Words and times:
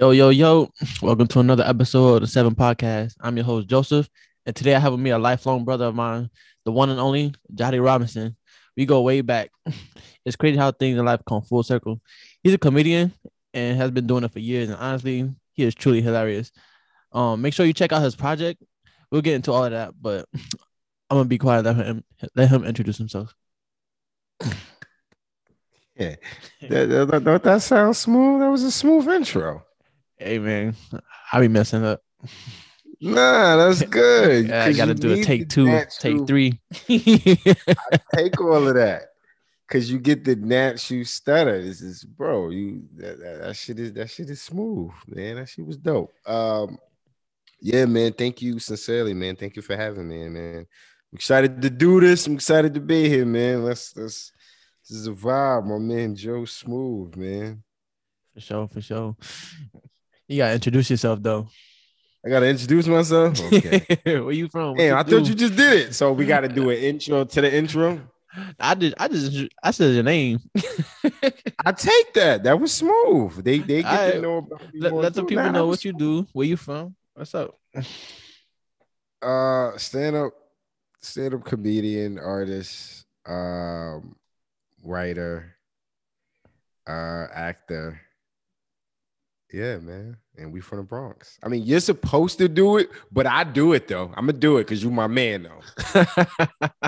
Yo, 0.00 0.12
yo, 0.12 0.30
yo. 0.30 0.66
Welcome 1.02 1.26
to 1.26 1.40
another 1.40 1.62
episode 1.62 2.14
of 2.14 2.20
the 2.22 2.26
Seven 2.26 2.54
Podcast. 2.54 3.16
I'm 3.20 3.36
your 3.36 3.44
host, 3.44 3.68
Joseph. 3.68 4.08
And 4.46 4.56
today 4.56 4.74
I 4.74 4.78
have 4.78 4.92
with 4.92 5.00
me 5.02 5.10
a 5.10 5.18
lifelong 5.18 5.62
brother 5.62 5.84
of 5.84 5.94
mine, 5.94 6.30
the 6.64 6.72
one 6.72 6.88
and 6.88 6.98
only 6.98 7.34
Jatty 7.54 7.84
Robinson. 7.84 8.34
We 8.78 8.86
go 8.86 9.02
way 9.02 9.20
back. 9.20 9.50
It's 10.24 10.36
crazy 10.36 10.56
how 10.56 10.72
things 10.72 10.98
in 10.98 11.04
life 11.04 11.20
come 11.28 11.42
full 11.42 11.62
circle. 11.62 12.00
He's 12.42 12.54
a 12.54 12.58
comedian 12.58 13.12
and 13.52 13.76
has 13.76 13.90
been 13.90 14.06
doing 14.06 14.24
it 14.24 14.32
for 14.32 14.38
years. 14.38 14.70
And 14.70 14.78
honestly, 14.78 15.30
he 15.52 15.64
is 15.64 15.74
truly 15.74 16.00
hilarious. 16.00 16.50
Um, 17.12 17.42
make 17.42 17.52
sure 17.52 17.66
you 17.66 17.74
check 17.74 17.92
out 17.92 18.00
his 18.00 18.16
project. 18.16 18.62
We'll 19.10 19.20
get 19.20 19.34
into 19.34 19.52
all 19.52 19.66
of 19.66 19.72
that, 19.72 19.92
but 20.00 20.24
I'm 20.34 21.18
gonna 21.18 21.24
be 21.26 21.36
quiet. 21.36 21.66
Let 21.66 21.76
him 21.76 22.04
let 22.34 22.48
him 22.48 22.64
introduce 22.64 22.96
himself. 22.96 23.34
Yeah, 25.94 26.16
that, 26.62 27.22
that, 27.22 27.42
that, 27.42 27.60
sounds 27.60 27.98
smooth. 27.98 28.40
That 28.40 28.48
was 28.48 28.62
a 28.62 28.70
smooth 28.70 29.06
intro. 29.06 29.66
Hey 30.20 30.38
man, 30.38 30.76
I 31.32 31.40
be 31.40 31.48
messing 31.48 31.82
up. 31.82 32.02
Nah, 33.00 33.56
that's 33.56 33.82
good. 33.82 34.48
Yeah, 34.48 34.64
I 34.64 34.66
'cause 34.66 34.76
gotta 34.76 34.94
do 34.94 35.12
a 35.12 35.24
take 35.24 35.48
two, 35.48 35.64
take 35.98 36.26
three. 36.26 36.60
Take 38.14 38.38
all 38.38 38.68
of 38.68 38.74
that 38.74 39.04
because 39.66 39.90
you 39.90 39.98
get 39.98 40.24
the 40.24 40.36
natural 40.36 41.06
stutter. 41.06 41.62
This 41.62 41.80
is, 41.80 42.04
bro. 42.04 42.50
You 42.50 42.82
that, 42.96 43.18
that, 43.18 43.38
that 43.44 43.56
shit 43.56 43.78
is 43.78 43.94
that 43.94 44.10
shit 44.10 44.28
is 44.28 44.42
smooth, 44.42 44.90
man. 45.06 45.36
That 45.36 45.48
shit 45.48 45.64
was 45.66 45.78
dope. 45.78 46.12
Um, 46.26 46.76
yeah, 47.62 47.86
man. 47.86 48.12
Thank 48.12 48.42
you 48.42 48.58
sincerely, 48.58 49.14
man. 49.14 49.36
Thank 49.36 49.56
you 49.56 49.62
for 49.62 49.74
having 49.74 50.06
me, 50.06 50.28
man. 50.28 50.58
I'm 50.58 51.16
excited 51.16 51.62
to 51.62 51.70
do 51.70 51.98
this. 51.98 52.26
I'm 52.26 52.34
excited 52.34 52.74
to 52.74 52.80
be 52.80 53.08
here, 53.08 53.24
man. 53.24 53.64
Let's 53.64 53.96
let's. 53.96 54.32
This 54.86 54.98
is 54.98 55.06
a 55.06 55.12
vibe, 55.12 55.64
my 55.66 55.78
man. 55.78 56.14
Joe 56.14 56.44
Smooth, 56.44 57.16
man. 57.16 57.62
For 58.34 58.40
sure, 58.40 58.68
for 58.68 58.80
sure. 58.82 59.16
You 60.30 60.36
gotta 60.36 60.54
introduce 60.54 60.88
yourself 60.88 61.20
though. 61.20 61.48
I 62.24 62.28
gotta 62.28 62.46
introduce 62.46 62.86
myself. 62.86 63.36
Okay. 63.52 63.84
Where 64.04 64.30
you 64.30 64.48
from? 64.48 64.70
What 64.70 64.78
Damn, 64.78 64.96
I 64.96 65.02
do? 65.02 65.18
thought 65.18 65.28
you 65.28 65.34
just 65.34 65.56
did 65.56 65.88
it. 65.88 65.94
So 65.94 66.12
we 66.12 66.24
got 66.24 66.42
to 66.42 66.48
do 66.48 66.70
an 66.74 66.76
intro 66.76 67.24
to 67.24 67.40
the 67.40 67.52
intro. 67.52 68.00
I 68.60 68.74
did. 68.76 68.94
I 68.96 69.08
just. 69.08 69.48
I 69.60 69.72
said 69.72 69.92
your 69.92 70.04
name. 70.04 70.38
I 71.66 71.72
take 71.72 72.14
that. 72.14 72.44
That 72.44 72.60
was 72.60 72.72
smooth. 72.72 73.42
They 73.42 73.58
they 73.58 73.82
get 73.82 74.12
to 74.12 74.20
know 74.22 74.36
about 74.36 74.62
let 74.72 74.92
let 74.92 75.14
the 75.14 75.24
people 75.24 75.42
Nah, 75.42 75.50
know 75.50 75.66
what 75.66 75.84
you 75.84 75.92
do. 75.92 76.24
Where 76.32 76.46
you 76.46 76.56
from? 76.56 76.94
What's 77.14 77.34
up? 77.34 77.58
Uh, 79.20 79.76
stand 79.78 80.14
up, 80.14 80.32
stand 81.00 81.34
up 81.34 81.44
comedian, 81.44 82.20
artist, 82.20 83.04
um, 83.26 84.14
writer, 84.84 85.56
uh, 86.86 87.26
actor. 87.34 88.00
Yeah, 89.52 89.78
man. 89.78 90.16
And 90.40 90.52
we 90.52 90.60
from 90.60 90.78
the 90.78 90.84
Bronx. 90.84 91.38
I 91.42 91.48
mean, 91.48 91.64
you're 91.64 91.80
supposed 91.80 92.38
to 92.38 92.48
do 92.48 92.78
it, 92.78 92.90
but 93.12 93.26
I 93.26 93.44
do 93.44 93.74
it 93.74 93.88
though. 93.88 94.06
I'm 94.16 94.26
gonna 94.26 94.32
do 94.32 94.56
it 94.56 94.62
because 94.64 94.82
you're 94.82 94.90
my 94.90 95.06
man 95.06 95.42
though. 95.42 96.04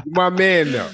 You 0.04 0.10
my 0.12 0.30
man 0.30 0.72
though. 0.72 0.90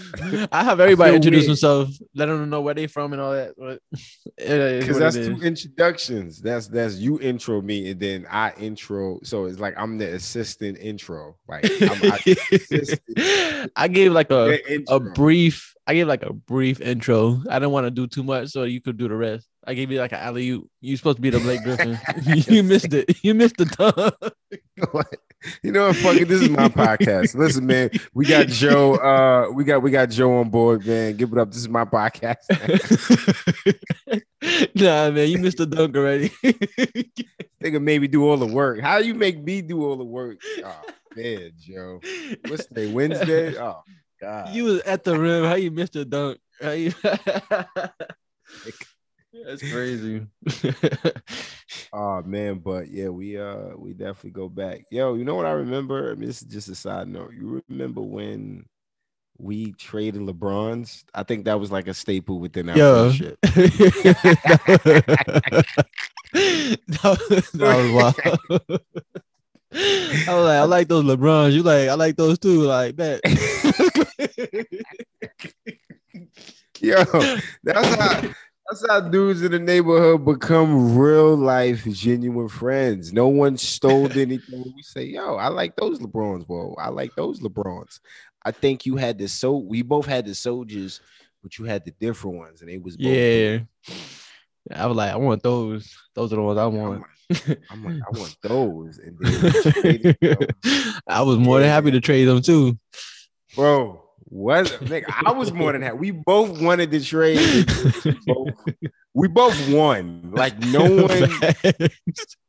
I 0.51 0.65
have 0.65 0.81
everybody 0.81 1.11
feel 1.11 1.17
introduce 1.17 1.43
weird. 1.43 1.51
themselves, 1.51 2.03
let 2.15 2.27
them 2.27 2.51
know 2.51 2.61
where 2.61 2.75
they 2.75 2.89
from 2.89 3.13
and 3.13 3.23
all 3.23 3.33
that. 3.33 3.55
But 3.57 3.81
it 4.37 4.51
is 4.51 4.85
Because 4.85 4.99
that's 4.99 5.17
it 5.17 5.27
two 5.27 5.43
introductions. 5.43 6.41
That's 6.41 6.67
that's 6.67 6.97
you 6.97 7.21
intro 7.21 7.63
me 7.63 7.91
and 7.91 8.01
then 8.01 8.27
I 8.29 8.53
intro. 8.59 9.21
So 9.23 9.47
it's 9.47 9.61
like 9.61 9.75
I'm 9.79 9.99
the 9.99 10.15
assistant 10.15 10.79
intro. 10.79 11.37
Like 11.49 11.65
I'm, 11.65 12.13
I, 12.13 12.37
assistant, 12.53 13.73
I 13.77 13.89
gave 13.89 14.13
like 14.13 14.31
a 14.31 14.59
a 14.89 14.99
brief. 14.99 15.75
I 15.87 15.95
gave 15.95 16.07
like 16.09 16.23
a 16.23 16.33
brief 16.33 16.81
intro. 16.81 17.41
I 17.49 17.59
didn't 17.59 17.73
want 17.73 17.87
to 17.87 17.91
do 17.91 18.07
too 18.07 18.23
much, 18.23 18.49
so 18.49 18.65
you 18.65 18.81
could 18.81 18.99
do 18.99 19.09
the 19.09 19.17
rest. 19.17 19.49
I 19.69 19.75
gave 19.75 19.91
you 19.91 19.99
like 19.99 20.13
an 20.13 20.19
alley 20.21 20.49
oop. 20.49 20.71
You 20.81 20.97
supposed 20.97 21.19
to 21.19 21.21
be 21.21 21.29
the 21.29 21.41
Blake 21.41 21.63
Griffin. 21.63 21.99
you 22.55 22.63
missed 22.63 22.95
it. 22.95 23.23
You 23.23 23.35
missed 23.35 23.59
the 23.59 23.67
time. 23.67 24.33
you 25.63 25.73
know 25.73 25.89
what? 25.89 25.97
Fuck 25.97 26.17
it. 26.17 26.27
This 26.27 26.41
is 26.41 26.49
my 26.49 26.69
podcast. 26.69 27.35
Listen, 27.35 27.67
man. 27.67 27.91
We 28.15 28.25
got 28.25 28.47
Joe. 28.47 28.95
Uh, 28.95 29.51
we 29.53 29.65
got 29.65 29.83
we 29.83 29.91
got 29.91 30.09
Joe 30.09 30.39
on 30.39 30.49
board, 30.49 30.87
man. 30.87 31.19
Give 31.19 31.31
it 31.31 31.39
up. 31.39 31.51
This 31.51 31.59
is 31.59 31.69
my 31.69 31.85
podcast. 31.85 32.37
nah, 34.75 35.11
man, 35.11 35.29
you 35.29 35.37
missed 35.37 35.59
the 35.59 35.67
dunk 35.67 35.95
already. 35.95 36.31
Nigga, 37.63 37.83
maybe 37.83 38.09
do 38.09 38.27
all 38.27 38.39
the 38.39 38.47
work. 38.47 38.81
How 38.81 38.97
you 38.99 39.13
make 39.13 39.39
me 39.45 39.61
do 39.61 39.85
all 39.85 39.97
the 39.97 40.05
work? 40.05 40.39
Oh 40.65 40.83
man, 41.15 41.53
Joe. 41.61 42.01
What's 42.49 42.65
today? 42.65 42.91
Wednesday? 42.91 43.55
Oh 43.59 43.83
God. 44.19 44.55
you 44.55 44.65
was 44.65 44.81
at 44.81 45.05
the 45.05 45.21
rim. 45.21 45.45
How 45.45 45.57
you 45.57 45.71
missed 45.71 45.93
the 45.93 46.07
dunk? 46.07 46.39
How 46.59 46.71
you... 46.71 46.95
That's 49.45 49.71
crazy. 49.71 50.27
Oh 51.93 52.23
man, 52.23 52.59
but 52.59 52.89
yeah, 52.89 53.09
we 53.09 53.39
uh 53.39 53.77
we 53.77 53.93
definitely 53.93 54.31
go 54.31 54.49
back. 54.49 54.85
Yo, 54.91 55.15
you 55.15 55.25
know 55.25 55.35
what 55.35 55.47
I 55.47 55.53
remember? 55.53 56.11
I 56.11 56.15
mean, 56.15 56.29
this 56.29 56.43
is 56.43 56.49
just 56.49 56.69
a 56.69 56.75
side 56.75 57.09
note. 57.09 57.33
You 57.33 57.63
remember 57.69 58.03
when 58.03 58.67
we 59.39 59.73
traded 59.73 60.21
LeBrons? 60.21 61.05
I 61.15 61.23
think 61.23 61.47
that 61.47 61.59
was 61.59 61.73
like 61.73 61.89
a 61.89 61.95
staple 61.95 62.41
within 62.41 62.69
our 62.69 62.77
Yo. 62.77 63.11
friendship. 63.11 63.39
that, 63.43 63.55
was, 67.05 67.51
that 67.53 67.77
was 67.77 67.91
wild. 67.91 68.15
I 69.73 70.35
was 70.35 70.45
like, 70.45 70.59
I 70.59 70.65
like 70.65 70.89
those 70.89 71.05
LeBrons. 71.05 71.53
You 71.53 71.63
like, 71.63 71.89
I 71.89 71.95
like 71.95 72.17
those 72.17 72.39
too. 72.39 72.61
Like 72.63 72.97
that. 72.97 73.21
Yo, 76.81 77.05
that's 77.65 77.95
how 77.95 78.23
that's 78.69 78.85
how 78.89 79.01
dudes 79.01 79.43
in 79.43 79.53
the 79.53 79.59
neighborhood 79.59 80.25
become 80.25 80.99
real 80.99 81.37
life 81.37 81.85
genuine 81.85 82.49
friends. 82.49 83.13
No 83.13 83.29
one 83.29 83.57
stole 83.57 84.11
anything. 84.19 84.73
We 84.77 84.83
say, 84.83 85.05
yo, 85.05 85.37
I 85.37 85.49
like 85.49 85.77
those 85.77 85.99
LeBrons, 86.01 86.47
bro. 86.47 86.75
I 86.79 86.89
like 86.89 87.15
those 87.17 87.41
LeBrons. 87.41 88.01
I 88.45 88.51
think 88.51 88.87
you 88.87 88.97
had 88.97 89.19
the 89.19 89.29
so 89.29 89.57
we 89.57 89.83
both 89.83 90.07
had 90.07 90.27
the 90.27 90.35
soldiers, 90.35 91.01
but 91.43 91.59
you 91.59 91.65
had 91.65 91.85
the 91.85 91.93
different 91.93 92.37
ones, 92.37 92.63
and 92.63 92.71
it 92.71 92.83
was 92.83 92.97
both 92.97 93.07
yeah. 93.07 93.59
I 94.75 94.87
was 94.87 94.97
like, 94.97 95.13
I 95.13 95.17
want 95.17 95.43
those. 95.43 95.97
Those 96.15 96.33
are 96.33 96.37
the 96.37 96.43
ones 96.43 96.59
I 96.59 96.67
want. 96.67 97.05
I'm 97.71 97.85
like, 97.85 98.03
I 98.03 98.19
want 98.19 98.37
those. 98.43 98.99
And 98.99 99.19
then 99.19 99.43
we 99.43 99.73
traded 99.73 100.19
those. 100.63 101.01
I 101.07 101.23
was 101.23 101.39
more 101.39 101.61
than 101.61 101.69
happy 101.69 101.91
to 101.91 102.01
trade 102.01 102.27
them 102.27 102.43
too. 102.43 102.79
bro. 103.55 104.08
Was 104.31 104.71
nigga, 104.73 105.05
I 105.25 105.33
was 105.33 105.53
more 105.53 105.73
than 105.73 105.83
happy. 105.87 105.97
We 105.97 106.11
both 106.11 106.61
wanted 106.61 106.91
to 106.91 107.01
trade. 107.03 107.67
We 108.05 108.13
both, 108.27 108.49
we 109.15 109.29
both 109.29 109.71
won. 109.71 110.31
Like 110.33 110.59
no 110.59 110.83
one, 111.07 111.31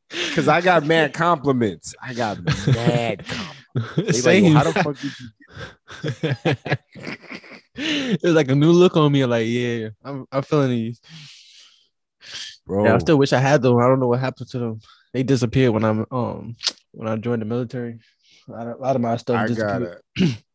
because 0.10 0.48
I 0.48 0.62
got 0.62 0.86
mad 0.86 1.14
compliments. 1.14 1.96
I 2.02 2.14
got 2.14 2.40
mad 2.44 3.26
compliments. 3.26 4.24
They 4.24 4.42
like. 4.42 4.44
"Yo, 4.44 4.54
how 4.54 4.64
the 4.64 4.74
fuck 4.84 4.98
did 5.00 5.14
you 5.20 5.28
it 7.76 8.24
was 8.24 8.34
like 8.34 8.50
a 8.50 8.56
new 8.56 8.72
look 8.72 8.98
on 8.98 9.12
me. 9.12 9.26
Like, 9.26 9.46
yeah, 9.48 9.90
I'm, 10.04 10.26
I'm 10.32 10.42
feeling 10.44 10.70
these. 10.70 11.00
bro? 12.66 12.86
Yeah, 12.86 12.96
I 12.96 12.98
still 13.00 13.18
wish 13.18 13.34
I 13.34 13.40
had 13.40 13.62
them. 13.62 13.78
I 13.78 13.88
don't 13.88 14.00
know 14.00 14.08
what 14.08 14.20
happened 14.20 14.50
to 14.50 14.60
them. 14.60 14.80
They 15.14 15.24
disappeared 15.24 15.74
when 15.74 15.84
I'm 15.84 16.06
um 16.12 16.56
when 16.92 17.08
I 17.08 17.16
joined 17.16 17.42
the 17.42 17.46
military. 17.46 18.00
A 18.48 18.52
lot 18.52 18.68
of, 18.68 18.80
a 18.80 18.82
lot 18.82 18.96
of 18.96 19.02
my 19.02 19.16
stuff 19.18 19.38
I 19.38 19.48
disappeared. 19.48 20.02
gotta, 20.18 20.38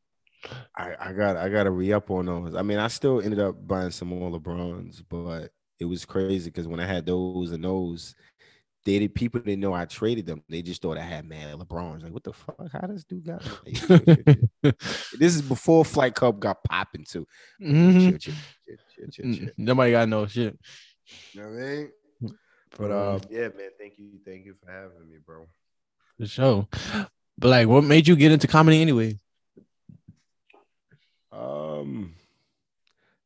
I, 0.76 0.94
I 1.00 1.12
got, 1.12 1.36
I 1.36 1.48
gotta 1.48 1.70
re 1.70 1.92
up 1.92 2.10
on 2.10 2.26
those. 2.26 2.54
I 2.54 2.62
mean, 2.62 2.78
I 2.78 2.88
still 2.88 3.20
ended 3.20 3.40
up 3.40 3.66
buying 3.66 3.90
some 3.90 4.08
more 4.08 4.30
LeBrons, 4.30 5.02
but 5.08 5.50
it 5.80 5.84
was 5.84 6.04
crazy 6.04 6.50
because 6.50 6.66
when 6.68 6.80
I 6.80 6.86
had 6.86 7.06
those 7.06 7.52
and 7.52 7.64
those, 7.64 8.14
they 8.84 8.98
did 8.98 9.14
people 9.14 9.40
didn't 9.40 9.60
know 9.60 9.72
I 9.72 9.86
traded 9.86 10.26
them. 10.26 10.42
They 10.48 10.60
just 10.60 10.82
thought 10.82 10.98
I 10.98 11.02
had 11.02 11.24
mad 11.26 11.56
LeBrons. 11.58 12.02
Like, 12.02 12.12
what 12.12 12.22
the 12.24 12.32
fuck? 12.34 12.70
How 12.72 12.86
does 12.86 13.04
dude 13.04 13.24
got? 13.24 13.42
This 15.18 15.34
is 15.34 15.42
before 15.42 15.84
Flight 15.84 16.14
Club 16.14 16.40
got 16.40 16.62
popping 16.64 17.04
too. 17.04 17.26
Mhm. 17.62 18.00
Chill, 18.00 18.18
chill, 18.18 18.34
chill, 18.66 18.76
chill, 18.94 19.06
chill, 19.10 19.34
chill. 19.34 19.46
Mm, 19.48 19.52
Nobody 19.56 19.92
got 19.92 20.08
no 20.08 20.26
shit. 20.26 20.58
You 21.32 21.40
know 21.42 21.48
what 21.48 21.56
I 21.56 21.66
mean? 21.66 21.90
But 22.76 22.90
um, 22.90 23.14
um, 23.14 23.20
yeah, 23.30 23.48
man, 23.48 23.70
thank 23.78 23.98
you, 23.98 24.18
thank 24.26 24.44
you 24.44 24.54
for 24.62 24.70
having 24.70 25.08
me, 25.08 25.18
bro. 25.24 25.46
for 26.18 26.26
sure. 26.26 26.68
But 27.38 27.48
like, 27.48 27.68
what 27.68 27.84
made 27.84 28.06
you 28.08 28.16
get 28.16 28.32
into 28.32 28.46
comedy 28.48 28.80
anyway? 28.82 29.18
Um, 31.34 32.14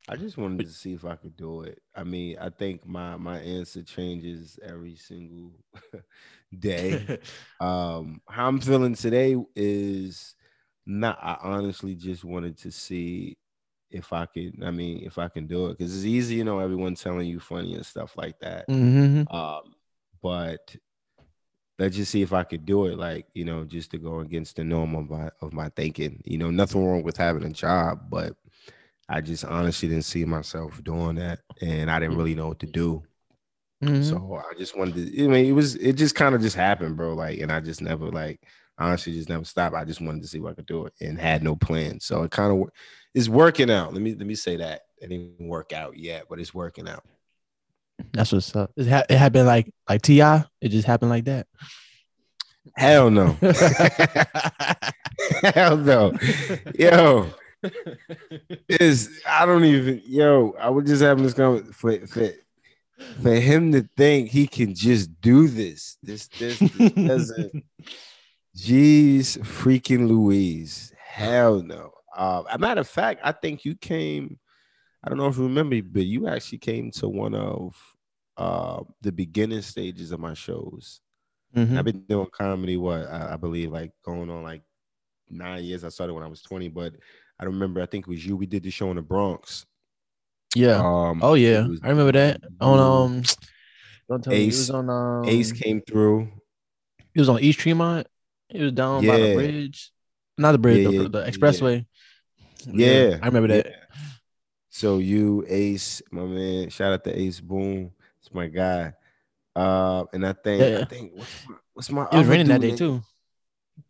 I 0.08 0.16
just 0.16 0.38
wanted 0.38 0.64
to 0.66 0.72
see 0.72 0.94
if 0.94 1.04
I 1.04 1.16
could 1.16 1.36
do 1.36 1.62
it. 1.62 1.82
I 1.94 2.02
mean, 2.02 2.38
I 2.40 2.48
think 2.48 2.86
my 2.86 3.16
my 3.16 3.38
answer 3.40 3.82
changes 3.82 4.58
every 4.62 4.96
single 4.96 5.52
day. 6.58 7.18
um, 7.60 8.20
how 8.28 8.48
I'm 8.48 8.60
feeling 8.60 8.94
today 8.94 9.36
is 9.54 10.34
not. 10.86 11.18
I 11.22 11.36
honestly 11.42 11.94
just 11.94 12.24
wanted 12.24 12.56
to 12.58 12.70
see 12.72 13.36
if 13.90 14.12
I 14.14 14.24
could. 14.26 14.62
I 14.64 14.70
mean, 14.70 15.04
if 15.04 15.18
I 15.18 15.28
can 15.28 15.46
do 15.46 15.66
it 15.66 15.78
because 15.78 15.94
it's 15.94 16.06
easy, 16.06 16.36
you 16.36 16.44
know, 16.44 16.58
everyone 16.60 16.94
telling 16.94 17.28
you 17.28 17.38
funny 17.40 17.74
and 17.74 17.84
stuff 17.84 18.16
like 18.16 18.38
that. 18.40 18.68
Mhm. 18.68 19.30
Um, 19.32 19.74
but 20.22 20.74
let's 21.78 21.96
just 21.96 22.10
see 22.12 22.22
if 22.22 22.32
I 22.32 22.44
could 22.44 22.66
do 22.66 22.86
it. 22.86 22.98
Like 22.98 23.26
you 23.34 23.44
know, 23.44 23.64
just 23.64 23.90
to 23.92 23.98
go 23.98 24.20
against 24.20 24.56
the 24.56 24.64
norm 24.64 24.94
of 24.94 25.10
my 25.10 25.30
of 25.40 25.52
my 25.52 25.68
thinking. 25.70 26.22
You 26.24 26.38
know, 26.38 26.50
nothing 26.50 26.84
wrong 26.84 27.02
with 27.02 27.16
having 27.16 27.44
a 27.44 27.50
job, 27.50 28.10
but 28.10 28.34
I 29.08 29.20
just 29.22 29.44
honestly 29.44 29.88
didn't 29.88 30.04
see 30.04 30.24
myself 30.24 30.82
doing 30.84 31.16
that, 31.16 31.40
and 31.62 31.90
I 31.90 32.00
didn't 32.00 32.16
really 32.18 32.34
know 32.34 32.48
what 32.48 32.60
to 32.60 32.66
do. 32.66 33.02
Mhm. 33.82 34.04
So 34.04 34.34
I 34.50 34.54
just 34.58 34.76
wanted 34.76 34.94
to. 34.96 35.24
I 35.24 35.28
mean, 35.28 35.46
it 35.46 35.52
was 35.52 35.76
it 35.76 35.94
just 35.94 36.14
kind 36.14 36.34
of 36.34 36.40
just 36.40 36.56
happened, 36.56 36.96
bro. 36.96 37.14
Like, 37.14 37.38
and 37.40 37.52
I 37.52 37.60
just 37.60 37.80
never 37.80 38.10
like 38.10 38.40
honestly 38.78 39.12
just 39.12 39.28
never 39.28 39.44
stopped. 39.44 39.76
I 39.76 39.84
just 39.84 40.00
wanted 40.00 40.22
to 40.22 40.28
see 40.28 40.40
what 40.40 40.52
I 40.52 40.54
could 40.54 40.66
do 40.66 40.86
it 40.86 40.94
and 41.00 41.18
had 41.18 41.42
no 41.42 41.56
plan. 41.56 42.00
So 42.00 42.22
it 42.24 42.30
kind 42.32 42.52
of 42.52 42.68
is 43.14 43.30
working 43.30 43.70
out. 43.70 43.92
Let 43.92 44.02
me 44.02 44.14
let 44.14 44.26
me 44.26 44.34
say 44.34 44.56
that 44.56 44.82
it 45.00 45.08
didn't 45.08 45.48
work 45.48 45.72
out 45.72 45.96
yet, 45.96 46.24
but 46.28 46.40
it's 46.40 46.54
working 46.54 46.88
out. 46.88 47.04
That's 48.12 48.32
what's 48.32 48.54
up. 48.54 48.72
It, 48.76 48.88
ha- 48.88 49.04
it 49.08 49.16
happened 49.16 49.46
like 49.46 49.72
like 49.88 50.02
Ti. 50.02 50.20
It 50.60 50.68
just 50.68 50.86
happened 50.86 51.10
like 51.10 51.24
that. 51.24 51.46
Hell 52.76 53.10
no. 53.10 53.36
Hell 55.54 55.76
no. 55.76 56.14
Yo, 56.78 57.30
is 58.68 59.20
I 59.28 59.46
don't 59.46 59.64
even 59.64 60.02
yo, 60.06 60.54
I 60.60 60.70
was 60.70 60.86
just 60.86 61.02
having 61.02 61.24
this 61.24 61.34
conversation 61.34 61.72
for, 61.72 62.06
for 62.06 62.30
for 63.20 63.34
him 63.34 63.72
to 63.72 63.88
think 63.96 64.30
he 64.30 64.46
can 64.46 64.74
just 64.74 65.20
do 65.20 65.48
this. 65.48 65.96
This 66.02 66.28
this, 66.28 66.58
this 66.58 66.92
doesn't 66.92 67.64
jeez 68.56 69.38
freaking 69.38 70.08
Louise. 70.08 70.92
Hell 70.98 71.62
no. 71.62 71.92
Uh, 72.16 72.42
a 72.50 72.58
matter 72.58 72.80
of 72.80 72.88
fact, 72.88 73.20
I 73.24 73.32
think 73.32 73.64
you 73.64 73.74
came. 73.76 74.38
I 75.02 75.08
don't 75.08 75.18
know 75.18 75.28
if 75.28 75.36
you 75.36 75.44
remember, 75.44 75.80
but 75.82 76.04
you 76.04 76.28
actually 76.28 76.58
came 76.58 76.90
to 76.92 77.08
one 77.08 77.34
of 77.34 77.76
uh, 78.36 78.82
the 79.00 79.12
beginning 79.12 79.62
stages 79.62 80.12
of 80.12 80.20
my 80.20 80.34
shows. 80.34 81.00
Mhm. 81.56 81.78
I've 81.78 81.84
been 81.84 82.00
doing 82.08 82.26
comedy, 82.30 82.76
what 82.76 83.06
I, 83.06 83.34
I 83.34 83.36
believe, 83.36 83.70
like 83.72 83.92
going 84.04 84.28
on 84.30 84.42
like 84.42 84.62
nine 85.30 85.64
years. 85.64 85.84
I 85.84 85.88
started 85.88 86.14
when 86.14 86.24
I 86.24 86.28
was 86.28 86.42
20, 86.42 86.68
but 86.68 86.94
I 87.38 87.44
don't 87.44 87.54
remember. 87.54 87.80
I 87.80 87.86
think 87.86 88.06
it 88.06 88.10
was 88.10 88.24
you. 88.24 88.36
We 88.36 88.46
did 88.46 88.62
the 88.64 88.70
show 88.70 88.90
in 88.90 88.96
the 88.96 89.02
Bronx. 89.02 89.64
Yeah. 90.54 90.78
Um, 90.78 91.20
Oh 91.22 91.34
yeah, 91.34 91.66
was- 91.66 91.80
I 91.82 91.88
remember 91.88 92.12
that 92.12 92.40
on 92.60 92.78
um. 92.78 93.22
Don't 94.08 94.24
tell 94.24 94.32
me 94.32 94.44
it 94.44 94.46
Ace- 94.48 94.58
was 94.58 94.70
on 94.70 94.90
um. 94.90 95.24
Ace 95.28 95.52
came 95.52 95.80
through. 95.82 96.28
It 97.14 97.20
was 97.20 97.28
on 97.28 97.40
East 97.40 97.58
Tremont. 97.60 98.06
It 98.50 98.62
was 98.62 98.72
down 98.72 99.06
by 99.06 99.18
the 99.18 99.34
bridge, 99.34 99.90
not 100.38 100.52
the 100.52 100.58
bridge, 100.58 100.78
Yeah, 100.78 100.90
the, 100.90 101.02
yeah, 101.02 101.08
the 101.08 101.30
expressway. 101.30 101.86
Yeah, 102.66 103.18
I 103.22 103.26
remember 103.26 103.48
that. 103.48 103.87
So 104.78 104.98
you, 104.98 105.44
Ace, 105.48 106.00
my 106.12 106.22
man, 106.22 106.68
shout 106.68 106.92
out 106.92 107.02
to 107.02 107.20
Ace 107.20 107.40
Boom. 107.40 107.90
It's 108.20 108.32
my 108.32 108.46
guy. 108.46 108.92
Uh, 109.56 110.04
and 110.12 110.24
I 110.24 110.32
think 110.32 110.60
Yeah. 110.60 110.82
I 110.82 110.84
think 110.84 111.14
what's 111.16 111.48
my, 111.48 111.54
what's 111.72 111.90
my 111.90 112.06
It 112.12 112.18
was 112.18 112.28
raining 112.28 112.46
that 112.46 112.60
day 112.60 112.76
too. 112.76 113.02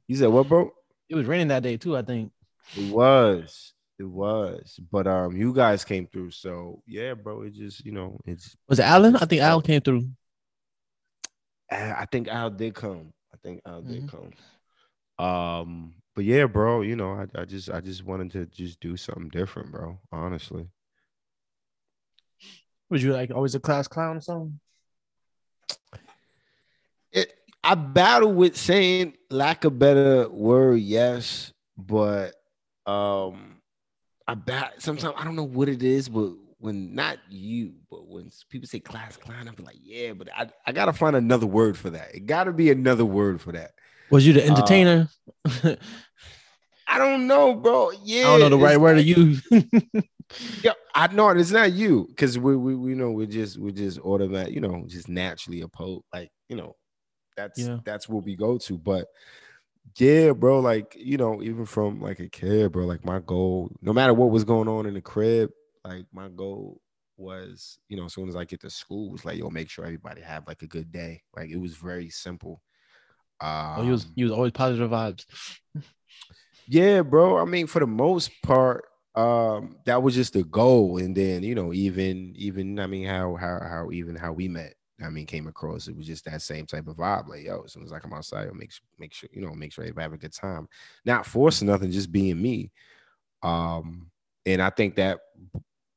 You 0.06 0.16
said 0.16 0.28
what, 0.28 0.48
bro? 0.48 0.70
It 1.10 1.14
was 1.14 1.26
raining 1.26 1.48
that 1.48 1.62
day 1.62 1.76
too. 1.76 1.94
I 1.94 2.00
think. 2.00 2.32
It 2.74 2.90
was. 2.90 3.74
It 3.98 4.04
was. 4.04 4.80
But 4.90 5.06
um, 5.06 5.36
you 5.36 5.52
guys 5.52 5.84
came 5.84 6.06
through. 6.06 6.30
So 6.30 6.82
yeah, 6.86 7.12
bro. 7.12 7.42
It 7.42 7.52
just, 7.52 7.84
you 7.84 7.92
know, 7.92 8.18
it's 8.24 8.56
Was 8.66 8.78
it 8.78 8.86
Allen? 8.86 9.14
I 9.16 9.26
think 9.26 9.42
Allen 9.42 9.60
came 9.60 9.82
through. 9.82 10.08
I 11.70 11.92
I 11.92 12.06
think 12.10 12.28
Al 12.28 12.48
did 12.48 12.74
come. 12.74 13.12
I 13.34 13.36
think 13.42 13.60
Al 13.66 13.82
did 13.82 14.06
Mhm. 14.06 14.32
come. 15.18 15.26
Um, 15.26 15.94
but 16.14 16.24
yeah, 16.24 16.46
bro, 16.46 16.80
you 16.80 16.96
know, 16.96 17.12
I, 17.12 17.42
I 17.42 17.44
just 17.44 17.68
I 17.68 17.82
just 17.82 18.04
wanted 18.04 18.30
to 18.30 18.46
just 18.46 18.80
do 18.80 18.96
something 18.96 19.28
different, 19.28 19.70
bro. 19.70 19.98
Honestly. 20.10 20.66
Was 22.90 23.02
you 23.02 23.12
like 23.12 23.30
always 23.30 23.54
a 23.54 23.60
class 23.60 23.86
clown 23.88 24.16
or 24.16 24.20
something? 24.20 24.58
It 27.12 27.32
I 27.62 27.74
battle 27.74 28.32
with 28.32 28.56
saying 28.56 29.14
lack 29.30 29.64
of 29.64 29.78
better 29.78 30.28
word, 30.28 30.80
yes, 30.80 31.52
but 31.76 32.34
um 32.86 33.56
I 34.26 34.34
bat 34.34 34.74
sometimes 34.78 35.14
I 35.16 35.24
don't 35.24 35.36
know 35.36 35.44
what 35.44 35.68
it 35.68 35.82
is, 35.82 36.08
but 36.08 36.32
when 36.58 36.94
not 36.94 37.18
you, 37.28 37.74
but 37.90 38.06
when 38.06 38.30
people 38.50 38.68
say 38.68 38.80
class 38.80 39.16
clown, 39.16 39.48
I'm 39.48 39.64
like, 39.64 39.78
yeah, 39.82 40.12
but 40.12 40.28
I, 40.36 40.48
I 40.66 40.72
gotta 40.72 40.92
find 40.92 41.14
another 41.14 41.46
word 41.46 41.76
for 41.78 41.90
that. 41.90 42.14
It 42.14 42.26
gotta 42.26 42.52
be 42.52 42.70
another 42.70 43.04
word 43.04 43.40
for 43.40 43.52
that. 43.52 43.72
Was 44.10 44.26
you 44.26 44.32
Uh, 44.32 44.36
the 44.36 44.46
entertainer? 44.46 45.08
I 45.46 45.78
I 46.90 46.98
don't 46.98 47.26
know, 47.26 47.54
bro. 47.54 47.92
Yeah, 48.02 48.28
I 48.28 48.30
don't 48.30 48.40
know 48.40 48.48
the 48.48 48.64
right 48.64 48.80
word 48.80 48.94
to 48.94 49.02
use. 49.02 49.46
Yeah, 50.62 50.72
I 50.94 51.06
know 51.08 51.28
it's 51.30 51.50
not 51.50 51.72
you 51.72 52.06
because 52.08 52.38
we, 52.38 52.56
we 52.56 52.74
we 52.74 52.94
know 52.94 53.10
we're 53.10 53.26
just 53.26 53.58
we're 53.58 53.70
just 53.70 53.98
automatic, 54.00 54.54
you 54.54 54.60
know, 54.60 54.84
just 54.86 55.08
naturally 55.08 55.62
opposed. 55.62 56.04
Like 56.12 56.30
you 56.48 56.56
know, 56.56 56.76
that's 57.36 57.58
Yeah. 57.58 57.78
that's 57.84 58.08
what 58.08 58.24
we 58.24 58.36
go 58.36 58.58
to. 58.58 58.78
But 58.78 59.08
yeah, 59.96 60.32
bro, 60.32 60.60
like 60.60 60.94
you 60.98 61.16
know, 61.16 61.42
even 61.42 61.64
from 61.64 62.00
like 62.00 62.20
a 62.20 62.28
kid, 62.28 62.72
bro, 62.72 62.84
like 62.84 63.04
my 63.04 63.20
goal, 63.20 63.70
no 63.80 63.92
matter 63.92 64.12
what 64.12 64.30
was 64.30 64.44
going 64.44 64.68
on 64.68 64.86
in 64.86 64.94
the 64.94 65.00
crib, 65.00 65.50
like 65.84 66.04
my 66.12 66.28
goal 66.28 66.80
was, 67.16 67.78
you 67.88 67.96
know, 67.96 68.04
as 68.04 68.14
soon 68.14 68.28
as 68.28 68.36
I 68.36 68.44
get 68.44 68.60
to 68.60 68.70
school, 68.70 69.10
was 69.10 69.24
like, 69.24 69.38
yo, 69.38 69.50
make 69.50 69.70
sure 69.70 69.84
everybody 69.84 70.20
have 70.20 70.46
like 70.46 70.62
a 70.62 70.66
good 70.66 70.92
day. 70.92 71.22
Like 71.34 71.50
it 71.50 71.56
was 71.58 71.74
very 71.74 72.10
simple. 72.10 72.62
Um, 73.40 73.74
oh, 73.76 73.82
you 73.82 73.92
was 73.92 74.06
you 74.14 74.24
was 74.24 74.32
always 74.32 74.52
positive 74.52 74.90
vibes. 74.90 75.24
yeah, 76.68 77.02
bro. 77.02 77.38
I 77.38 77.44
mean, 77.44 77.66
for 77.66 77.80
the 77.80 77.86
most 77.86 78.30
part, 78.42 78.84
um, 79.14 79.76
that 79.84 80.02
was 80.02 80.14
just 80.14 80.32
the 80.32 80.44
goal. 80.44 80.98
And 80.98 81.16
then, 81.16 81.42
you 81.42 81.54
know, 81.54 81.72
even 81.72 82.32
even 82.36 82.78
I 82.78 82.86
mean, 82.86 83.06
how 83.06 83.36
how 83.36 83.60
how 83.60 83.90
even 83.92 84.14
how 84.16 84.32
we 84.32 84.48
met, 84.48 84.74
I 85.02 85.10
mean, 85.10 85.26
came 85.26 85.46
across. 85.46 85.88
It 85.88 85.96
was 85.96 86.06
just 86.06 86.24
that 86.26 86.42
same 86.42 86.66
type 86.66 86.86
of 86.86 86.96
vibe. 86.96 87.28
Like, 87.28 87.44
yo, 87.44 87.62
as 87.64 87.72
soon 87.72 87.84
as 87.84 87.92
I 87.92 87.98
come 87.98 88.12
outside, 88.12 88.52
make 88.54 88.72
make 88.98 89.12
sure, 89.12 89.28
you 89.32 89.42
know, 89.42 89.54
make 89.54 89.72
sure 89.72 89.84
everybody 89.84 90.04
have 90.04 90.12
a 90.12 90.18
good 90.18 90.32
time. 90.32 90.68
Not 91.04 91.26
forcing 91.26 91.68
nothing, 91.68 91.90
just 91.90 92.12
being 92.12 92.40
me. 92.40 92.70
Um, 93.42 94.10
and 94.46 94.62
I 94.62 94.70
think 94.70 94.96
that 94.96 95.18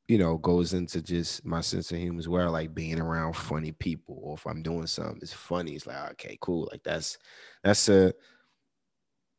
you 0.07 0.17
know 0.17 0.37
goes 0.37 0.73
into 0.73 1.01
just 1.01 1.45
my 1.45 1.61
sense 1.61 1.91
of 1.91 1.97
humor 1.97 2.19
as 2.19 2.27
well, 2.27 2.51
like 2.51 2.73
being 2.75 2.99
around 2.99 3.33
funny 3.35 3.71
people, 3.71 4.19
or 4.21 4.35
if 4.35 4.45
I'm 4.45 4.61
doing 4.63 4.87
something 4.87 5.19
it's 5.21 5.33
funny, 5.33 5.73
it's 5.73 5.87
like, 5.87 6.11
okay, 6.11 6.37
cool. 6.41 6.67
Like 6.71 6.83
that's 6.83 7.17
that's 7.63 7.87
a 7.89 8.13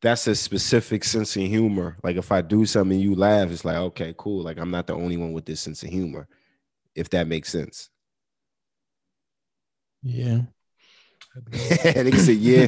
that's 0.03 0.27
a 0.27 0.35
specific 0.35 1.03
sense 1.05 1.35
of 1.37 1.43
humor. 1.43 1.95
Like 2.03 2.17
if 2.17 2.31
I 2.31 2.41
do 2.41 2.65
something 2.65 2.97
and 2.97 3.01
you 3.01 3.15
laugh, 3.15 3.49
it's 3.49 3.63
like, 3.63 3.77
okay, 3.77 4.13
cool. 4.17 4.43
Like 4.43 4.59
I'm 4.59 4.69
not 4.69 4.85
the 4.85 4.93
only 4.93 5.15
one 5.15 5.31
with 5.31 5.45
this 5.45 5.61
sense 5.61 5.81
of 5.81 5.89
humor, 5.89 6.27
if 6.93 7.09
that 7.11 7.25
makes 7.25 7.49
sense. 7.49 7.89
Yeah. 10.03 10.41
they 11.49 12.11
can 12.11 12.19
say, 12.19 12.33
yeah. 12.33 12.67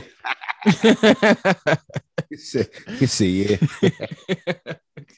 He 2.30 2.38
said, 2.38 2.70
he 2.98 3.06
said, 3.06 3.28
yeah. 3.28 3.58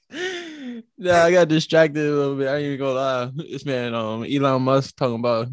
nah, 0.97 1.23
I 1.23 1.31
got 1.31 1.47
distracted 1.47 2.05
a 2.05 2.11
little 2.11 2.35
bit. 2.35 2.47
I 2.47 2.57
ain't 2.57 2.65
even 2.65 2.79
gonna 2.79 2.93
lie. 2.93 3.31
This 3.35 3.65
man, 3.65 3.93
um, 3.93 4.25
Elon 4.25 4.63
Musk 4.63 4.95
talking 4.97 5.19
about 5.19 5.47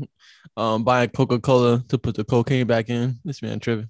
um 0.57 0.83
buying 0.83 1.11
Coca 1.11 1.39
Cola 1.39 1.85
to 1.89 1.99
put 1.99 2.17
the 2.17 2.25
cocaine 2.25 2.67
back 2.67 2.89
in. 2.89 3.19
This 3.25 3.41
man 3.43 3.61
tripping. 3.61 3.89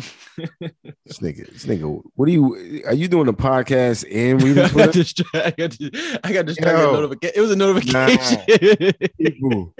This 1.06 1.18
nigga, 1.18 1.50
this 1.52 1.66
nigga, 1.66 2.02
what 2.14 2.28
are 2.28 2.32
you 2.32 2.82
are 2.86 2.94
you 2.94 3.08
doing 3.08 3.28
a 3.28 3.32
podcast 3.32 4.04
and 4.10 4.40
reading 4.44 4.62
I 4.62 4.66
got, 4.66 4.70
Twitter? 4.70 4.92
distracted. 4.92 5.44
I 5.44 5.50
got, 5.50 5.70
dis- 5.70 6.18
I 6.24 6.32
got 6.32 6.46
distracted. 6.46 6.82
Yo. 6.82 7.30
It 7.34 7.40
was 7.40 7.50
a 7.50 7.56
notification. 7.56 8.92
people, 9.18 9.74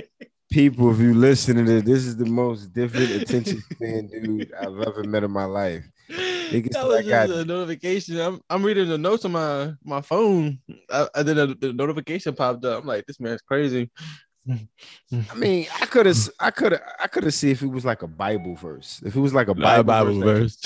people, 0.51 0.93
if 0.93 0.99
you 0.99 1.15
listening 1.15 1.67
to 1.67 1.73
this, 1.75 1.85
this 1.85 2.05
is 2.07 2.17
the 2.17 2.27
most 2.27 2.73
different 2.73 3.11
attention 3.11 3.63
span 3.73 4.09
dude 4.09 4.53
I've 4.61 4.81
ever 4.81 5.05
met 5.05 5.23
in 5.23 5.31
my 5.31 5.45
life. 5.45 5.85
Niggas 6.11 6.71
that 6.71 6.87
was 6.87 6.99
I 6.99 7.03
just 7.03 7.33
a 7.33 7.45
notification. 7.45 8.19
I'm 8.21 8.41
I'm 8.51 8.65
reading 8.65 8.89
the 8.89 8.99
notes 8.99 9.25
on 9.25 9.33
my 9.33 9.73
my 9.85 10.01
phone. 10.01 10.59
I, 10.91 11.07
and 11.15 11.29
then 11.29 11.37
the, 11.37 11.55
the 11.61 11.73
notification 11.73 12.35
popped 12.35 12.65
up. 12.65 12.83
I'm 12.83 12.89
like, 12.89 13.07
this 13.07 13.21
man's 13.21 13.43
crazy. 13.43 13.91
I 14.51 15.35
mean, 15.35 15.67
I 15.81 15.87
could 15.87 16.07
have, 16.07 16.17
I 16.39 16.51
could 16.51 16.73
have, 16.73 16.83
I 17.03 17.07
could 17.07 17.25
have 17.25 17.35
seen 17.35 17.51
if 17.51 17.63
it 17.63 17.67
was 17.67 17.85
like 17.85 18.03
a 18.03 18.07
Bible 18.07 18.55
verse. 18.55 19.03
If 19.05 19.17
it 19.17 19.21
was 19.21 19.35
like 19.35 19.49
a 19.49 19.55
Bible, 19.55 19.85
Bible, 19.85 20.21
verse, 20.21 20.57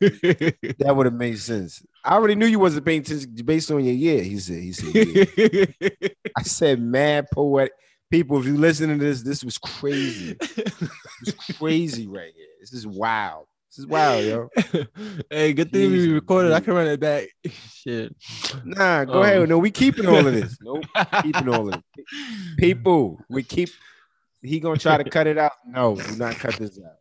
that 0.00 0.74
would 0.94 1.06
have 1.06 1.14
made 1.14 1.38
sense. 1.38 1.84
I 2.04 2.14
already 2.14 2.34
knew 2.34 2.46
you 2.46 2.58
wasn't 2.58 2.86
paying 2.86 3.00
attention 3.00 3.34
based 3.44 3.70
on 3.70 3.84
your 3.84 3.94
yeah. 3.94 4.20
He 4.20 4.38
said, 4.38 4.62
he 4.62 4.72
said, 4.72 4.94
yeah. 4.94 5.88
I 6.36 6.42
said, 6.42 6.80
mad 6.80 7.26
poetic. 7.32 7.72
People, 8.10 8.40
if 8.40 8.46
you 8.46 8.56
listen 8.56 8.88
to 8.88 8.96
this, 8.96 9.22
this 9.22 9.44
was 9.44 9.58
crazy. 9.58 10.36
It's 10.40 11.56
crazy 11.58 12.06
right 12.06 12.32
here. 12.34 12.46
This 12.60 12.72
is 12.72 12.86
wild. 12.86 13.46
Wild, 13.86 14.24
yo. 14.24 14.48
hey, 15.30 15.52
good 15.52 15.70
thing 15.72 15.90
we 15.90 16.12
recorded. 16.12 16.52
I 16.52 16.60
can 16.60 16.74
run 16.74 16.86
it 16.88 16.98
back. 17.00 17.28
Shit. 17.72 18.14
Nah, 18.64 19.04
go 19.04 19.14
Um, 19.14 19.22
ahead. 19.22 19.48
No, 19.48 19.58
we 19.58 19.70
keeping 19.70 20.06
all 20.06 20.26
of 20.26 20.32
this. 20.32 20.56
Nope, 20.62 20.84
keeping 21.22 21.48
all 21.48 21.68
of 21.68 21.74
it. 21.74 22.04
People, 22.58 23.20
we 23.28 23.42
keep. 23.42 23.68
He 24.42 24.60
gonna 24.60 24.78
try 24.78 24.96
to 25.02 25.08
cut 25.08 25.26
it 25.26 25.38
out. 25.38 25.52
No, 25.66 25.96
do 25.96 26.16
not 26.16 26.34
cut 26.36 26.54
this 26.56 26.78
out. 26.84 26.96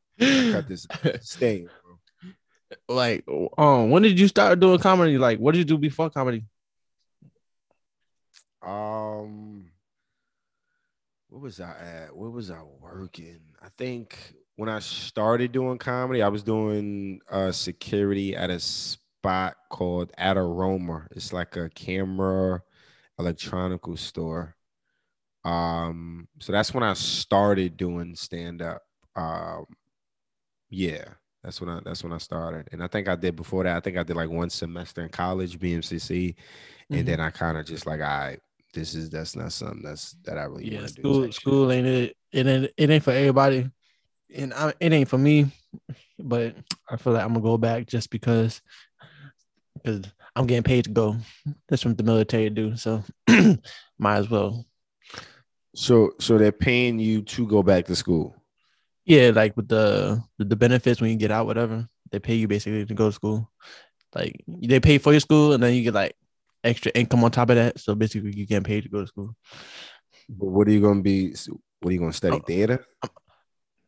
Cut 0.52 0.68
this. 0.68 0.88
Out. 0.92 1.24
Stay, 1.24 1.66
bro. 1.66 2.96
like, 2.96 3.24
um, 3.58 3.90
when 3.92 4.04
did 4.04 4.20
you 4.20 4.28
start 4.28 4.60
doing 4.60 4.80
comedy? 4.80 5.18
Like, 5.18 5.40
what 5.40 5.54
did 5.54 5.60
you 5.60 5.66
do 5.66 5.78
before 5.78 6.10
comedy? 6.10 6.46
Um, 8.62 9.72
what 11.30 11.42
was 11.42 11.60
I 11.60 11.76
at? 12.06 12.16
Where 12.16 12.30
was 12.30 12.50
I 12.52 12.62
working? 12.82 13.40
I 13.62 13.68
think 13.78 14.18
when 14.58 14.70
I 14.70 14.80
started 14.80 15.54
doing 15.54 15.80
comedy, 15.80 16.24
I 16.24 16.30
was 16.30 16.44
doing 16.44 17.22
uh 17.32 17.54
security 17.54 18.36
at 18.36 18.52
a 18.52 18.60
spot 18.60 19.58
called 19.72 20.14
Adorama. 20.20 21.08
It's 21.12 21.34
like 21.34 21.58
a 21.58 21.70
camera 21.72 22.64
electronical 23.20 23.98
store. 23.98 24.56
Um, 25.46 26.28
so 26.40 26.52
that's 26.54 26.74
when 26.74 26.84
I 26.84 26.94
started 26.94 27.78
doing 27.78 28.16
stand 28.16 28.62
up. 28.62 28.84
Um, 29.16 29.66
yeah, 30.70 31.06
that's 31.44 31.62
when 31.62 31.70
I 31.70 31.80
that's 31.84 32.04
when 32.04 32.14
I 32.14 32.18
started, 32.18 32.68
and 32.72 32.84
I 32.84 32.88
think 32.88 33.08
I 33.08 33.16
did 33.16 33.36
before 33.36 33.64
that. 33.64 33.76
I 33.78 33.80
think 33.80 33.98
I 33.98 34.04
did 34.04 34.16
like 34.16 34.30
one 34.30 34.50
semester 34.50 35.02
in 35.04 35.10
college, 35.10 35.60
BMCC, 35.60 36.36
and 36.92 37.06
Mhm. 37.06 37.08
then 37.08 37.20
I 37.20 37.30
kind 37.30 37.58
of 37.58 37.66
just 37.66 37.86
like, 37.86 38.02
I 38.02 38.38
this 38.74 38.96
is 38.96 39.10
that's 39.10 39.36
not 39.36 39.54
something 39.54 39.82
that's 39.84 40.14
that 40.26 40.38
I 40.38 40.44
really 40.44 40.66
yeah, 40.66 40.86
want 40.86 40.88
to 40.88 41.02
do. 41.04 41.16
school 41.16 41.32
school 41.32 41.72
ain't 41.72 41.88
it. 41.88 42.18
It 42.32 42.48
ain't 42.48 42.72
it 42.78 42.90
ain't 42.90 43.04
for 43.04 43.12
everybody, 43.12 43.70
and 44.36 44.54
I, 44.54 44.74
it 44.80 44.94
ain't 44.94 45.10
for 45.10 45.18
me. 45.18 45.52
But 46.20 46.56
I 46.90 46.98
feel 46.98 47.14
like 47.14 47.24
I'm 47.24 47.34
gonna 47.34 47.42
go 47.42 47.58
back 47.58 47.88
just 47.88 48.10
because 48.10 48.62
because 49.76 50.02
I'm 50.36 50.48
getting 50.48 50.64
paid 50.64 50.86
to 50.86 50.92
go. 50.92 51.18
That's 51.68 51.86
what 51.86 51.98
the 51.98 52.04
military 52.04 52.50
do. 52.50 52.76
So 52.76 53.04
might 54.00 54.18
as 54.18 54.30
well. 54.30 54.66
So 55.76 56.12
so 56.20 56.38
they're 56.38 56.52
paying 56.52 57.00
you 57.00 57.22
to 57.24 57.48
go 57.48 57.64
back 57.64 57.86
to 57.86 57.96
school. 57.96 58.36
Yeah, 59.06 59.32
like 59.34 59.56
with 59.56 59.68
the 59.68 60.22
the, 60.38 60.56
benefits 60.56 61.00
when 61.00 61.12
you 61.12 61.18
get 61.18 61.32
out, 61.32 61.46
whatever 61.46 61.88
they 62.12 62.20
pay 62.20 62.36
you 62.36 62.48
basically 62.48 62.86
to 62.86 62.94
go 62.94 63.10
to 63.10 63.14
school. 63.14 63.50
Like 64.14 64.44
they 64.48 64.80
pay 64.80 64.98
for 64.98 65.12
your 65.12 65.20
school, 65.20 65.54
and 65.54 65.62
then 65.62 65.74
you 65.74 65.84
get 65.84 65.94
like 65.94 66.16
extra 66.64 66.92
income 66.94 67.24
on 67.24 67.32
top 67.32 67.50
of 67.50 67.56
that. 67.56 67.80
So 67.80 67.96
basically, 67.96 68.36
you 68.36 68.46
get 68.46 68.64
paid 68.64 68.84
to 68.84 68.90
go 68.90 69.02
to 69.02 69.08
school. 69.08 69.36
But 70.30 70.48
what 70.48 70.68
are 70.68 70.72
you 70.72 70.82
gonna 70.82 71.02
be? 71.02 71.36
What 71.80 71.90
are 71.90 71.94
you 71.94 72.00
gonna 72.00 72.14
study? 72.14 72.38
Oh. 72.38 72.46
Theater? 72.46 72.86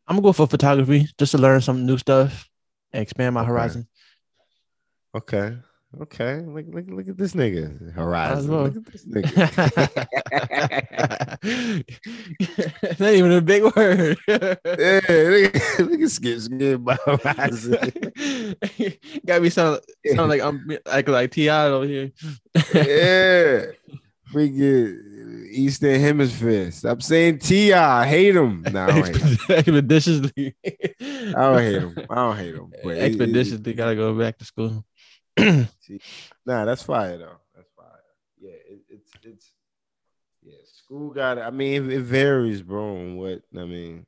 I'm 0.10 0.16
gonna 0.16 0.24
go 0.24 0.34
for 0.34 0.48
photography 0.48 1.08
just 1.20 1.32
to 1.34 1.38
learn 1.38 1.62
some 1.62 1.86
new 1.86 1.98
stuff, 2.00 2.50
and 2.92 3.02
expand 3.04 3.36
my 3.36 3.42
Okay. 3.42 3.48
horizon. 3.50 3.88
Okay. 5.16 5.56
Okay. 6.02 6.42
Look, 6.46 6.66
look, 6.70 6.86
look 6.88 7.08
at 7.10 7.18
this 7.18 7.34
nigga. 7.34 7.94
Horizon. 7.94 8.52
Look 8.52 8.76
at 8.76 8.86
this 8.92 9.06
nigga. 9.06 9.80
Not 13.00 13.14
even 13.14 13.32
a 13.32 13.42
big 13.42 13.64
word. 13.76 14.18
yeah, 14.28 14.56
look, 15.80 16.02
at- 16.02 16.10
Skip 16.10 16.40
Skip 16.40 16.84
by 16.84 16.96
Horizon. 17.06 17.74
Got 19.26 19.42
me 19.42 19.50
sound 19.50 19.80
sound 20.16 20.30
like 20.30 20.42
I'm 20.42 20.78
like 20.86 21.08
like 21.08 21.32
T.I. 21.32 21.66
over 21.68 21.86
here. 21.86 22.12
yeah. 22.74 23.66
Freaking 24.32 25.46
Eastern 25.52 26.00
Hemisphere. 26.00 26.72
Stop 26.72 27.02
saying 27.02 27.40
Ti. 27.40 27.74
I 27.74 28.06
hate 28.06 28.36
him. 28.36 28.64
Nah, 28.72 28.86
I 28.86 28.88
don't 28.92 29.06
hate 29.08 29.16
him. 29.18 29.56
Expeditiously. 29.58 30.56
I 30.64 31.32
don't 31.34 31.58
hate 31.60 31.82
him. 31.82 31.96
I 32.10 32.16
don't 32.16 32.38
hate 32.38 32.56
him. 32.56 32.72
But 32.84 32.90
it- 32.92 32.98
it- 32.98 33.04
Expeditiously 33.06 33.74
gotta 33.74 33.96
go 33.96 34.14
back 34.18 34.38
to 34.38 34.46
school. 34.46 34.86
Nah, 36.46 36.66
that's 36.66 36.84
fire 36.84 37.18
though. 37.18 37.38
That's 37.56 37.70
fire. 37.76 37.88
Yeah, 38.40 38.52
it, 38.52 38.80
it's 38.90 39.12
it's 39.24 39.52
yeah. 40.44 40.54
School 40.84 41.10
got. 41.12 41.40
I 41.40 41.50
mean, 41.50 41.90
it, 41.90 42.02
varies, 42.02 42.62
bro. 42.62 42.84
On 42.98 43.18
what 43.18 43.42
I 43.58 43.66
mean, 43.66 44.06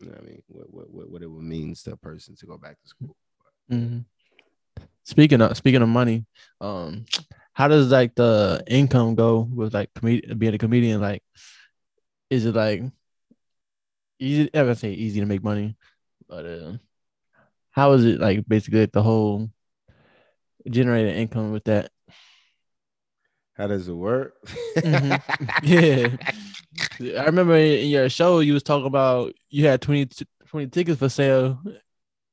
you 0.00 0.06
know 0.06 0.12
what 0.12 0.22
I 0.22 0.26
mean, 0.26 0.42
what 0.48 0.72
what 0.74 0.90
what 0.90 1.10
what 1.10 1.22
it 1.22 1.28
means 1.30 1.82
to 1.84 1.92
a 1.92 1.96
person 1.96 2.34
to 2.36 2.46
go 2.46 2.58
back 2.58 2.80
to 2.82 2.88
school. 2.88 3.16
Mhm. 3.70 4.04
Speaking 5.04 5.40
of 5.40 5.56
speaking 5.56 5.82
of 5.82 5.88
money, 5.88 6.26
um, 6.60 7.04
how 7.60 7.68
does 7.68 7.92
like 7.92 8.14
the 8.14 8.64
income 8.66 9.14
go 9.14 9.40
with 9.40 9.74
like 9.74 9.92
comed- 9.92 10.38
being 10.38 10.54
a 10.54 10.58
comedian? 10.58 10.98
Like, 10.98 11.22
is 12.30 12.46
it 12.46 12.54
like 12.54 12.82
easy? 14.18 14.48
I 14.54 14.62
would 14.62 14.78
say 14.78 14.92
easy 14.92 15.20
to 15.20 15.26
make 15.26 15.44
money, 15.44 15.76
but 16.26 16.46
uh, 16.46 16.72
how 17.70 17.92
is 17.92 18.06
it 18.06 18.18
like 18.18 18.48
basically 18.48 18.80
like 18.80 18.92
the 18.92 19.02
whole 19.02 19.50
generating 20.70 21.14
income 21.14 21.52
with 21.52 21.64
that? 21.64 21.90
How 23.58 23.66
does 23.66 23.88
it 23.88 23.92
work? 23.92 24.36
Mhm. 24.76 25.20
Yeah, 26.98 27.20
I 27.20 27.24
remember 27.26 27.56
in 27.56 27.90
your 27.90 28.08
show 28.08 28.40
you 28.40 28.54
was 28.54 28.62
talking 28.62 28.86
about 28.86 29.34
you 29.50 29.66
had 29.66 29.82
20, 29.82 30.06
t- 30.06 30.26
20 30.48 30.68
tickets 30.68 30.98
for 30.98 31.10
sale, 31.10 31.60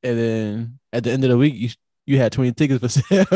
and 0.04 0.18
then 0.18 0.80
at 0.94 1.04
the 1.04 1.12
end 1.12 1.26
of 1.26 1.30
the 1.30 1.38
week 1.38 1.56
you 1.56 1.70
you 2.08 2.18
had 2.18 2.32
twenty 2.32 2.54
tickets 2.54 2.80
for 2.80 2.90
sale. 2.90 3.26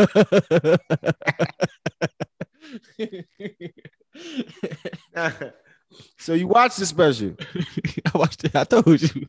so 6.17 6.33
you 6.33 6.47
watched 6.47 6.77
the 6.77 6.85
special. 6.85 7.35
I 8.13 8.17
watched 8.17 8.45
it. 8.45 8.55
I 8.55 8.63
told 8.63 9.01
you. 9.01 9.27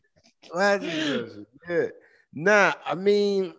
Watch 0.53 0.81
the 0.81 1.27
special. 1.27 1.45
Yeah. 1.69 1.87
Nah, 2.33 2.73
I 2.85 2.95
mean, 2.95 3.53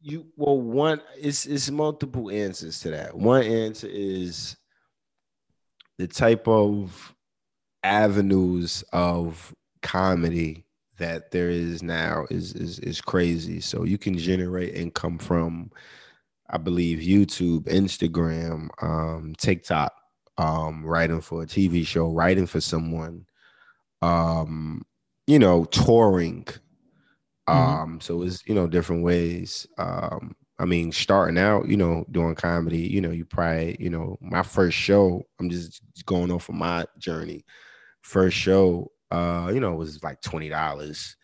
you 0.00 0.26
well, 0.36 0.60
one 0.60 1.00
it's 1.18 1.46
it's 1.46 1.70
multiple 1.70 2.30
answers 2.30 2.80
to 2.80 2.90
that. 2.90 3.16
One 3.16 3.42
answer 3.42 3.88
is 3.90 4.56
the 5.98 6.08
type 6.08 6.48
of 6.48 7.14
avenues 7.82 8.84
of 8.92 9.54
comedy 9.82 10.63
that 10.98 11.30
there 11.30 11.50
is 11.50 11.82
now 11.82 12.26
is 12.30 12.54
is 12.54 12.78
is 12.80 13.00
crazy. 13.00 13.60
So 13.60 13.84
you 13.84 13.98
can 13.98 14.16
generate 14.18 14.74
income 14.74 15.18
from, 15.18 15.70
I 16.50 16.58
believe, 16.58 16.98
YouTube, 17.00 17.64
Instagram, 17.64 18.68
um, 18.82 19.34
TikTok, 19.38 19.92
um, 20.38 20.84
writing 20.84 21.20
for 21.20 21.42
a 21.42 21.46
TV 21.46 21.84
show, 21.84 22.10
writing 22.12 22.46
for 22.46 22.60
someone, 22.60 23.26
um, 24.02 24.82
you 25.26 25.38
know, 25.38 25.64
touring. 25.66 26.46
Mhm. 27.48 27.54
Um, 27.54 28.00
so 28.00 28.22
it's 28.22 28.46
you 28.46 28.54
know 28.54 28.66
different 28.66 29.04
ways. 29.04 29.66
Um, 29.78 30.34
I 30.58 30.64
mean, 30.66 30.92
starting 30.92 31.38
out, 31.38 31.68
you 31.68 31.76
know, 31.76 32.04
doing 32.10 32.34
comedy, 32.36 32.78
you 32.78 33.00
know, 33.00 33.10
you 33.10 33.24
probably, 33.24 33.76
you 33.80 33.90
know, 33.90 34.16
my 34.20 34.42
first 34.42 34.76
show, 34.78 35.22
I'm 35.40 35.50
just 35.50 35.82
going 36.06 36.30
off 36.30 36.48
of 36.48 36.54
my 36.54 36.86
journey. 36.98 37.44
First 38.02 38.36
show, 38.38 38.92
uh, 39.14 39.50
you 39.52 39.60
know, 39.60 39.72
it 39.72 39.76
was 39.76 40.02
like 40.02 40.20
twenty 40.22 40.48
dollars. 40.48 41.16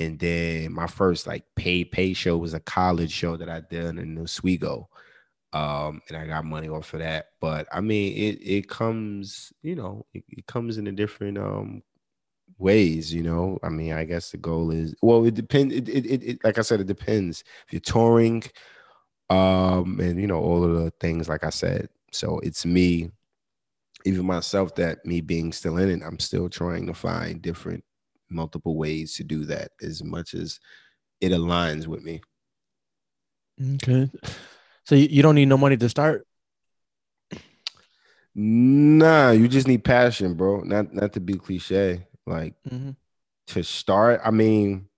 And 0.00 0.18
then 0.18 0.72
my 0.72 0.86
first 0.86 1.26
like 1.26 1.44
pay 1.56 1.84
pay 1.84 2.12
show 2.14 2.36
was 2.36 2.54
a 2.54 2.60
college 2.60 3.10
show 3.12 3.36
that 3.36 3.48
I 3.48 3.62
did 3.68 3.98
in 3.98 4.18
Oswego. 4.18 4.88
Um, 5.52 6.02
and 6.08 6.16
I 6.18 6.26
got 6.26 6.44
money 6.44 6.68
off 6.68 6.92
of 6.94 7.00
that. 7.00 7.26
But 7.40 7.66
I 7.72 7.80
mean, 7.80 8.12
it 8.16 8.38
it 8.42 8.68
comes, 8.68 9.52
you 9.62 9.76
know, 9.76 10.06
it, 10.14 10.24
it 10.28 10.46
comes 10.46 10.78
in 10.78 10.86
a 10.86 10.92
different 10.92 11.38
um 11.38 11.82
ways, 12.58 13.12
you 13.12 13.22
know. 13.22 13.58
I 13.62 13.68
mean, 13.70 13.92
I 13.92 14.04
guess 14.04 14.30
the 14.30 14.38
goal 14.38 14.70
is 14.70 14.94
well, 15.02 15.24
it 15.24 15.34
depends. 15.34 15.74
It, 15.74 15.88
it, 15.88 16.06
it, 16.06 16.22
it 16.24 16.44
like 16.44 16.58
I 16.58 16.62
said, 16.62 16.80
it 16.80 16.86
depends. 16.86 17.44
If 17.66 17.72
you're 17.72 17.80
touring, 17.80 18.44
um, 19.30 20.00
and 20.00 20.20
you 20.20 20.26
know, 20.26 20.40
all 20.40 20.64
of 20.64 20.84
the 20.84 20.90
things 21.00 21.28
like 21.28 21.44
I 21.44 21.50
said. 21.50 21.88
So 22.12 22.38
it's 22.40 22.64
me, 22.66 23.10
even 24.04 24.26
myself, 24.26 24.74
that 24.76 25.04
me 25.04 25.20
being 25.20 25.52
still 25.52 25.76
in 25.78 25.90
it, 25.90 26.04
I'm 26.04 26.18
still 26.18 26.48
trying 26.48 26.86
to 26.86 26.94
find 26.94 27.42
different 27.42 27.84
multiple 28.30 28.76
ways 28.76 29.14
to 29.16 29.24
do 29.24 29.44
that 29.46 29.70
as 29.82 30.02
much 30.02 30.34
as 30.34 30.60
it 31.20 31.32
aligns 31.32 31.86
with 31.86 32.02
me. 32.02 32.20
Okay. 33.74 34.10
So 34.84 34.94
you, 34.94 35.22
don't 35.22 35.34
need 35.34 35.48
no 35.48 35.56
money 35.56 35.76
to 35.76 35.88
start. 35.88 36.26
Nah, 38.34 39.32
you 39.32 39.48
just 39.48 39.66
need 39.66 39.84
passion, 39.84 40.34
bro. 40.34 40.60
Not 40.60 40.94
not 40.94 41.12
to 41.14 41.20
be 41.20 41.34
cliche. 41.34 42.06
Like 42.26 42.54
Mhm. 42.70 42.94
to 43.48 43.64
start, 43.64 44.20
I 44.24 44.30
mean, 44.30 44.88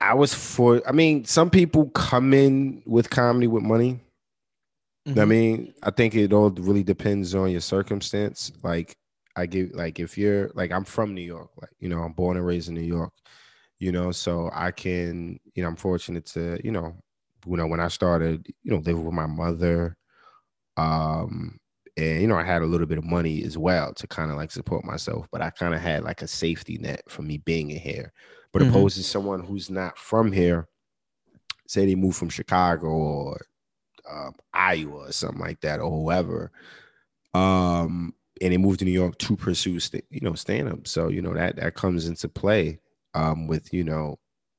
I 0.00 0.14
was 0.14 0.34
for. 0.34 0.82
I 0.88 0.92
mean, 0.92 1.24
some 1.24 1.50
people 1.50 1.88
come 1.90 2.34
in 2.34 2.82
with 2.84 3.10
comedy 3.10 3.46
with 3.46 3.62
money. 3.62 4.00
I 5.18 5.24
Mhm. 5.24 5.26
mean, 5.26 5.74
I 5.82 5.90
think 5.90 6.14
it 6.14 6.32
all 6.32 6.50
really 6.50 6.82
depends 6.82 7.34
on 7.34 7.50
your 7.50 7.60
circumstance. 7.60 8.50
Like, 8.62 8.96
I 9.36 9.46
give 9.46 9.72
like 9.72 9.98
if 10.00 10.16
you're 10.16 10.50
like 10.54 10.70
I'm 10.72 10.84
from 10.84 11.14
New 11.14 11.22
York, 11.22 11.50
like 11.60 11.70
you 11.80 11.88
know, 11.88 12.00
I'm 12.02 12.12
born 12.12 12.36
and 12.36 12.46
raised 12.46 12.68
in 12.68 12.74
New 12.74 12.80
York, 12.82 13.12
you 13.80 13.92
know, 13.92 14.12
so 14.12 14.50
I 14.52 14.70
can, 14.72 15.38
you 15.54 15.62
know, 15.62 15.68
I'm 15.68 15.76
fortunate 15.76 16.26
to, 16.26 16.60
you 16.64 16.70
know, 16.72 16.96
you 17.46 17.56
know, 17.56 17.66
when 17.66 17.80
I 17.80 17.88
started, 17.88 18.46
you 18.62 18.70
know, 18.72 18.78
living 18.78 19.04
with 19.04 19.14
my 19.14 19.26
mother, 19.26 19.96
um, 20.78 21.58
and 21.96 22.22
you 22.22 22.28
know, 22.28 22.36
I 22.36 22.44
had 22.44 22.62
a 22.62 22.66
little 22.66 22.86
bit 22.88 22.98
of 22.98 23.04
money 23.04 23.44
as 23.44 23.58
well 23.58 23.94
to 23.94 24.06
kind 24.08 24.30
of 24.32 24.36
like 24.38 24.50
support 24.52 24.84
myself, 24.84 25.28
but 25.32 25.42
I 25.42 25.50
kind 25.50 25.74
of 25.74 25.80
had 25.80 26.04
like 26.04 26.22
a 26.22 26.28
safety 26.28 26.78
net 26.78 27.02
for 27.10 27.22
me 27.22 27.38
being 27.38 27.70
in 27.70 27.78
here. 27.80 28.12
But 28.52 28.60
Mhm. 28.60 28.64
opposed 28.64 28.96
to 28.98 29.04
someone 29.04 29.40
who's 29.44 29.70
not 29.70 29.98
from 29.98 30.32
here, 30.32 30.68
say 31.66 31.86
they 31.86 31.94
moved 31.94 32.16
from 32.16 32.28
Chicago 32.28 32.86
or 32.88 33.40
um, 34.10 34.34
Iowa 34.52 35.08
or 35.08 35.12
something 35.12 35.40
like 35.40 35.60
that, 35.60 35.80
or 35.80 35.90
whoever. 35.90 36.52
Um, 37.34 38.14
and 38.40 38.52
they 38.52 38.56
moved 38.56 38.80
to 38.80 38.84
New 38.84 38.90
York 38.90 39.18
to 39.18 39.36
pursue, 39.36 39.80
st- 39.80 40.04
you 40.10 40.20
know, 40.20 40.34
stand 40.34 40.68
up. 40.68 40.86
So 40.86 41.08
you 41.08 41.22
know 41.22 41.34
that 41.34 41.56
that 41.56 41.74
comes 41.74 42.06
into 42.06 42.28
play 42.28 42.80
um, 43.14 43.46
with 43.46 43.72
you 43.72 43.84
know 43.84 44.18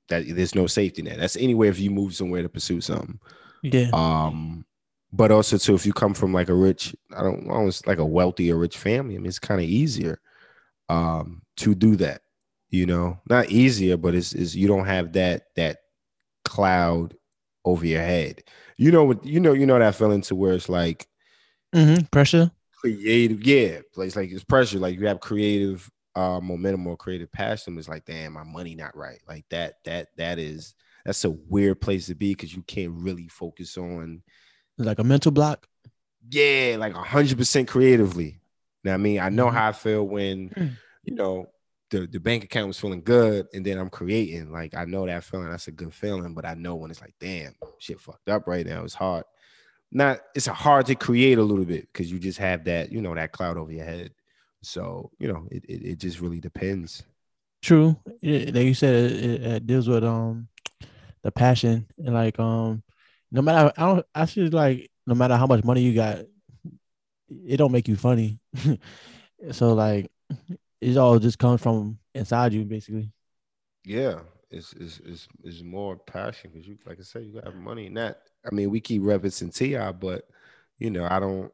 that 0.10 0.24
there's 0.28 0.56
no 0.56 0.68
safety 0.68 1.02
net. 1.02 1.18
That's 1.20 1.36
anywhere 1.36 1.70
if 1.70 1.80
you 1.80 1.92
move 1.92 2.16
somewhere 2.16 2.42
to 2.42 2.50
pursue 2.50 2.82
something. 2.82 3.20
Yeah. 3.64 3.90
Um, 3.94 4.66
but 5.12 5.32
also 5.32 5.58
too, 5.58 5.76
if 5.76 5.86
you 5.86 5.94
come 5.94 6.14
from 6.14 6.34
like 6.34 6.50
a 6.50 6.54
rich, 6.54 6.96
I 7.16 7.24
don't 7.24 7.50
almost 7.50 7.88
like 7.88 8.00
a 8.00 8.06
wealthy 8.06 8.52
or 8.52 8.58
rich 8.58 8.78
family, 8.78 9.16
I 9.16 9.18
mean, 9.18 9.28
it's 9.28 9.40
kind 9.40 9.62
of 9.62 9.68
easier 9.68 10.20
um 10.90 11.42
to 11.58 11.74
do 11.74 11.96
that. 11.98 12.22
You 12.70 12.86
know, 12.86 13.20
not 13.30 13.50
easier, 13.50 13.98
but 13.98 14.16
it's 14.16 14.34
is 14.34 14.56
you 14.56 14.68
don't 14.68 14.86
have 14.86 15.14
that 15.14 15.44
that 15.56 15.78
cloud 16.44 17.16
over 17.64 17.86
your 17.86 18.02
head. 18.02 18.44
You 18.78 18.92
know 18.92 19.06
what? 19.06 19.26
You 19.26 19.40
know, 19.40 19.54
you 19.54 19.66
know 19.66 19.80
that 19.80 19.96
feeling 19.96 20.22
to 20.22 20.36
where 20.36 20.54
it's 20.54 20.70
like 20.70 21.08
hmm 21.74 22.06
Pressure. 22.12 22.52
creative, 22.74 23.44
yeah. 23.44 23.80
Place 23.94 24.16
like 24.16 24.32
it's 24.32 24.44
pressure. 24.44 24.80
Like 24.80 25.00
you 25.00 25.08
have 25.08 25.20
creative 25.20 25.90
uh 26.16 26.40
momentum 26.42 26.88
or 26.88 26.98
creative 26.98 27.32
passion. 27.32 27.78
It's 27.78 27.90
like, 27.90 28.06
damn, 28.06 28.34
my 28.34 28.44
money 28.44 28.76
not 28.76 28.96
right. 28.96 29.20
Like 29.28 29.46
that, 29.50 29.76
that, 29.86 30.10
that 30.18 30.40
is 30.40 30.76
that's 31.06 31.24
a 31.26 31.32
weird 31.32 31.82
place 31.82 32.08
to 32.08 32.16
be 32.16 32.32
because 32.34 32.56
you 32.56 32.64
can't 32.64 32.94
really 32.94 33.28
focus 33.28 33.78
on 33.78 34.24
like 34.78 35.00
a 35.00 35.04
mental 35.04 35.32
block. 35.32 35.68
Yeah, 36.30 36.78
like 36.80 36.94
hundred 36.94 37.38
percent 37.38 37.68
creatively. 37.68 38.40
Now, 38.84 38.96
I 38.96 38.98
mean, 38.98 39.20
I 39.20 39.30
know 39.30 39.50
Mm-hmm. 39.50 39.58
how 39.58 39.70
I 39.70 39.72
feel 39.72 40.04
when 40.04 40.52
you 41.04 41.14
know 41.16 41.48
the, 41.90 42.08
the 42.08 42.20
bank 42.20 42.44
account 42.44 42.68
was 42.68 42.80
feeling 42.80 43.02
good 43.02 43.48
and 43.54 43.66
then 43.66 43.78
I'm 43.78 43.90
creating. 43.90 44.52
Like 44.52 44.76
I 44.76 44.86
know 44.86 45.06
that 45.06 45.24
feeling, 45.24 45.50
that's 45.50 45.68
a 45.68 45.72
good 45.72 45.94
feeling, 45.94 46.34
but 46.34 46.46
I 46.46 46.56
know 46.56 46.76
when 46.76 46.92
it's 46.92 47.02
like, 47.02 47.14
damn, 47.20 47.56
shit 47.80 48.00
fucked 48.00 48.30
up 48.30 48.48
right 48.48 48.66
now. 48.66 48.84
It's 48.84 48.96
hard. 48.96 49.24
Not 49.92 50.20
it's 50.34 50.48
hard 50.48 50.88
to 50.88 50.96
create 50.96 51.38
a 51.38 51.44
little 51.44 51.66
bit 51.66 51.88
because 51.92 52.12
you 52.12 52.20
just 52.20 52.40
have 52.40 52.66
that, 52.66 52.92
you 52.92 53.02
know, 53.02 53.14
that 53.16 53.32
cloud 53.32 53.58
over 53.58 53.72
your 53.72 53.86
head. 53.86 54.12
So, 54.62 55.12
you 55.20 55.28
know, 55.32 55.48
it, 55.52 55.64
it, 55.66 55.86
it 55.86 55.98
just 56.00 56.20
really 56.20 56.40
depends. 56.40 57.04
True. 57.62 57.96
Yeah, 58.22 58.52
like 58.52 58.66
you 58.66 58.74
said, 58.74 59.12
it, 59.12 59.24
it, 59.24 59.44
it 59.44 59.68
deals 59.68 59.88
with 59.88 60.04
um 60.04 60.48
the 61.22 61.32
passion 61.32 61.88
and 61.98 62.14
like 62.14 62.40
um 62.40 62.84
no 63.32 63.42
matter 63.42 63.72
I 63.78 63.82
don't 63.86 64.06
I 64.14 64.26
feel 64.26 64.50
like 64.50 64.90
no 65.08 65.16
matter 65.16 65.36
how 65.36 65.48
much 65.48 65.64
money 65.64 65.82
you 65.82 65.94
got, 65.94 66.20
it 67.30 67.58
don't 67.58 67.72
make 67.72 67.88
you 67.88 67.96
funny. 67.96 68.40
so 69.52 69.74
like 69.74 70.12
it 70.82 70.98
all 70.98 71.20
just 71.20 71.40
comes 71.40 71.62
from 71.62 71.98
inside 72.14 72.54
you 72.54 72.66
basically. 72.66 73.12
Yeah, 73.84 74.20
it's 74.50 74.74
it's 74.74 75.00
it's, 75.06 75.28
it's 75.44 75.62
more 75.62 75.96
passion 75.96 76.52
because 76.54 76.68
you 76.68 76.78
like 76.86 77.00
I 77.00 77.04
said, 77.04 77.24
you 77.24 77.40
got 77.40 77.56
money 77.56 77.88
and 77.88 77.98
that. 77.98 78.22
I 78.50 78.54
mean, 78.54 78.70
we 78.70 78.80
keep 78.80 79.02
referencing 79.02 79.54
T.I., 79.54 79.92
but 79.94 80.28
you 80.80 80.90
know, 80.90 81.08
I 81.10 81.20
don't. 81.20 81.52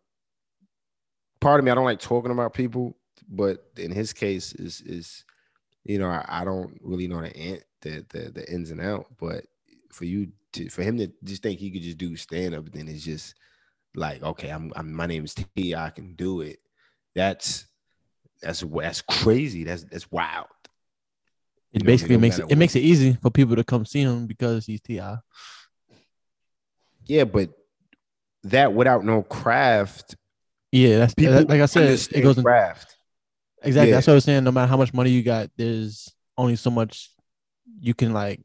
Part 1.40 1.60
of 1.60 1.66
me, 1.66 1.72
I 1.72 1.75
don't 1.75 1.86
like 1.86 2.00
talking 2.00 2.32
about 2.32 2.54
people, 2.54 2.96
but 3.28 3.66
in 3.78 3.92
his 3.92 4.13
case, 4.13 4.54
is 4.54 4.82
is 4.82 5.24
you 5.84 6.00
know, 6.00 6.10
I, 6.10 6.25
I 6.28 6.44
don't 6.44 6.78
really 6.82 7.08
know 7.08 7.22
the, 7.22 7.34
in, 7.34 7.60
the 7.82 8.06
the 8.10 8.32
the 8.32 8.51
ins 8.51 8.72
and 8.72 8.82
out. 8.82 9.08
But 9.20 9.46
for 9.92 10.06
you 10.06 10.30
to 10.54 10.70
for 10.70 10.84
him 10.84 10.98
to 10.98 11.12
just 11.24 11.44
think 11.44 11.60
he 11.60 11.72
could 11.72 11.82
just 11.82 11.98
do 11.98 12.16
stand 12.16 12.56
up, 12.56 12.72
then 12.72 12.88
it's 12.88 13.04
just 13.04 13.36
like, 13.96 14.22
okay, 14.24 14.50
I'm, 14.50 14.72
I'm 14.75 14.94
my 14.94 15.06
name 15.06 15.25
is 15.25 15.36
T, 15.36 15.74
I 15.74 15.88
I 15.88 15.90
can 15.90 16.13
do 16.16 16.42
it. 16.42 16.60
That's 17.16 17.66
that's 18.42 18.62
that's 18.62 19.02
crazy. 19.02 19.64
That's 19.64 19.84
that's 19.84 20.12
wild. 20.12 20.48
It 21.74 21.82
You 21.84 21.86
basically 21.86 22.18
makes 22.18 22.38
it, 22.40 22.46
it 22.50 22.58
makes 22.58 22.76
it 22.76 22.82
easy 22.82 23.18
for 23.22 23.30
people 23.30 23.56
to 23.56 23.64
come 23.64 23.86
see 23.86 24.02
him 24.02 24.28
because 24.28 24.66
he's 24.66 24.82
Ti. 24.82 25.02
Yeah, 27.06 27.24
but 27.24 27.50
that 28.44 28.74
without 28.74 29.06
no 29.06 29.22
craft, 29.24 30.16
Yeah, 30.72 30.98
that's 31.00 31.14
people 31.14 31.36
like 31.46 31.62
I 31.62 31.66
said, 31.66 31.90
it 31.90 32.22
goes 32.22 32.38
in, 32.38 32.44
craft. 32.44 32.96
exactly. 33.64 33.90
Yeah. 33.90 33.96
That's 33.96 34.08
what 34.08 34.14
I 34.14 34.16
was 34.16 34.24
saying. 34.26 34.44
No 34.44 34.52
matter 34.52 34.68
how 34.68 34.78
much 34.78 34.94
money 34.94 35.12
you 35.12 35.24
got, 35.24 35.50
there's 35.58 36.14
only 36.38 36.56
so 36.56 36.70
much 36.70 37.12
you 37.80 37.94
can 37.94 38.14
like 38.14 38.42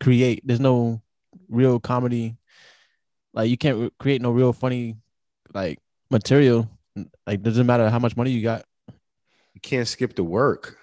create. 0.00 0.42
There's 0.44 0.60
no 0.60 1.02
real 1.48 1.80
comedy. 1.80 2.36
Like 3.34 3.50
you 3.50 3.56
can't 3.58 3.78
re- 3.78 3.90
create 3.98 4.22
no 4.22 4.30
real 4.30 4.52
funny 4.52 4.96
like 5.52 5.78
material. 6.10 6.68
Like 7.26 7.42
doesn't 7.42 7.66
matter 7.66 7.88
how 7.90 7.98
much 7.98 8.16
money 8.16 8.30
you 8.30 8.42
got. 8.42 8.64
You 9.58 9.70
can't 9.70 9.88
skip 9.88 10.14
the 10.14 10.22
work. 10.22 10.78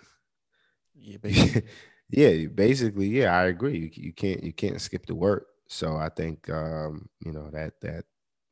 Yeah, 0.95 1.15
basically. 1.21 1.63
yeah, 2.09 2.47
basically, 2.47 3.07
yeah, 3.07 3.33
I 3.33 3.45
agree. 3.45 3.77
You, 3.77 3.89
you 4.07 4.11
can't 4.11 4.43
you 4.43 4.51
can't 4.51 4.81
skip 4.81 5.05
the 5.05 5.15
work. 5.15 5.47
So 5.69 5.95
I 5.95 6.09
think 6.09 6.49
um, 6.49 7.07
you 7.21 7.31
know 7.31 7.49
that 7.51 7.79
that 7.79 8.03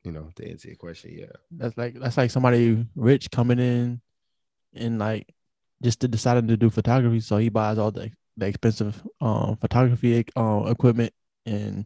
you 0.05 0.13
know 0.13 0.29
to 0.37 0.49
answer 0.49 0.69
your 0.69 0.77
question, 0.77 1.11
yeah. 1.13 1.35
that's 1.51 1.77
like 1.77 1.99
that's 1.99 2.15
like 2.15 2.31
somebody 2.31 2.85
rich 2.95 3.31
coming 3.31 3.59
in 3.59 3.99
and 4.73 4.97
like 4.97 5.27
just 5.83 5.99
to 5.99 6.07
deciding 6.07 6.47
to 6.47 6.55
do 6.55 6.69
photography. 6.69 7.19
So 7.19 7.35
he 7.35 7.49
buys 7.49 7.77
all 7.77 7.91
the 7.91 8.09
the 8.37 8.45
expensive 8.45 9.03
um 9.19 9.57
photography 9.57 10.23
um 10.37 10.67
equipment 10.67 11.11
and 11.45 11.85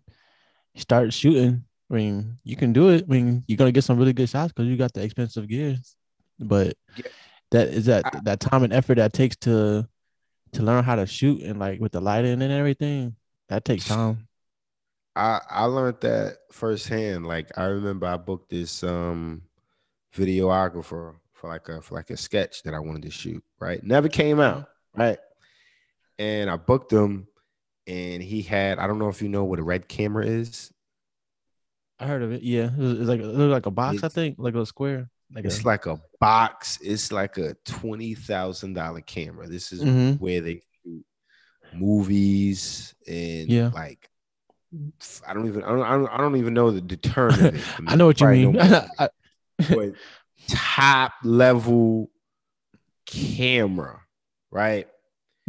he 0.74 0.82
starts 0.82 1.16
shooting. 1.16 1.64
I 1.90 1.94
mean, 1.96 2.38
you 2.44 2.56
can 2.56 2.72
do 2.72 2.90
it. 2.90 3.06
I 3.10 3.12
mean, 3.12 3.46
you're 3.48 3.58
gonna 3.58 3.72
get 3.72 3.84
some 3.84 3.98
really 3.98 4.14
good 4.14 4.30
shots 4.30 4.54
because 4.54 4.70
you 4.70 4.78
got 4.78 4.94
the 4.94 5.02
expensive 5.02 5.48
gears. 5.48 5.96
But 6.40 6.78
Yeah. 6.96 7.08
That 7.52 7.68
is 7.70 7.86
that 7.86 8.06
I- 8.06 8.20
that 8.24 8.40
time 8.40 8.64
and 8.64 8.74
effort 8.74 8.96
that 8.96 9.14
takes 9.14 9.36
to 9.38 9.88
to 10.54 10.64
learn 10.64 10.84
how 10.84 10.96
to 10.96 11.06
shoot 11.06 11.42
and 11.42 11.60
like 11.60 11.80
with 11.80 11.92
the 11.92 12.02
lighting 12.02 12.42
and 12.42 12.52
everything. 12.54 13.16
That 13.50 13.66
takes 13.66 13.88
time. 13.88 14.28
I 15.16 15.40
I 15.50 15.64
learned 15.66 16.02
that 16.02 16.38
firsthand. 16.52 17.26
Like 17.26 17.58
I 17.58 17.66
remember 17.66 18.06
I 18.08 18.18
booked 18.18 18.50
this 18.50 18.84
um 18.84 19.44
videographer 20.14 21.16
for 21.34 21.50
like 21.50 21.70
a 21.70 21.82
for 21.82 21.96
like 21.96 22.10
a 22.10 22.18
sketch 22.18 22.64
that 22.64 22.74
I 22.74 22.80
wanted 22.80 23.04
to 23.04 23.12
shoot. 23.12 23.44
Right, 23.60 23.84
never 23.84 24.10
came 24.10 24.40
out. 24.40 24.70
Right, 24.96 25.20
and 26.18 26.50
I 26.50 26.58
booked 26.58 26.92
him, 26.92 27.28
and 27.86 28.22
he 28.24 28.42
had 28.42 28.80
I 28.80 28.88
don't 28.88 29.00
know 29.00 29.10
if 29.10 29.22
you 29.22 29.30
know 29.30 29.44
what 29.44 29.60
a 29.60 29.64
red 29.64 29.88
camera 29.88 30.26
is. 30.26 30.72
I 32.00 32.06
heard 32.08 32.22
of 32.22 32.32
it. 32.32 32.42
Yeah, 32.44 32.66
it 32.66 32.78
was, 32.78 33.00
it's 33.00 33.08
like 33.10 33.20
it 33.22 33.26
looked 33.26 33.52
like 33.52 33.66
a 33.66 33.72
box. 33.72 34.04
I 34.04 34.08
think 34.10 34.36
like 34.38 34.56
a 34.56 34.66
square. 34.66 35.10
Like 35.34 35.46
It's 35.46 35.66
like 35.66 35.86
a 35.88 36.00
box. 36.20 36.80
It's 36.82 37.12
like 37.12 37.38
a 37.38 37.54
twenty 37.66 38.16
thousand 38.16 38.74
dollar 38.74 39.02
camera. 39.02 39.48
This 39.48 39.72
is 39.74 39.84
Mhm. 39.84 40.20
where 40.20 40.40
they 40.42 40.62
shoot 40.84 41.06
movies 41.74 42.96
and 43.08 43.50
Yeah. 43.50 43.72
like 43.74 44.10
I 45.28 45.34
don't 45.34 45.48
even 45.48 45.64
I 45.64 45.68
don't, 45.70 45.82
I 45.82 45.92
don't, 45.92 46.08
I 46.08 46.18
don't 46.18 46.36
even 46.38 46.54
know 46.54 46.72
the, 46.72 46.98
term 46.98 47.34
of 47.34 47.42
it. 47.56 47.62
I 47.88 47.96
know 47.96 48.06
what 48.06 48.20
you 48.22 48.28
mean. 48.28 48.58
I- 49.00 49.10
but 49.70 49.94
top 50.48 51.14
level 51.24 52.10
camera, 53.06 54.02
right? 54.52 54.88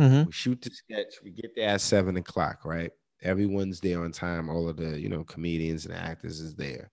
Mhm. 0.00 0.26
We 0.26 0.32
shoot 0.32 0.60
the 0.62 0.70
sketch. 0.70 1.14
We 1.22 1.30
get 1.30 1.54
there 1.56 1.68
at 1.70 1.80
seven 1.80 2.16
o'clock, 2.16 2.64
right? 2.64 2.90
Everyone's 3.22 3.80
there 3.80 4.02
on 4.02 4.12
time. 4.12 4.48
All 4.48 4.68
of 4.68 4.76
the 4.76 4.98
you 5.00 5.08
know 5.08 5.24
comedians 5.24 5.84
and 5.86 5.94
actors 5.94 6.40
is 6.40 6.54
there. 6.54 6.90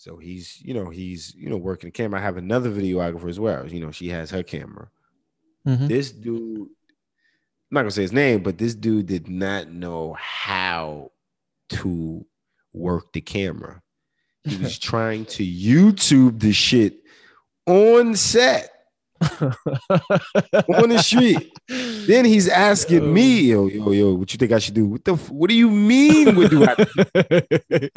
So 0.00 0.16
he's 0.16 0.62
you 0.62 0.72
know 0.72 0.88
he's 0.88 1.34
you 1.34 1.50
know 1.50 1.58
working 1.58 1.88
the 1.88 1.92
camera. 1.92 2.18
I 2.18 2.22
have 2.22 2.38
another 2.38 2.70
videographer 2.70 3.28
as 3.28 3.38
well. 3.38 3.68
You 3.68 3.80
know 3.80 3.90
she 3.90 4.08
has 4.08 4.30
her 4.30 4.42
camera. 4.42 4.88
Mhm. 5.68 5.88
This 5.88 6.10
dude, 6.10 6.60
I'm 6.60 6.68
not 7.70 7.82
gonna 7.82 7.90
say 7.90 8.00
his 8.00 8.12
name, 8.12 8.42
but 8.42 8.56
this 8.56 8.74
dude 8.74 9.04
did 9.04 9.28
not 9.28 9.70
know 9.70 10.16
how 10.18 11.12
to 11.68 12.24
work 12.72 13.12
the 13.12 13.20
camera. 13.20 13.82
He 14.44 14.56
was 14.56 14.78
trying 14.90 15.26
to 15.26 15.44
YouTube 15.44 16.40
the 16.40 16.54
shit 16.54 17.02
on 17.66 18.16
set, 18.16 18.70
on 19.20 20.88
the 20.88 21.02
street. 21.04 21.52
Then 21.68 22.24
he's 22.24 22.48
asking 22.48 23.12
me, 23.12 23.40
yo, 23.42 23.66
yo, 23.66 23.90
yo, 23.90 24.14
what 24.14 24.32
you 24.32 24.38
think 24.38 24.52
I 24.52 24.60
should 24.60 24.72
do? 24.72 24.86
What 24.86 25.04
the? 25.04 25.16
What 25.16 25.50
do 25.50 25.56
you 25.56 25.70
mean? 25.70 26.36
What 26.36 26.50
do 26.50 26.64
I? 26.64 27.88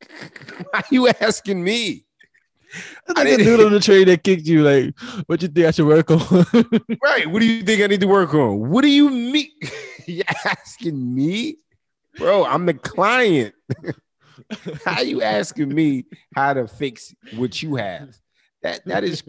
Why 0.70 0.82
you 0.90 1.08
asking 1.08 1.62
me? 1.62 2.04
I 3.08 3.24
think 3.24 3.38
the 3.38 3.44
dude 3.44 3.60
on 3.60 3.72
the 3.72 3.80
train 3.80 4.06
that 4.06 4.22
kicked 4.22 4.46
you. 4.46 4.62
Like, 4.62 4.98
what 5.26 5.40
you 5.42 5.48
think 5.48 5.66
I 5.66 5.70
should 5.70 5.86
work 5.86 6.10
on? 6.10 6.20
Right. 7.02 7.30
What 7.30 7.40
do 7.40 7.46
you 7.46 7.62
think 7.62 7.82
I 7.82 7.86
need 7.86 8.00
to 8.00 8.08
work 8.08 8.34
on? 8.34 8.70
What 8.70 8.82
do 8.82 8.88
you 8.88 9.10
mean? 9.10 9.50
you 10.06 10.22
asking 10.44 11.14
me, 11.14 11.58
bro? 12.16 12.44
I'm 12.44 12.66
the 12.66 12.74
client. 12.74 13.54
how 14.84 15.00
you 15.00 15.22
asking 15.22 15.74
me 15.74 16.04
how 16.34 16.54
to 16.54 16.66
fix 16.66 17.14
what 17.36 17.62
you 17.62 17.76
have? 17.76 18.16
That 18.62 18.84
that 18.86 19.04
is, 19.04 19.22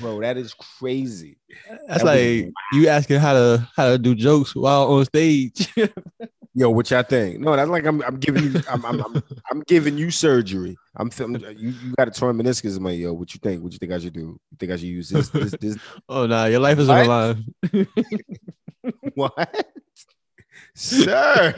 bro. 0.00 0.20
That 0.20 0.36
is 0.36 0.54
crazy. 0.54 1.38
That's 1.68 1.80
That 1.86 1.92
was 1.94 2.02
like 2.04 2.52
you 2.72 2.88
asking 2.88 3.18
how 3.18 3.32
to 3.32 3.68
how 3.76 3.90
to 3.90 3.98
do 3.98 4.14
jokes 4.14 4.54
while 4.54 4.92
on 4.92 5.04
stage. 5.04 5.68
Yo, 6.56 6.70
what 6.70 6.88
y'all 6.88 7.02
think? 7.02 7.40
No, 7.40 7.56
that's 7.56 7.68
like 7.68 7.84
I'm, 7.84 8.00
I'm 8.02 8.18
giving 8.18 8.44
you, 8.44 8.62
I'm, 8.70 8.84
I'm, 8.84 9.00
I'm, 9.00 9.22
I'm 9.54 9.60
giving 9.68 9.96
you 9.96 10.10
surgery. 10.10 10.76
I'm 10.96 11.10
filming. 11.10 11.42
You, 11.56 11.68
you 11.70 11.94
got 11.96 12.08
a 12.08 12.10
torn 12.10 12.36
meniscus, 12.36 12.80
man. 12.80 12.94
Yo, 12.94 13.12
what 13.12 13.32
you 13.32 13.38
think? 13.40 13.62
What 13.62 13.72
you 13.72 13.78
think 13.78 13.92
I 13.92 14.00
should 14.00 14.12
do? 14.12 14.36
You 14.50 14.56
think 14.58 14.72
I 14.72 14.76
should 14.76 14.88
use 14.88 15.08
this, 15.08 15.28
this, 15.28 15.54
this? 15.60 15.78
oh 16.08 16.26
nah, 16.26 16.46
your 16.46 16.58
life 16.58 16.76
is 16.80 16.88
on 16.88 16.98
the 17.04 17.08
line. 17.08 17.86
What, 19.14 19.64
sir? 20.74 21.54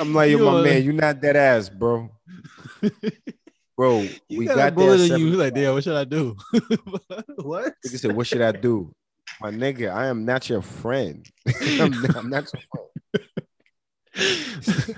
I'm 0.00 0.14
like, 0.14 0.30
yo, 0.30 0.38
You 0.38 0.44
my 0.44 0.52
wanna- 0.52 0.62
man, 0.62 0.84
you 0.84 0.92
not 0.92 1.20
that 1.20 1.34
ass, 1.36 1.68
bro. 1.68 2.08
Bro, 3.76 4.06
You 4.28 4.38
we 4.38 4.46
got, 4.46 4.56
got 4.56 4.68
a 4.68 4.72
bullet 4.72 4.96
that. 4.98 5.14
in 5.14 5.20
you. 5.20 5.26
seven- 5.32 5.38
Like, 5.40 5.54
damn, 5.54 5.74
what 5.74 5.82
should 5.84 5.96
I 5.96 6.04
do? 6.04 6.36
what? 7.42 7.74
Nigga 7.84 7.98
said, 7.98 8.12
"What 8.16 8.26
should 8.28 8.40
I 8.40 8.52
do?" 8.52 8.94
My 9.40 9.50
nigga, 9.50 9.92
I 9.92 10.06
am 10.06 10.24
not 10.24 10.48
your 10.48 10.62
friend. 10.62 11.28
I'm, 11.80 11.90
not, 11.90 12.16
I'm 12.16 12.30
not 12.30 12.48
your 12.54 12.62
friend. 12.70 13.43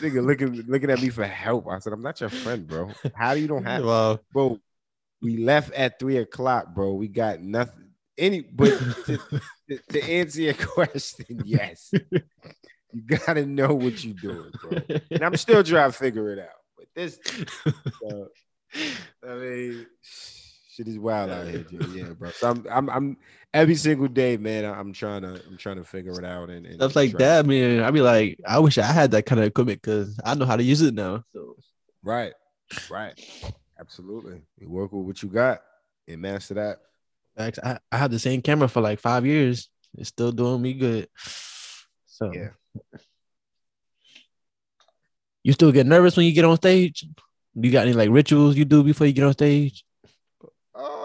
Nigga, 0.00 0.24
looking 0.24 0.64
looking 0.66 0.90
at 0.90 1.00
me 1.00 1.08
for 1.08 1.24
help. 1.24 1.66
I 1.68 1.78
said, 1.78 1.92
"I'm 1.92 2.02
not 2.02 2.20
your 2.20 2.30
friend, 2.30 2.66
bro. 2.66 2.92
How 3.14 3.34
do 3.34 3.40
you 3.40 3.48
don't 3.48 3.64
have, 3.64 3.84
Wow. 3.84 4.20
bro? 4.32 4.58
We 5.22 5.38
left 5.38 5.72
at 5.72 5.98
three 5.98 6.18
o'clock, 6.18 6.74
bro. 6.74 6.92
We 6.94 7.08
got 7.08 7.40
nothing. 7.40 7.90
Any, 8.16 8.40
but 8.42 8.78
to, 9.06 9.18
to, 9.70 9.78
to 9.90 10.02
answer 10.04 10.42
your 10.42 10.54
question, 10.74 11.42
yes, 11.44 11.90
you 12.92 13.02
gotta 13.06 13.46
know 13.46 13.74
what 13.74 14.02
you're 14.04 14.14
doing, 14.14 14.52
bro. 14.62 14.82
And 15.10 15.24
I'm 15.24 15.36
still 15.36 15.62
trying 15.62 15.90
to 15.90 15.96
figure 15.96 16.32
it 16.32 16.38
out. 16.38 16.48
But 16.76 16.86
this, 16.94 17.18
uh, 18.10 18.24
I 19.28 19.34
mean, 19.34 19.86
shit 20.02 20.88
is 20.88 20.98
wild 20.98 21.30
out 21.30 21.46
here, 21.46 21.64
Yeah, 21.94 22.10
bro. 22.18 22.30
So 22.30 22.50
I'm, 22.50 22.66
I'm, 22.70 22.90
I'm 22.90 23.16
every 23.54 23.74
single 23.74 24.08
day, 24.08 24.36
man. 24.36 24.64
I'm 24.64 24.92
trying 24.92 25.22
to, 25.22 25.42
I'm 25.46 25.56
trying 25.56 25.76
to 25.76 25.84
figure 25.84 26.18
it 26.18 26.24
out 26.24 26.50
and, 26.50 26.66
and 26.66 26.76
Stuff 26.76 26.96
like 26.96 27.12
that, 27.18 27.46
man. 27.46 27.82
I 27.82 27.90
be 27.90 28.00
like, 28.00 28.38
I 28.46 28.58
wish 28.58 28.78
I 28.78 28.84
had 28.84 29.12
that 29.12 29.26
kind 29.26 29.40
of 29.40 29.46
equipment 29.46 29.80
because 29.82 30.18
I 30.24 30.34
know 30.34 30.44
how 30.44 30.56
to 30.56 30.62
use 30.62 30.82
it 30.82 30.94
now. 30.94 31.24
So 31.32 31.56
Right, 32.02 32.32
right. 32.90 33.18
Absolutely. 33.78 34.42
You 34.58 34.68
work 34.68 34.92
with 34.92 35.06
what 35.06 35.22
you 35.22 35.28
got 35.28 35.60
and 36.06 36.20
master 36.20 36.54
that. 36.54 36.78
I, 37.38 37.78
I 37.92 37.96
had 37.96 38.10
the 38.10 38.18
same 38.18 38.42
camera 38.42 38.68
for 38.68 38.80
like 38.80 38.98
five 38.98 39.24
years. 39.24 39.68
It's 39.96 40.08
still 40.08 40.32
doing 40.32 40.62
me 40.62 40.74
good. 40.74 41.08
So 42.06 42.32
Yeah. 42.32 42.50
You 45.42 45.52
still 45.52 45.72
get 45.72 45.86
nervous 45.86 46.16
when 46.16 46.26
you 46.26 46.32
get 46.32 46.44
on 46.44 46.56
stage? 46.56 47.06
You 47.54 47.70
got 47.70 47.86
any 47.86 47.94
like 47.94 48.10
rituals 48.10 48.56
you 48.56 48.64
do 48.64 48.82
before 48.82 49.06
you 49.06 49.12
get 49.12 49.24
on 49.24 49.32
stage? 49.32 49.84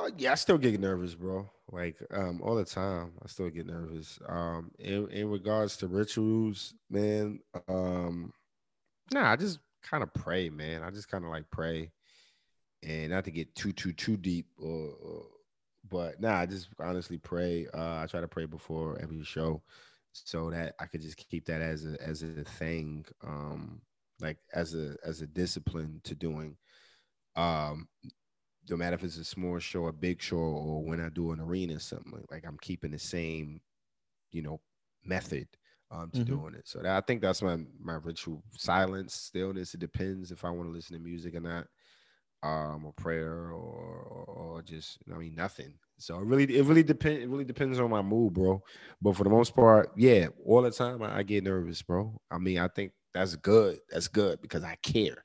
Uh, 0.04 0.10
yeah, 0.18 0.34
I 0.34 0.36
still 0.36 0.58
get 0.58 0.78
nervous, 0.80 1.16
bro. 1.16 1.50
Like, 1.72 1.96
um, 2.12 2.42
all 2.44 2.56
the 2.56 2.66
time, 2.66 3.13
I 3.24 3.28
still 3.28 3.50
get 3.50 3.68
nervous. 3.68 4.20
Um, 4.28 4.72
in 4.78 5.08
in 5.10 5.30
regards 5.30 5.78
to 5.78 5.88
rituals, 5.88 6.74
man, 6.89 7.39
um, 7.70 8.34
nah, 9.13 9.32
I 9.32 9.36
just 9.38 9.60
kind 9.82 10.04
of 10.04 10.13
pray, 10.13 10.50
man. 10.50 10.84
I 10.84 10.89
just 10.89 11.08
kind 11.08 11.24
of 11.24 11.30
like 11.30 11.50
pray, 11.52 11.92
and 12.82 13.12
not 13.12 13.24
to 13.26 13.32
get 13.32 13.56
too 13.56 13.72
too 13.72 13.94
too 13.94 14.18
deep, 14.18 14.48
or, 14.58 15.26
but 15.89 16.20
nah, 16.20 16.39
I 16.39 16.48
just 16.48 16.68
honestly 16.80 17.18
pray. 17.18 17.68
Uh, 17.74 18.02
I 18.04 18.08
try 18.10 18.20
to 18.20 18.28
pray 18.28 18.46
before 18.46 19.00
every 19.02 19.24
show, 19.24 19.63
so 20.12 20.52
that 20.52 20.76
I 20.82 20.86
could 20.86 21.02
just 21.02 21.16
keep 21.16 21.46
that 21.46 21.62
as 21.62 21.86
a 21.86 22.02
as 22.02 22.24
a 22.24 22.44
thing, 22.44 23.06
um, 23.26 23.82
like 24.20 24.39
as 24.54 24.76
a 24.76 24.98
as 25.06 25.22
a 25.22 25.28
discipline 25.28 26.02
to 26.04 26.13
doing. 26.13 26.58
Um, 27.38 27.88
no 28.69 28.78
matter 28.78 28.95
if 28.95 29.04
it's 29.04 29.17
a 29.17 29.23
small 29.26 29.60
show, 29.60 29.88
a 29.88 29.93
big 29.93 30.21
show, 30.21 30.38
or 30.38 30.84
when 30.84 30.99
I 31.02 31.10
do 31.10 31.32
an 31.32 31.39
arena 31.39 31.76
or 31.76 31.80
something, 31.80 32.12
like, 32.12 32.32
like 32.32 32.45
I'm 32.47 32.58
keeping 32.62 32.91
the 32.91 32.99
same, 32.99 33.62
you 34.32 34.41
know, 34.41 34.60
method 35.06 35.47
um 35.91 36.10
to 36.12 36.23
Mhm. 36.23 36.28
doing 36.28 36.56
it. 36.56 36.67
So 36.67 36.80
that, 36.82 36.95
I 36.95 37.02
think 37.02 37.21
that's 37.21 37.41
my 37.41 37.58
my 37.80 37.95
ritual. 37.95 38.43
Silence, 38.58 39.13
stillness. 39.13 39.73
It 39.73 39.80
depends 39.80 40.32
if 40.32 40.43
I 40.45 40.49
want 40.49 40.67
to 40.69 40.73
listen 40.73 40.95
to 40.97 41.04
music 41.04 41.36
or 41.36 41.41
not, 41.41 41.67
um, 42.41 42.86
or 42.86 42.93
prayer, 42.93 43.52
or 43.52 44.02
or, 44.04 44.26
or 44.26 44.62
just 44.62 44.97
I 45.13 45.17
mean 45.17 45.36
nothing. 45.36 45.73
So 45.97 46.17
it 46.19 46.26
really 46.26 46.58
it 46.58 46.65
really 46.65 46.84
depends. 46.84 47.23
It 47.23 47.30
really 47.30 47.45
depends 47.45 47.80
on 47.80 47.89
my 47.89 48.02
mood, 48.02 48.34
bro. 48.34 48.62
But 49.02 49.15
for 49.15 49.23
the 49.23 49.30
most 49.30 49.56
part, 49.56 49.91
yeah, 49.95 50.28
all 50.45 50.62
the 50.62 50.71
time 50.71 51.02
I, 51.04 51.17
I 51.19 51.23
get 51.23 51.43
nervous, 51.43 51.82
bro. 51.82 52.19
I 52.32 52.38
mean, 52.38 52.60
I 52.60 52.67
think 52.69 52.91
that's 53.13 53.36
good. 53.36 53.80
That's 53.89 54.08
good 54.08 54.41
because 54.41 54.63
I 54.63 54.76
care. 54.82 55.23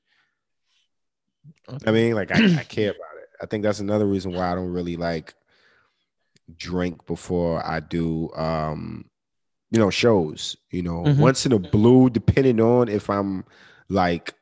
I 1.87 1.91
mean, 1.91 2.15
like 2.15 2.31
I, 2.33 2.37
I 2.61 2.65
care 2.65 2.91
about 2.91 3.17
it. 3.18 3.18
I 3.41 3.47
think 3.47 3.63
that's 3.63 3.81
another 3.81 4.07
reason 4.07 4.33
why 4.33 4.51
I 4.51 4.55
don't 4.55 4.73
really 4.73 4.97
like 4.97 5.35
drink 6.57 7.07
before 7.07 7.65
I 7.65 7.81
do 7.81 8.31
um 8.35 9.05
you 9.71 9.79
know 9.79 9.91
shows. 9.91 10.57
You 10.71 10.83
know, 10.83 11.03
Mhm. 11.05 11.19
once 11.19 11.47
in 11.47 11.53
a 11.53 11.59
blue, 11.59 12.11
depending 12.11 12.61
on 12.61 12.89
if 12.89 13.11
I'm 13.11 13.45
like 13.89 14.35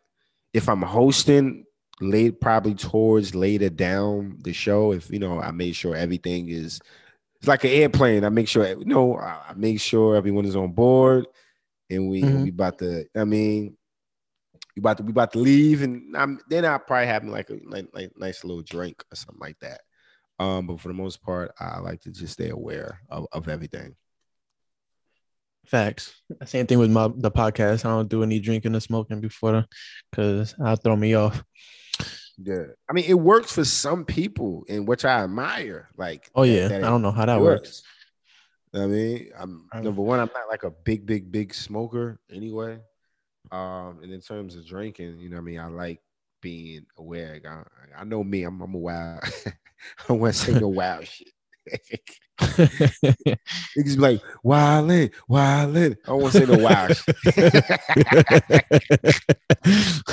if 0.54 0.68
I'm 0.68 0.82
hosting 0.82 1.64
late 2.00 2.40
probably 2.40 2.74
towards 2.74 3.35
later 3.35 3.68
down 3.70 4.38
the 4.42 4.52
show, 4.52 4.92
if 4.92 5.11
you 5.11 5.18
know, 5.18 5.40
I 5.40 5.50
made 5.50 5.74
sure 5.74 5.94
everything 5.96 6.48
is 6.48 6.80
it's 7.40 7.48
like 7.48 7.64
an 7.64 7.70
airplane. 7.70 8.24
I 8.24 8.28
make 8.28 8.48
sure 8.48 8.66
you 8.66 8.85
know, 8.85 9.16
I 9.18 9.52
make 9.56 9.80
sure 9.80 10.16
everyone 10.16 10.44
is 10.46 10.56
on 10.56 10.72
board 10.72 11.26
and 11.90 12.09
we 12.09 12.22
Mhm. 12.22 12.42
we 12.44 12.50
about 12.50 12.78
to 12.78 13.06
I 13.16 13.24
mean 13.24 13.75
we 14.76 14.80
about 14.80 14.98
to 14.98 15.02
we 15.02 15.10
about 15.10 15.32
to 15.32 15.38
leave, 15.38 15.82
and 15.82 16.14
I'm 16.16 16.38
then 16.48 16.64
I 16.64 16.76
probably 16.78 17.06
have 17.06 17.24
like 17.24 17.48
a 17.50 17.58
like, 17.64 17.88
like 17.94 18.12
nice 18.16 18.44
little 18.44 18.62
drink 18.62 19.02
or 19.10 19.16
something 19.16 19.40
like 19.40 19.58
that. 19.60 19.80
Um, 20.38 20.66
but 20.66 20.80
for 20.80 20.88
the 20.88 20.94
most 20.94 21.22
part, 21.22 21.52
I 21.58 21.78
like 21.78 22.02
to 22.02 22.10
just 22.10 22.34
stay 22.34 22.50
aware 22.50 23.00
of, 23.08 23.26
of 23.32 23.48
everything. 23.48 23.96
Facts. 25.64 26.14
Same 26.44 26.66
thing 26.66 26.78
with 26.78 26.90
my 26.90 27.08
the 27.16 27.30
podcast. 27.30 27.84
I 27.84 27.88
don't 27.88 28.08
do 28.08 28.22
any 28.22 28.38
drinking 28.38 28.74
or 28.76 28.80
smoking 28.80 29.20
before 29.20 29.52
the 29.52 29.66
because 30.10 30.54
I'll 30.62 30.76
throw 30.76 30.94
me 30.94 31.14
off. 31.14 31.42
Yeah, 32.38 32.66
I 32.88 32.92
mean 32.92 33.06
it 33.08 33.14
works 33.14 33.52
for 33.52 33.64
some 33.64 34.04
people, 34.04 34.64
and 34.68 34.86
which 34.86 35.06
I 35.06 35.24
admire. 35.24 35.88
Like, 35.96 36.30
Oh 36.34 36.42
yeah. 36.42 36.66
I 36.66 36.80
don't 36.80 37.00
know 37.00 37.10
how 37.10 37.24
that 37.24 37.38
it 37.38 37.42
works. 37.42 37.82
I 38.74 38.86
mean, 38.86 39.30
I'm 39.38 39.68
I- 39.72 39.80
number 39.80 40.02
one. 40.02 40.20
I'm 40.20 40.30
not 40.34 40.48
like 40.50 40.62
a 40.64 40.70
big, 40.70 41.06
big, 41.06 41.32
big 41.32 41.54
smoker 41.54 42.20
anyway. 42.30 42.78
Um, 43.50 44.00
and 44.02 44.12
in 44.12 44.20
terms 44.20 44.56
of 44.56 44.66
drinking, 44.66 45.18
you 45.18 45.28
know, 45.28 45.38
I 45.38 45.40
mean, 45.40 45.61
I 45.61 45.68
like 45.68 46.00
being 46.40 46.87
aware. 46.98 47.40
I, 47.44 48.00
I 48.00 48.04
know 48.04 48.22
me. 48.24 48.42
I'm, 48.44 48.61
I'm 48.61 48.74
a 48.74 48.78
wild. 48.78 49.20
I 50.09 50.12
want 50.12 50.35
to 50.35 50.40
say 50.40 50.59
no 50.59 50.68
wild 50.68 51.06
shit. 51.09 51.28
Niggas 52.40 53.96
be 53.96 53.96
like, 53.96 54.20
wildin', 54.44 55.11
wildin'. 55.28 55.96
I 56.06 56.12
want 56.12 56.32
to 56.32 56.38
say 56.38 56.46
no 56.46 56.62
wild 56.62 56.96
shit. 56.96 57.16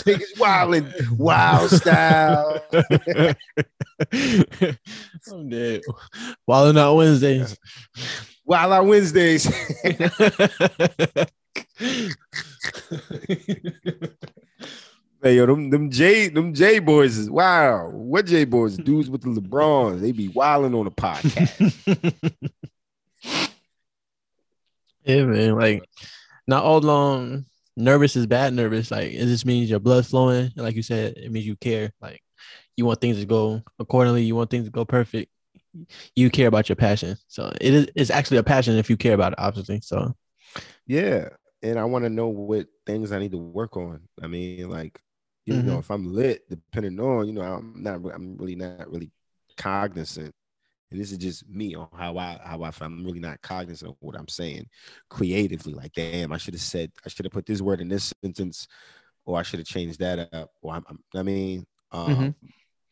Niggas 0.03 0.33
wildin', 0.37 1.11
wild 1.11 1.69
style. 1.69 2.59
I'm 5.31 5.49
dead. 5.49 5.81
Wilding 6.47 6.81
out 6.81 6.95
Wednesdays. 6.95 7.55
Wild 8.45 8.73
on 8.73 8.87
Wednesdays. 8.87 9.47
Hey, 15.23 15.37
yo, 15.37 15.45
them 15.45 15.69
them 15.69 15.89
J 15.89 16.27
them 16.27 16.53
J 16.53 16.79
boys 16.79 17.17
is 17.17 17.29
wow. 17.29 17.89
What 17.89 18.25
J 18.25 18.43
boys? 18.43 18.75
Dudes 18.75 19.09
with 19.09 19.21
the 19.21 19.29
LeBrons. 19.29 20.01
They 20.01 20.11
be 20.11 20.27
wilding 20.27 20.75
on 20.75 20.83
the 20.83 20.91
podcast. 20.91 22.43
yeah, 25.05 25.23
man. 25.23 25.55
Like, 25.55 25.87
not 26.45 26.65
all 26.65 26.81
long 26.81 27.45
nervous 27.77 28.17
is 28.17 28.27
bad 28.27 28.53
nervous. 28.53 28.91
Like, 28.91 29.13
it 29.13 29.25
just 29.27 29.45
means 29.45 29.69
your 29.69 29.79
blood's 29.79 30.09
flowing. 30.09 30.51
And 30.55 30.57
like 30.57 30.75
you 30.75 30.83
said, 30.83 31.13
it 31.15 31.31
means 31.31 31.45
you 31.45 31.55
care. 31.55 31.93
Like, 32.01 32.21
you 32.75 32.85
want 32.85 32.99
things 32.99 33.17
to 33.21 33.25
go 33.25 33.61
accordingly. 33.79 34.23
You 34.23 34.35
want 34.35 34.49
things 34.49 34.65
to 34.65 34.71
go 34.71 34.83
perfect. 34.83 35.31
You 36.17 36.29
care 36.31 36.49
about 36.49 36.67
your 36.67 36.75
passion. 36.75 37.15
So 37.29 37.49
it 37.61 37.73
is 37.73 37.87
it's 37.95 38.11
actually 38.11 38.39
a 38.39 38.43
passion 38.43 38.75
if 38.75 38.89
you 38.89 38.97
care 38.97 39.13
about 39.13 39.31
it, 39.31 39.39
obviously. 39.39 39.79
So 39.79 40.17
yeah. 40.85 41.29
And 41.63 41.79
I 41.79 41.85
want 41.85 42.03
to 42.03 42.09
know 42.09 42.27
what 42.27 42.67
things 42.85 43.11
I 43.11 43.19
need 43.19 43.31
to 43.31 43.37
work 43.37 43.77
on. 43.77 44.01
I 44.21 44.27
mean, 44.27 44.69
like, 44.69 45.01
you 45.45 45.63
know, 45.63 45.75
Mhm. 45.77 45.79
if 45.79 45.89
I'm 45.91 46.13
lit, 46.13 46.47
depending 46.49 46.99
on, 46.99 47.25
you 47.27 47.33
know, 47.33 47.41
I'm 47.41 47.81
not 47.81 47.95
I'm 48.13 48.37
really 48.37 48.55
not 48.55 48.89
really 48.91 49.11
cognizant. 49.57 50.33
And 50.91 50.99
this 50.99 51.11
is 51.11 51.17
just 51.17 51.47
me 51.49 51.73
on 51.75 51.87
how 51.95 52.17
I 52.17 52.37
how 52.43 52.61
I. 52.63 52.71
I'm 52.81 53.03
really 53.05 53.19
not 53.19 53.41
cognizant 53.41 53.91
of 53.91 53.97
what 54.01 54.15
I'm 54.17 54.27
saying 54.27 54.67
creatively. 55.09 55.73
Like, 55.73 55.93
damn, 55.93 56.31
I 56.33 56.37
should 56.37 56.53
have 56.53 56.61
said 56.61 56.91
I 57.05 57.09
should 57.09 57.25
have 57.25 57.31
put 57.33 57.45
this 57.45 57.61
word 57.61 57.81
in 57.81 57.87
this 57.87 58.13
sentence, 58.23 58.67
or 59.25 59.39
I 59.39 59.43
should 59.43 59.59
have 59.59 59.67
changed 59.67 59.99
that 59.99 60.33
up. 60.33 60.51
Or 60.61 60.73
I'm, 60.75 60.83
I'm- 60.87 61.03
I 61.15 61.23
mean, 61.23 61.65
um, 61.91 62.09
Mhm. 62.15 62.35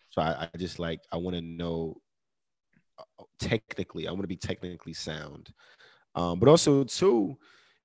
so 0.09 0.21
I, 0.21 0.49
I 0.53 0.57
just 0.57 0.79
like 0.79 1.01
I 1.11 1.17
want 1.17 1.35
to 1.35 1.41
know 1.41 2.01
uh, 2.97 3.23
technically. 3.39 4.07
I 4.07 4.11
want 4.11 4.23
to 4.23 4.27
be 4.27 4.37
technically 4.37 4.93
sound, 4.93 5.53
um, 6.15 6.39
but 6.39 6.49
also 6.49 6.83
too, 6.83 7.37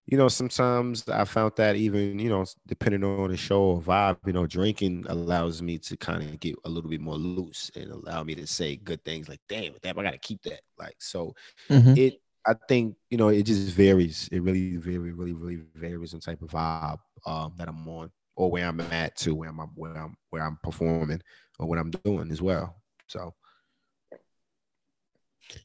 you 0.06 0.16
know, 0.16 0.28
sometimes 0.28 1.08
I 1.08 1.24
found 1.24 1.52
that 1.56 1.76
even 1.76 2.18
you 2.18 2.28
know, 2.28 2.44
depending 2.66 3.02
on 3.04 3.30
the 3.30 3.36
show 3.36 3.60
or 3.62 3.80
vibe, 3.82 4.18
you 4.26 4.32
know, 4.32 4.46
drinking 4.46 5.04
allows 5.08 5.62
me 5.62 5.78
to 5.78 5.96
kind 5.96 6.22
of 6.22 6.38
get 6.40 6.54
a 6.64 6.68
little 6.68 6.90
bit 6.90 7.00
more 7.00 7.16
loose 7.16 7.70
and 7.74 7.90
allow 7.90 8.22
me 8.22 8.34
to 8.36 8.46
say 8.46 8.76
good 8.76 9.04
things 9.04 9.28
like, 9.28 9.40
"Damn, 9.48 9.74
damn, 9.82 9.98
I 9.98 10.02
gotta 10.04 10.18
keep 10.18 10.42
that." 10.42 10.60
Like, 10.78 10.96
so 11.00 11.34
mhm. 11.70 11.96
it 11.96 12.20
I 12.46 12.54
think 12.68 12.96
you 13.10 13.18
know 13.18 13.28
it 13.28 13.42
just 13.42 13.74
varies. 13.74 14.28
It 14.30 14.42
really, 14.42 14.76
very, 14.76 15.12
really, 15.12 15.32
really 15.32 15.62
varies 15.74 16.14
in 16.14 16.20
type 16.20 16.42
of 16.42 16.50
vibe 16.50 16.98
um, 17.26 17.54
that 17.58 17.68
I'm 17.68 17.86
on 17.88 18.10
or 18.36 18.50
where 18.50 18.68
I'm 18.68 18.80
at 18.80 19.16
to 19.18 19.34
where 19.34 19.48
I'm 19.50 19.58
where 19.74 19.96
I'm 19.96 20.16
where 20.30 20.42
I'm 20.44 20.58
performing 20.62 21.20
or 21.58 21.66
what 21.66 21.78
I'm 21.78 21.90
doing 21.90 22.30
as 22.30 22.40
well. 22.40 22.76
So 23.08 23.34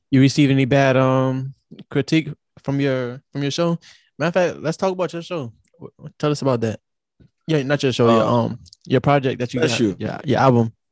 you 0.10 0.22
receive 0.22 0.50
any 0.50 0.66
bad 0.66 0.98
um 0.98 1.54
critique 1.90 2.30
from 2.64 2.80
your 2.80 3.22
from 3.32 3.42
your 3.42 3.52
show? 3.52 3.78
Matter 4.22 4.28
of 4.28 4.54
fact, 4.54 4.64
let's 4.64 4.78
talk 4.78 4.92
about 4.92 5.12
your 5.14 5.24
show. 5.24 5.52
Tell 6.20 6.30
us 6.30 6.44
about 6.44 6.62
that. 6.62 6.80
Yeah, 7.48 7.64
not 7.64 7.82
your 7.82 7.92
show, 7.92 8.06
your 8.08 8.22
Uh, 8.22 8.32
um 8.32 8.60
your 8.86 9.02
project 9.02 9.40
that 9.40 9.52
you 9.52 9.62
got. 9.62 9.80
you. 9.80 9.96
Yeah, 9.98 10.22
your 10.24 10.38
album, 10.40 10.74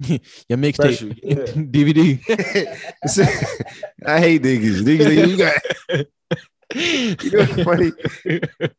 your 0.49 0.57
mixtape, 0.57 0.99
you, 0.99 1.13
yeah. 1.21 1.35
DVD. 1.75 2.17
I 4.07 4.19
hate 4.19 4.41
niggas. 4.41 4.81
Niggas, 4.81 5.27
you 5.29 5.37
got 5.37 5.61
you 7.23 7.31
know 7.31 7.45
what's 7.45 7.63
funny? 7.63 7.91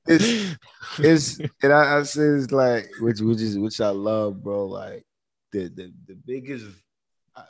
It's 0.08 0.56
it's 0.98 1.38
and 1.62 1.72
I, 1.72 1.98
I 1.98 2.02
say 2.02 2.22
it's 2.22 2.50
like 2.50 2.90
which 2.98 3.20
which 3.20 3.40
is 3.40 3.56
which 3.56 3.80
I 3.80 3.90
love, 3.90 4.42
bro. 4.42 4.66
Like 4.66 5.04
the 5.52 5.68
the 5.68 5.92
the 6.08 6.16
biggest 6.26 6.66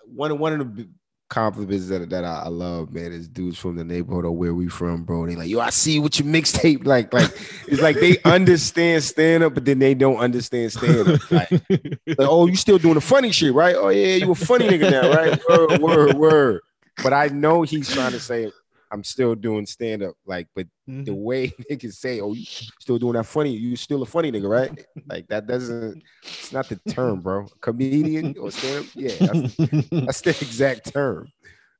one 0.05 0.39
one 0.39 0.61
of 0.61 0.77
the 0.77 0.87
compliments 1.31 1.89
that 1.89 2.11
that 2.11 2.25
I, 2.25 2.43
I, 2.45 2.49
love, 2.49 2.93
man, 2.93 3.13
is 3.13 3.27
dudes 3.27 3.59
from 3.59 3.77
the 3.77 3.85
neighborhood 3.85 4.27
or 4.27 4.33
where 4.33 4.53
we 4.53 4.69
from, 4.69 5.05
bro. 5.05 5.27
They 5.27 5.37
like, 5.37 5.49
yo, 5.49 5.61
I 5.61 5.71
see 5.71 5.99
what 5.99 6.19
your 6.19 6.29
mixtape 6.29 6.85
like. 6.85 7.15
Like 7.15 7.31
it's 7.67 7.81
like 7.81 7.97
they 7.97 8.19
understand 8.25 9.03
stand 9.03 9.43
up, 9.43 9.55
but 9.55 9.65
then 9.65 9.79
they 9.79 9.95
don't 9.95 10.19
understand 10.19 10.73
stand 10.73 11.09
up. 11.09 11.21
Like, 11.31 11.51
like, 11.51 12.17
oh, 12.19 12.47
you 12.47 12.57
still 12.57 12.79
doing 12.79 12.95
the 12.95 13.01
funny 13.01 13.31
shit, 13.31 13.55
right? 13.55 13.77
Oh 13.77 13.89
yeah, 13.89 14.17
you 14.17 14.31
a 14.33 14.35
funny 14.35 14.67
nigga 14.67 14.91
now, 14.91 15.15
right? 15.15 15.41
Word, 15.49 15.81
word, 15.81 16.15
word. 16.17 16.61
But 17.03 17.13
I 17.13 17.29
know 17.29 17.63
he's 17.63 17.89
trying 17.89 18.13
to 18.13 18.21
say 18.21 18.51
I'm 18.91 19.05
still 19.05 19.35
doing 19.35 19.67
stand 19.67 20.03
up. 20.03 20.15
Like, 20.27 20.49
but 20.55 20.67
mm-hmm. 20.89 21.05
the 21.05 21.15
way 21.15 21.49
niggas 21.71 21.95
say, 21.95 22.21
"Oh, 22.21 22.33
you 22.33 22.45
still 22.45 22.99
doing 22.99 23.15
that 23.15 23.27
funny? 23.27 23.57
You 23.57 23.77
still 23.77 24.03
a 24.03 24.07
funny 24.07 24.33
nigga, 24.33 24.49
right?" 24.49 24.87
Like 25.07 25.29
that 25.29 25.47
doesn't. 25.47 26.03
It's 26.23 26.53
not 26.53 26.69
the 26.69 26.77
term, 26.91 27.21
bro. 27.21 27.47
Comedian 27.61 28.37
or 28.39 28.51
stand 28.51 28.85
up? 28.85 28.87
Yeah, 28.95 29.15
that's, 29.19 29.57
that's 29.91 30.21
the 30.23 30.31
exact 30.31 30.93
term. 30.93 31.29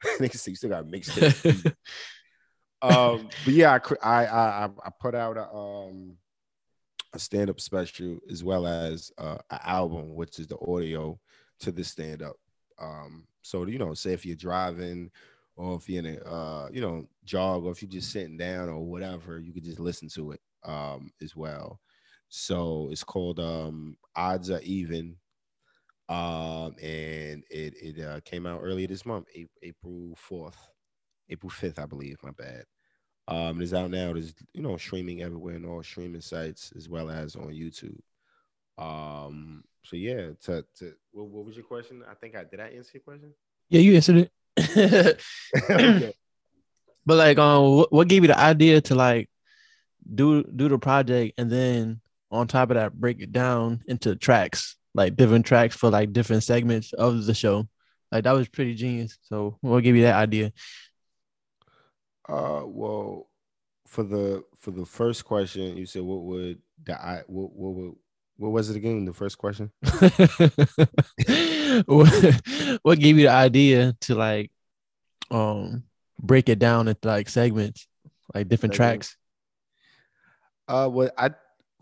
niggas 0.19 0.37
say 0.37 0.53
you 0.53 0.57
still 0.57 0.71
got 0.71 0.89
mixed. 0.89 1.17
um, 2.83 3.29
but 3.45 3.55
yeah, 3.55 3.79
I 4.03 4.27
I 4.27 4.65
I, 4.65 4.91
put 5.01 5.15
out 5.15 5.37
a 5.37 5.53
um 5.53 6.17
a 7.13 7.19
stand 7.19 7.51
up 7.51 7.61
special 7.61 8.19
as 8.31 8.45
well 8.45 8.67
as 8.67 9.11
uh, 9.19 9.39
an 9.51 9.59
album, 9.65 10.15
which 10.15 10.39
is 10.39 10.47
the 10.47 10.59
audio 10.59 11.19
to 11.61 11.73
the 11.73 11.85
stand 11.85 12.23
up. 12.23 12.37
Um, 12.79 13.27
so 13.43 13.67
you 13.67 13.79
know, 13.79 13.95
say 13.95 14.13
if 14.13 14.25
you're 14.25 14.37
driving 14.37 15.11
or 15.61 15.77
if 15.77 15.89
you're 15.89 16.05
in 16.05 16.17
a 16.17 16.29
uh, 16.29 16.69
you 16.73 16.81
know 16.81 17.07
jog 17.25 17.65
or 17.65 17.73
if 17.73 17.83
you're 17.83 17.91
just 17.91 18.11
sitting 18.11 18.39
down 18.39 18.69
or 18.69 18.81
whatever 18.81 19.39
you 19.39 19.53
could 19.53 19.65
just 19.65 19.79
listen 19.79 20.09
to 20.09 20.33
it 20.33 20.41
um, 20.65 21.11
as 21.23 21.37
well. 21.37 21.81
So 22.29 22.89
it's 22.91 23.05
called 23.05 23.39
um, 23.41 23.97
odds 24.17 24.51
are 24.51 24.61
even 24.63 25.17
um, 26.09 26.75
and 26.83 27.45
it 27.51 27.75
it 27.77 28.05
uh, 28.05 28.21
came 28.25 28.47
out 28.47 28.63
earlier 28.63 28.87
this 28.87 29.05
month 29.05 29.27
april 29.63 30.17
4th 30.31 30.57
april 31.29 31.51
5th 31.51 31.79
i 31.79 31.87
believe 31.87 32.17
my 32.23 32.31
bad. 32.31 32.65
Um, 33.29 33.63
it's 33.63 33.75
out 33.75 33.91
now. 33.91 34.13
It's 34.15 34.35
you 34.55 34.63
know 34.63 34.77
streaming 34.77 35.23
everywhere 35.23 35.55
in 35.55 35.65
all 35.65 35.83
streaming 35.83 36.23
sites 36.23 36.73
as 36.77 36.89
well 36.89 37.11
as 37.11 37.37
on 37.37 37.49
youtube. 37.49 38.01
Um 38.79 39.63
so 39.85 39.97
yeah 39.97 40.31
to, 40.45 40.65
to 40.79 40.95
what, 41.13 41.29
what 41.29 41.45
was 41.45 41.57
your 41.57 41.67
question? 41.67 42.03
I 42.11 42.15
think 42.15 42.35
i 42.35 42.45
did 42.45 42.61
i 42.61 42.69
answer 42.69 42.93
your 42.95 43.03
question? 43.03 43.35
Yeah 43.69 43.81
you 43.81 43.95
answered 43.95 44.17
it 44.17 44.33
but 47.07 47.17
like, 47.17 47.39
um, 47.39 47.77
what, 47.77 47.93
what 47.93 48.09
gave 48.09 48.23
you 48.23 48.29
the 48.29 48.39
idea 48.39 48.81
to 48.83 48.95
like 48.95 49.29
do 50.13 50.43
do 50.45 50.69
the 50.69 50.79
project 50.79 51.39
and 51.39 51.51
then 51.51 52.01
on 52.31 52.47
top 52.47 52.71
of 52.71 52.77
that 52.77 52.93
break 52.93 53.21
it 53.21 53.33
down 53.33 53.83
into 53.87 54.17
tracks, 54.17 54.77
like 54.95 55.17
different 55.17 55.47
tracks 55.47 55.77
for 55.77 55.91
like 55.91 56.13
different 56.13 56.43
segments 56.43 56.93
of 56.93 57.27
the 57.27 57.35
show? 57.35 57.69
Like 58.13 58.25
that 58.25 58.33
was 58.33 58.49
pretty 58.49 58.75
genius. 58.75 59.19
So 59.23 59.59
what 59.61 59.85
gave 59.85 59.97
you 59.97 60.03
that 60.03 60.17
idea? 60.17 60.53
Uh, 62.29 62.63
well, 62.65 63.29
for 63.87 64.05
the 64.05 64.45
for 64.59 64.71
the 64.71 64.87
first 64.87 65.25
question, 65.25 65.77
you 65.77 65.87
said 65.87 66.03
what 66.03 66.23
would 66.23 66.61
the 66.85 67.01
I 67.01 67.23
what 67.27 67.53
what 67.53 67.75
would 67.75 67.95
what 68.37 68.53
was 68.53 68.71
it 68.71 68.77
again? 68.77 69.05
The 69.05 69.13
first 69.13 69.37
question. 69.37 69.71
what, 71.87 72.09
what 72.83 72.99
gave 72.99 73.19
you 73.19 73.27
the 73.27 73.33
idea 73.33 73.95
to 74.03 74.15
like 74.15 74.51
um 75.31 75.85
break 76.19 76.49
it 76.49 76.59
down 76.59 76.89
into 76.89 77.09
like 77.09 77.29
segments, 77.29 77.87
like 78.35 78.49
different 78.49 78.75
tracks? 78.75 79.17
Uh, 80.69 80.89
what 80.89 81.13
I 81.19 81.31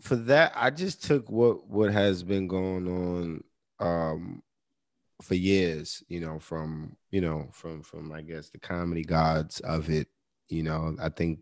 for 0.01 0.15
that 0.15 0.53
I 0.55 0.69
just 0.69 1.03
took 1.03 1.29
what 1.29 1.67
what 1.67 1.91
has 1.91 2.23
been 2.23 2.47
going 2.47 2.87
on 2.87 3.43
um 3.79 4.43
for 5.21 5.35
years, 5.35 6.03
you 6.07 6.19
know, 6.19 6.39
from 6.39 6.95
you 7.11 7.21
know 7.21 7.49
from 7.51 7.81
from 7.83 8.11
I 8.11 8.21
guess 8.21 8.49
the 8.49 8.59
comedy 8.59 9.03
gods 9.03 9.59
of 9.61 9.89
it. 9.89 10.07
You 10.47 10.63
know, 10.63 10.95
I 10.99 11.09
think 11.09 11.39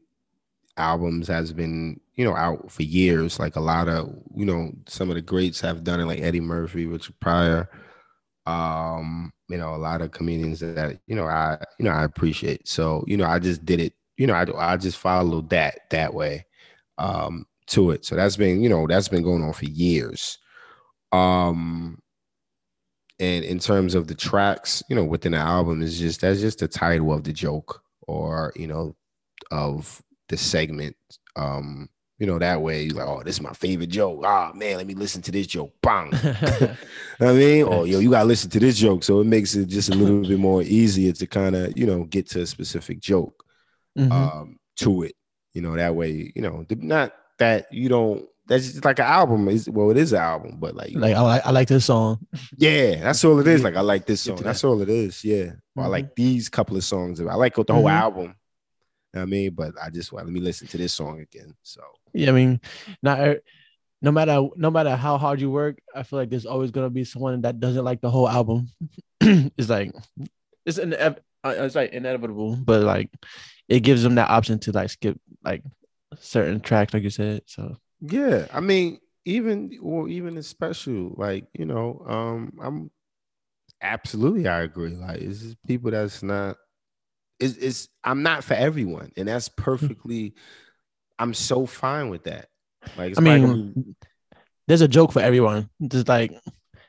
albums 0.76 1.28
has 1.28 1.54
been 1.54 2.00
you 2.16 2.26
know 2.26 2.36
out 2.36 2.72
for 2.72 2.84
years. 2.84 3.40
Like 3.40 3.56
a 3.56 3.62
lot 3.62 3.88
of 3.88 4.14
you 4.36 4.46
know 4.46 4.72
some 4.88 5.10
of 5.10 5.16
the 5.16 5.22
greats 5.22 5.62
have 5.62 5.84
done 5.84 6.00
it, 6.00 6.06
like 6.06 6.22
Eddie 6.22 6.42
Murphy, 6.42 6.86
Richard 6.86 7.20
Pryor. 7.20 7.70
Um, 8.46 9.32
you 9.50 9.58
know, 9.58 9.76
a 9.76 9.78
lot 9.78 10.02
of 10.02 10.12
comedians 10.12 10.60
that 10.60 11.00
you 11.08 11.16
know 11.16 11.26
I 11.26 11.58
you 11.80 11.86
know 11.86 11.92
I 11.92 12.04
appreciate. 12.04 12.68
So 12.68 13.04
you 13.08 13.18
know, 13.18 13.26
I 13.26 13.40
just 13.40 13.66
did 13.66 13.80
it. 13.80 13.94
You 14.18 14.28
know, 14.28 14.34
I 14.34 14.46
I 14.74 14.78
just 14.78 14.98
followed 14.98 15.50
that 15.52 15.90
that 15.92 16.14
way 16.14 16.46
um 16.98 17.46
to 17.68 17.92
it. 17.92 18.06
So 18.06 18.16
that's 18.16 18.38
been 18.38 18.62
you 18.62 18.70
know 18.70 18.88
that's 18.88 19.10
been 19.10 19.24
going 19.24 19.44
on 19.44 19.54
for 19.54 19.66
years. 19.66 20.38
Um, 21.12 22.00
and 23.20 23.44
in 23.44 23.60
terms 23.60 23.96
of 23.96 24.08
the 24.08 24.16
tracks, 24.16 24.84
you 24.90 24.96
know, 24.96 25.04
within 25.04 25.32
the 25.32 25.40
album 25.40 25.82
is 25.82 25.98
just 26.00 26.22
that's 26.22 26.40
just 26.40 26.60
the 26.60 26.68
title 26.68 27.14
of 27.14 27.24
the 27.24 27.34
joke 27.34 27.82
or 28.08 28.54
you 28.56 28.68
know 28.68 28.96
of 29.52 30.02
the 30.30 30.38
segment. 30.38 30.96
Um, 31.36 31.90
you 32.20 32.26
know, 32.26 32.40
that 32.40 32.62
way 32.62 32.84
you're 32.84 32.96
like, 32.96 33.08
oh, 33.08 33.22
this 33.24 33.36
is 33.36 33.42
my 33.42 33.54
favorite 33.54 33.90
joke. 33.90 34.22
Ah, 34.26 34.52
oh, 34.52 34.58
man, 34.58 34.78
let 34.78 34.88
me 34.88 34.96
listen 34.96 35.22
to 35.22 35.32
this 35.32 35.46
joke. 35.46 35.72
Bang. 35.82 36.12
I 37.20 37.34
mean, 37.34 37.66
oh, 37.68 37.84
yo, 37.84 38.00
you 38.00 38.10
gotta 38.10 38.26
listen 38.26 38.50
to 38.52 38.60
this 38.60 38.78
joke. 38.78 39.04
So 39.04 39.22
it 39.22 39.28
makes 39.28 39.54
it 39.56 39.68
just 39.68 39.90
a 39.90 39.96
little 39.96 40.22
bit 40.22 40.40
more 40.40 40.64
easier 40.64 41.14
to 41.14 41.28
kind 41.28 41.56
of, 41.56 41.78
you 41.78 41.86
know, 41.86 42.06
get 42.06 42.28
to 42.30 42.42
a 42.42 42.48
specific 42.48 43.00
joke 43.00 43.44
mm-hmm. 43.98 44.12
um 44.12 44.60
to 44.78 45.04
it. 45.04 45.16
You 45.54 45.62
know, 45.62 45.76
that 45.76 45.96
way, 45.96 46.32
you 46.36 46.42
know, 46.42 46.66
not 46.70 47.14
that 47.38 47.72
you 47.72 47.90
don't 47.90 48.28
that's 48.48 48.72
just 48.72 48.86
like 48.86 49.00
an 49.00 49.06
album. 49.06 49.48
Is 49.50 49.70
well, 49.70 49.92
it 49.92 49.98
is 49.98 50.14
an 50.14 50.22
album, 50.22 50.58
but 50.58 50.76
like 50.76 50.94
like 50.96 51.16
I 51.16 51.22
like 51.22 51.46
I 51.46 51.52
like 51.52 51.68
this 51.68 51.86
song. 51.86 52.26
Yeah, 52.58 52.96
that's 53.02 53.24
all 53.26 53.40
it 53.40 53.48
is. 53.48 53.64
Like 53.64 53.76
I 53.76 53.82
like 53.82 54.06
this 54.06 54.22
song. 54.22 54.38
That's 54.38 54.64
all 54.64 54.82
it 54.82 54.90
is. 54.90 55.24
Yeah. 55.24 55.46
Mm-hmm. 55.46 55.80
I 55.82 55.88
like 55.88 56.16
these 56.16 56.50
couple 56.50 56.78
of 56.78 56.84
songs. 56.84 57.20
I 57.20 57.36
like 57.36 57.56
the 57.56 57.66
whole 57.70 57.84
mm-hmm. 57.84 57.88
album. 57.88 58.36
I 59.16 59.26
mean, 59.26 59.54
but 59.54 59.74
I 59.82 59.90
just 59.90 60.12
want 60.12 60.26
let 60.26 60.34
me 60.34 60.40
listen 60.40 60.68
to 60.68 60.78
this 60.78 60.94
song 60.94 61.20
again. 61.20 61.54
So 61.62 61.82
yeah, 62.14 62.30
I 62.30 62.34
mean, 62.34 62.62
not 63.02 63.38
no 64.02 64.12
matter 64.12 64.48
no 64.56 64.72
matter 64.72 64.96
how 64.96 65.18
hard 65.18 65.42
you 65.42 65.50
work, 65.50 65.80
I 65.96 66.04
feel 66.04 66.20
like 66.20 66.30
there's 66.30 66.46
always 66.46 66.72
gonna 66.72 66.90
be 66.90 67.04
someone 67.04 67.42
that 67.42 67.60
doesn't 67.60 67.86
like 67.86 68.02
the 68.02 68.12
whole 68.12 68.30
album. 68.30 68.70
it's 69.22 69.70
like 69.70 69.92
it's 70.66 70.78
an 70.78 70.94
uh, 70.94 71.14
it's 71.44 71.76
like 71.76 71.94
inevitable, 71.94 72.56
but 72.56 72.82
like 72.84 73.10
it 73.68 73.82
gives 73.82 74.04
them 74.04 74.16
that 74.16 74.30
option 74.30 74.60
to 74.60 74.72
like 74.72 74.90
skip 74.90 75.20
like 75.44 75.64
certain 76.20 76.60
tracks, 76.60 76.94
like 76.94 77.04
you 77.04 77.10
said. 77.10 77.42
So 77.46 77.78
yeah, 78.02 78.48
I 78.54 78.60
mean, 78.60 79.00
even 79.26 79.72
or 79.82 80.08
even 80.10 80.38
a 80.38 80.44
special, 80.44 81.14
like 81.18 81.46
you 81.54 81.66
know, 81.66 82.04
um, 82.08 82.54
I'm 82.62 82.92
absolutely 83.82 84.48
I 84.48 84.62
agree. 84.62 84.96
Like, 84.96 85.22
it's 85.22 85.42
just 85.42 85.58
people 85.66 85.92
that's 85.92 86.22
not 86.22 86.58
it's, 87.40 87.58
it's 87.58 87.90
I'm 88.04 88.24
not 88.24 88.44
for 88.44 88.54
everyone, 88.54 89.12
and 89.18 89.28
that's 89.28 89.48
hmm. 89.48 89.62
perfectly. 89.62 90.34
I'm 91.20 91.34
so 91.34 91.66
fine 91.66 92.10
with 92.10 92.26
that. 92.26 92.48
Like, 92.98 93.16
I 93.18 93.22
mean, 93.22 93.96
there's 94.68 94.82
a 94.82 94.88
joke 94.88 95.12
for 95.12 95.22
everyone. 95.22 95.70
Just 95.88 96.08
like 96.08 96.32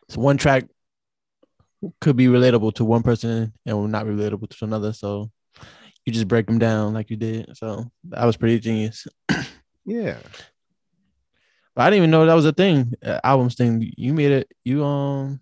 it's 0.09 0.17
one 0.17 0.37
track 0.37 0.64
could 2.01 2.17
be 2.17 2.27
relatable 2.27 2.75
to 2.75 2.85
one 2.85 3.03
person 3.03 3.53
and 3.64 3.93
not 3.93 4.07
relatable 4.07 4.49
to 4.51 4.64
another. 4.64 4.93
So 4.93 5.31
you 6.05 6.12
just 6.12 6.29
break 6.29 6.47
them 6.47 6.59
down 6.59 6.95
like 6.95 7.11
you 7.11 7.17
did. 7.17 7.57
So 7.57 7.91
that 8.05 8.25
was 8.25 8.37
pretty 8.37 8.59
genius. 8.59 9.07
yeah. 9.85 10.17
But 11.75 11.83
I 11.83 11.91
didn't 11.91 11.99
even 11.99 12.11
know 12.11 12.27
that 12.27 12.35
was 12.35 12.47
a 12.47 12.53
thing. 12.53 12.93
Uh, 13.05 13.21
albums 13.23 13.55
thing. 13.55 13.93
You 13.97 14.12
made 14.12 14.33
it. 14.33 14.53
You 14.64 14.85
um 14.85 15.41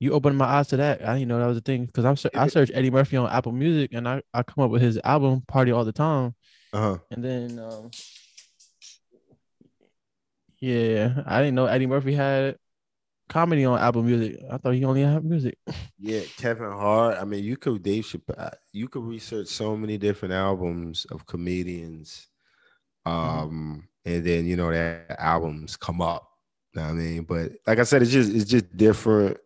you 0.00 0.12
opened 0.12 0.38
my 0.38 0.44
eyes 0.44 0.68
to 0.68 0.76
that. 0.76 1.06
I 1.06 1.14
didn't 1.14 1.28
know 1.28 1.40
that 1.40 1.46
was 1.46 1.56
a 1.56 1.62
thing 1.62 1.86
because 1.86 2.04
I'm 2.04 2.30
I 2.40 2.46
search 2.48 2.70
Eddie 2.72 2.90
Murphy 2.90 3.16
on 3.16 3.28
Apple 3.30 3.52
Music 3.52 3.92
and 3.92 4.08
I, 4.08 4.22
I 4.32 4.42
come 4.44 4.64
up 4.64 4.70
with 4.70 4.82
his 4.82 4.98
album 5.02 5.42
Party 5.48 5.72
All 5.72 5.84
the 5.84 5.92
Time. 5.92 6.34
Uh-huh. 6.72 6.98
And 7.10 7.24
then 7.24 7.58
um, 7.58 7.90
yeah, 10.60 11.22
I 11.26 11.40
didn't 11.40 11.54
know 11.54 11.66
Eddie 11.66 11.86
Murphy 11.86 12.14
had 12.14 12.56
comedy 13.28 13.64
on 13.64 13.78
Apple 13.78 14.02
Music. 14.02 14.40
I 14.50 14.56
thought 14.58 14.74
he 14.74 14.84
only 14.84 15.02
had 15.02 15.24
music. 15.24 15.58
Yeah, 16.00 16.20
Kevin 16.36 16.70
Hart. 16.70 17.18
I 17.20 17.24
mean, 17.24 17.42
you 17.42 17.56
could 17.56 17.82
Dave 17.82 18.04
Chappelle. 18.04 18.38
Uh, 18.38 18.50
you 18.72 18.88
could 18.88 19.02
research 19.02 19.48
so 19.48 19.76
many 19.76 19.98
different 19.98 20.32
albums 20.32 21.06
of 21.10 21.26
comedians, 21.26 22.28
mm-hmm. 23.04 23.18
um, 23.18 23.50
mm-hmm. 23.50 24.14
and 24.14 24.24
then 24.24 24.46
you 24.46 24.56
know 24.56 24.70
that 24.70 25.16
albums 25.18 25.76
come 25.76 26.00
up. 26.00 26.30
You 26.72 26.80
know 26.80 26.86
what 26.86 26.92
I 26.92 26.96
mean, 26.96 27.22
but 27.24 27.50
like 27.66 27.80
I 27.80 27.82
said, 27.82 28.02
it's 28.02 28.12
just 28.12 28.32
it's 28.32 28.48
just 28.48 28.76
different 28.76 29.38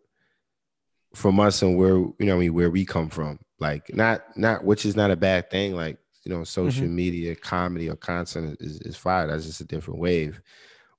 from 1.15 1.41
us 1.41 1.63
and 1.63 1.79
where 1.79 1.97
you 1.97 2.15
know 2.21 2.37
I 2.37 2.39
mean 2.39 2.55
where 2.55 2.71
we 2.71 2.85
come 2.85 3.09
from. 3.09 3.39
Like 3.59 3.95
not 3.95 4.37
not 4.37 4.63
which 4.63 4.85
is 4.85 4.95
not 4.95 5.11
a 5.11 5.17
bad 5.17 5.51
thing. 5.51 5.75
Like 5.75 5.99
you 6.25 6.33
know, 6.33 6.45
social 6.45 6.85
mm-hmm. 6.85 6.97
media, 6.97 7.35
comedy 7.35 7.89
or 7.91 7.97
content 7.97 8.57
is 8.61 8.81
is 8.81 8.97
fine. 8.97 9.29
That's 9.29 9.47
just 9.47 9.61
a 9.61 9.65
different 9.65 10.01
wave. 10.01 10.41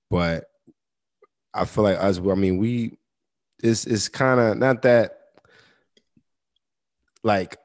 But 0.09 0.45
I 1.53 1.65
feel 1.65 1.83
like 1.83 1.97
us. 1.97 2.19
I 2.19 2.35
mean, 2.35 2.57
we 2.57 2.97
it's 3.61 3.85
it's 3.85 4.09
kind 4.09 4.39
of 4.39 4.57
not 4.57 4.81
that 4.81 5.19
like 7.23 7.57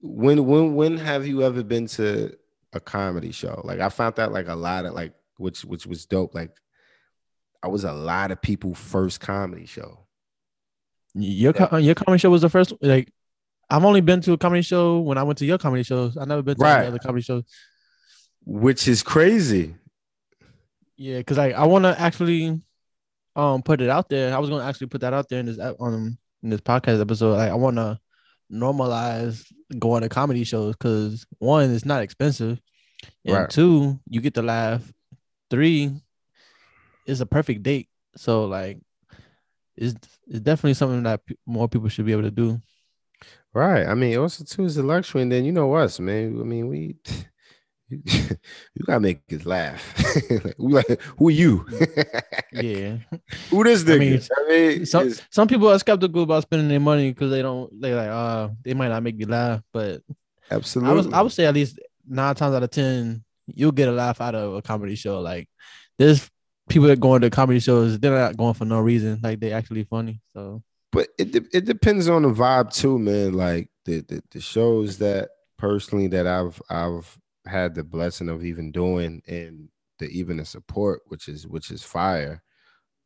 when 0.00 0.46
when 0.46 0.74
when 0.74 0.98
have 0.98 1.26
you 1.26 1.42
ever 1.42 1.62
been 1.62 1.86
to 1.88 2.36
a 2.72 2.80
comedy 2.80 3.32
show? 3.32 3.60
Like 3.64 3.80
I 3.80 3.88
found 3.88 4.16
that 4.16 4.32
like 4.32 4.48
a 4.48 4.54
lot 4.54 4.84
of 4.84 4.94
like 4.94 5.12
which 5.36 5.64
which 5.64 5.86
was 5.86 6.06
dope. 6.06 6.34
Like 6.34 6.52
I 7.62 7.68
was 7.68 7.84
a 7.84 7.92
lot 7.92 8.30
of 8.30 8.40
people 8.40 8.74
first 8.74 9.20
comedy 9.20 9.66
show. 9.66 10.06
Your 11.14 11.52
yeah. 11.58 11.78
your 11.78 11.94
comedy 11.96 12.20
show 12.20 12.30
was 12.30 12.42
the 12.42 12.48
first 12.48 12.72
like 12.80 13.12
I've 13.70 13.84
only 13.84 14.00
been 14.00 14.20
to 14.22 14.32
a 14.32 14.38
comedy 14.38 14.62
show 14.62 14.98
when 15.00 15.16
I 15.18 15.22
went 15.22 15.38
to 15.38 15.46
your 15.46 15.58
comedy 15.58 15.82
shows. 15.84 16.16
I 16.16 16.24
never 16.24 16.42
been 16.42 16.56
to 16.56 16.62
Right. 16.62 16.78
any 16.80 16.88
other 16.88 16.98
comedy 16.98 17.22
shows. 17.22 17.44
which 18.44 18.88
is 18.88 19.02
crazy. 19.02 19.74
Yeah, 20.96 21.18
because 21.18 21.38
I 21.38 21.50
I 21.50 21.64
want 21.66 21.84
to 21.84 21.98
actually 22.00 22.60
um 23.36 23.62
put 23.62 23.80
it 23.80 23.88
out 23.88 24.08
there. 24.08 24.34
I 24.34 24.38
was 24.38 24.50
gonna 24.50 24.64
actually 24.64 24.88
put 24.88 25.02
that 25.02 25.12
out 25.12 25.28
there 25.28 25.40
in 25.40 25.46
this 25.46 25.58
um 25.58 26.18
in 26.42 26.50
this 26.50 26.60
podcast 26.60 27.00
episode. 27.00 27.36
Like 27.36 27.50
I 27.50 27.54
want 27.54 27.76
to 27.76 27.98
normalize 28.50 29.44
going 29.78 30.02
to 30.02 30.08
comedy 30.08 30.42
shows 30.44 30.74
because 30.74 31.24
one, 31.38 31.70
it's 31.70 31.84
not 31.84 32.02
expensive, 32.02 32.60
and 33.24 33.34
Right. 33.36 33.50
two, 33.50 34.00
you 34.08 34.20
get 34.20 34.34
to 34.34 34.42
laugh. 34.42 34.82
Three, 35.50 35.92
it's 37.06 37.20
a 37.20 37.26
perfect 37.26 37.62
date. 37.62 37.88
So 38.16 38.46
like, 38.46 38.78
it's 39.76 39.94
it's 40.26 40.40
definitely 40.40 40.74
something 40.74 41.02
that 41.04 41.24
pe- 41.26 41.34
more 41.46 41.68
people 41.68 41.88
should 41.88 42.06
be 42.06 42.12
able 42.12 42.22
to 42.22 42.30
do. 42.30 42.60
Right. 43.52 43.86
I 43.86 43.94
mean, 43.94 44.16
also 44.18 44.44
too 44.44 44.64
is 44.64 44.76
a 44.76 44.82
luxury, 44.82 45.22
and 45.22 45.32
then 45.32 45.44
you 45.44 45.52
know 45.52 45.74
us, 45.74 45.98
man. 45.98 46.38
I 46.40 46.44
mean, 46.44 46.68
we 46.68 46.96
you, 47.90 48.84
gotta 48.86 49.00
make 49.00 49.20
us 49.32 49.44
laugh. 49.44 49.82
Like, 50.58 51.00
who 51.18 51.28
are 51.28 51.32
you? 51.32 51.66
Yeah. 52.52 52.98
who 53.50 53.64
this 53.64 53.82
I 53.82 53.86
nigga? 53.98 54.30
I 54.38 54.48
mean, 54.48 54.68
mean, 54.78 54.86
some 54.86 55.06
it's- 55.06 55.22
some 55.30 55.48
people 55.48 55.68
are 55.68 55.78
skeptical 55.78 56.22
about 56.22 56.42
spending 56.42 56.68
their 56.68 56.78
money 56.78 57.10
because 57.10 57.30
they 57.30 57.42
don't 57.42 57.68
they 57.80 57.94
like 57.94 58.08
uh 58.08 58.48
they 58.62 58.74
might 58.74 58.88
not 58.88 59.02
make 59.02 59.18
you 59.18 59.26
laugh, 59.26 59.62
but 59.72 60.02
absolutely. 60.50 60.92
I 60.92 60.94
was 60.94 61.12
I 61.12 61.20
would 61.22 61.32
say 61.32 61.46
at 61.46 61.54
least 61.54 61.80
nine 62.08 62.34
times 62.36 62.54
out 62.54 62.62
of 62.62 62.70
ten 62.70 63.24
you'll 63.46 63.72
get 63.72 63.88
a 63.88 63.92
laugh 63.92 64.20
out 64.20 64.36
of 64.36 64.54
a 64.54 64.62
comedy 64.62 64.94
show. 64.94 65.20
Like 65.20 65.48
there's 65.98 66.30
people 66.68 66.86
that 66.88 67.00
go 67.00 67.16
into 67.16 67.30
comedy 67.30 67.58
shows 67.58 67.98
they're 67.98 68.16
not 68.16 68.36
going 68.36 68.54
for 68.54 68.64
no 68.66 68.78
reason. 68.78 69.18
Like 69.20 69.40
they 69.40 69.52
actually 69.52 69.84
funny. 69.84 70.20
So 70.34 70.62
but 70.92 71.08
it 71.18 71.32
de- 71.32 71.56
it 71.56 71.64
depends 71.64 72.08
on 72.08 72.22
the 72.22 72.30
vibe 72.30 72.72
too, 72.72 72.98
man. 72.98 73.32
Like 73.34 73.68
the, 73.84 74.00
the 74.00 74.22
the 74.30 74.40
shows 74.40 74.98
that 74.98 75.30
personally 75.58 76.08
that 76.08 76.26
I've 76.26 76.60
I've 76.70 77.18
had 77.46 77.74
the 77.74 77.84
blessing 77.84 78.28
of 78.28 78.44
even 78.44 78.72
doing 78.72 79.22
and 79.26 79.68
the 79.98 80.06
even 80.08 80.36
the 80.38 80.44
support, 80.44 81.00
which 81.06 81.28
is 81.28 81.46
which 81.46 81.70
is 81.70 81.82
fire. 81.82 82.42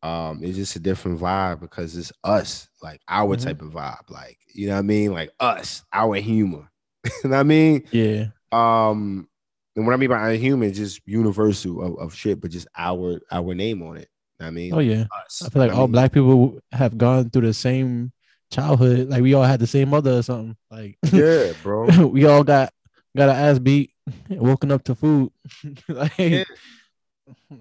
Um, 0.02 0.40
it's 0.42 0.56
just 0.56 0.76
a 0.76 0.80
different 0.80 1.18
vibe 1.18 1.60
because 1.60 1.96
it's 1.96 2.12
us, 2.24 2.68
like 2.82 3.00
our 3.08 3.36
Mhm. 3.36 3.44
type 3.44 3.62
of 3.62 3.72
vibe, 3.72 4.10
like 4.10 4.38
you 4.52 4.66
know 4.66 4.74
what 4.74 4.80
I 4.80 4.82
mean, 4.82 5.12
like 5.12 5.30
us, 5.40 5.82
our 5.92 6.16
humor. 6.16 6.70
you 7.04 7.10
know 7.24 7.30
what 7.30 7.40
I 7.40 7.42
mean? 7.42 7.84
yeah, 7.90 8.26
Um, 8.52 9.28
and 9.76 9.86
what 9.86 9.94
I 9.94 9.96
mean 9.96 10.10
by 10.10 10.16
our 10.18 10.32
humor 10.32 10.66
is 10.66 10.76
just 10.76 11.00
universal 11.06 11.82
of, 11.82 11.98
of 11.98 12.14
shit, 12.14 12.40
but 12.40 12.50
just 12.50 12.68
our 12.76 13.20
our 13.30 13.54
name 13.54 13.82
on 13.82 13.96
it. 13.96 14.08
I 14.40 14.50
mean, 14.50 14.74
oh 14.74 14.80
yeah. 14.80 15.04
us. 15.24 15.42
I 15.44 15.48
feel 15.48 15.62
like 15.62 15.70
I 15.70 15.74
all 15.74 15.86
mean, 15.86 15.92
black 15.92 16.12
people 16.12 16.58
have 16.72 16.98
gone 16.98 17.30
through 17.30 17.46
the 17.46 17.54
same 17.54 18.12
childhood. 18.50 19.08
Like 19.08 19.22
we 19.22 19.34
all 19.34 19.42
had 19.44 19.60
the 19.60 19.66
same 19.66 19.90
mother 19.90 20.18
or 20.18 20.22
something. 20.22 20.56
Like 20.70 20.98
yeah, 21.12 21.52
bro. 21.62 22.06
we 22.06 22.26
all 22.26 22.44
got 22.44 22.72
got 23.16 23.28
our 23.28 23.34
ass 23.34 23.58
beat, 23.58 23.92
woken 24.28 24.72
up 24.72 24.84
to 24.84 24.94
food. 24.94 25.30
like 25.88 26.18
Yeah. 26.18 26.44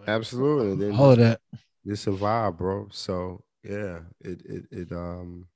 Absolutely. 0.08 0.92
All 0.96 1.12
of 1.12 1.20
that. 1.20 1.40
it's 1.86 2.08
a 2.08 2.12
vibe, 2.12 2.58
bro. 2.58 2.88
So 2.92 3.44
yeah, 3.64 4.00
it 4.20 4.42
it 4.46 4.64
it 4.72 4.92
um 4.92 5.48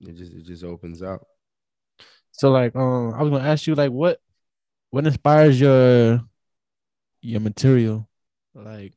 it 0.00 0.14
just 0.16 0.32
it 0.32 0.44
just 0.44 0.64
opens 0.64 1.02
up. 1.02 1.26
So 2.32 2.50
like 2.50 2.74
um 2.76 3.14
I 3.14 3.22
was 3.22 3.30
gonna 3.30 3.48
ask 3.48 3.66
you 3.66 3.74
like 3.74 3.90
what 3.90 4.20
what 4.90 5.06
inspires 5.06 5.60
your 5.60 6.20
your 7.20 7.40
material? 7.40 8.08
Like 8.54 8.92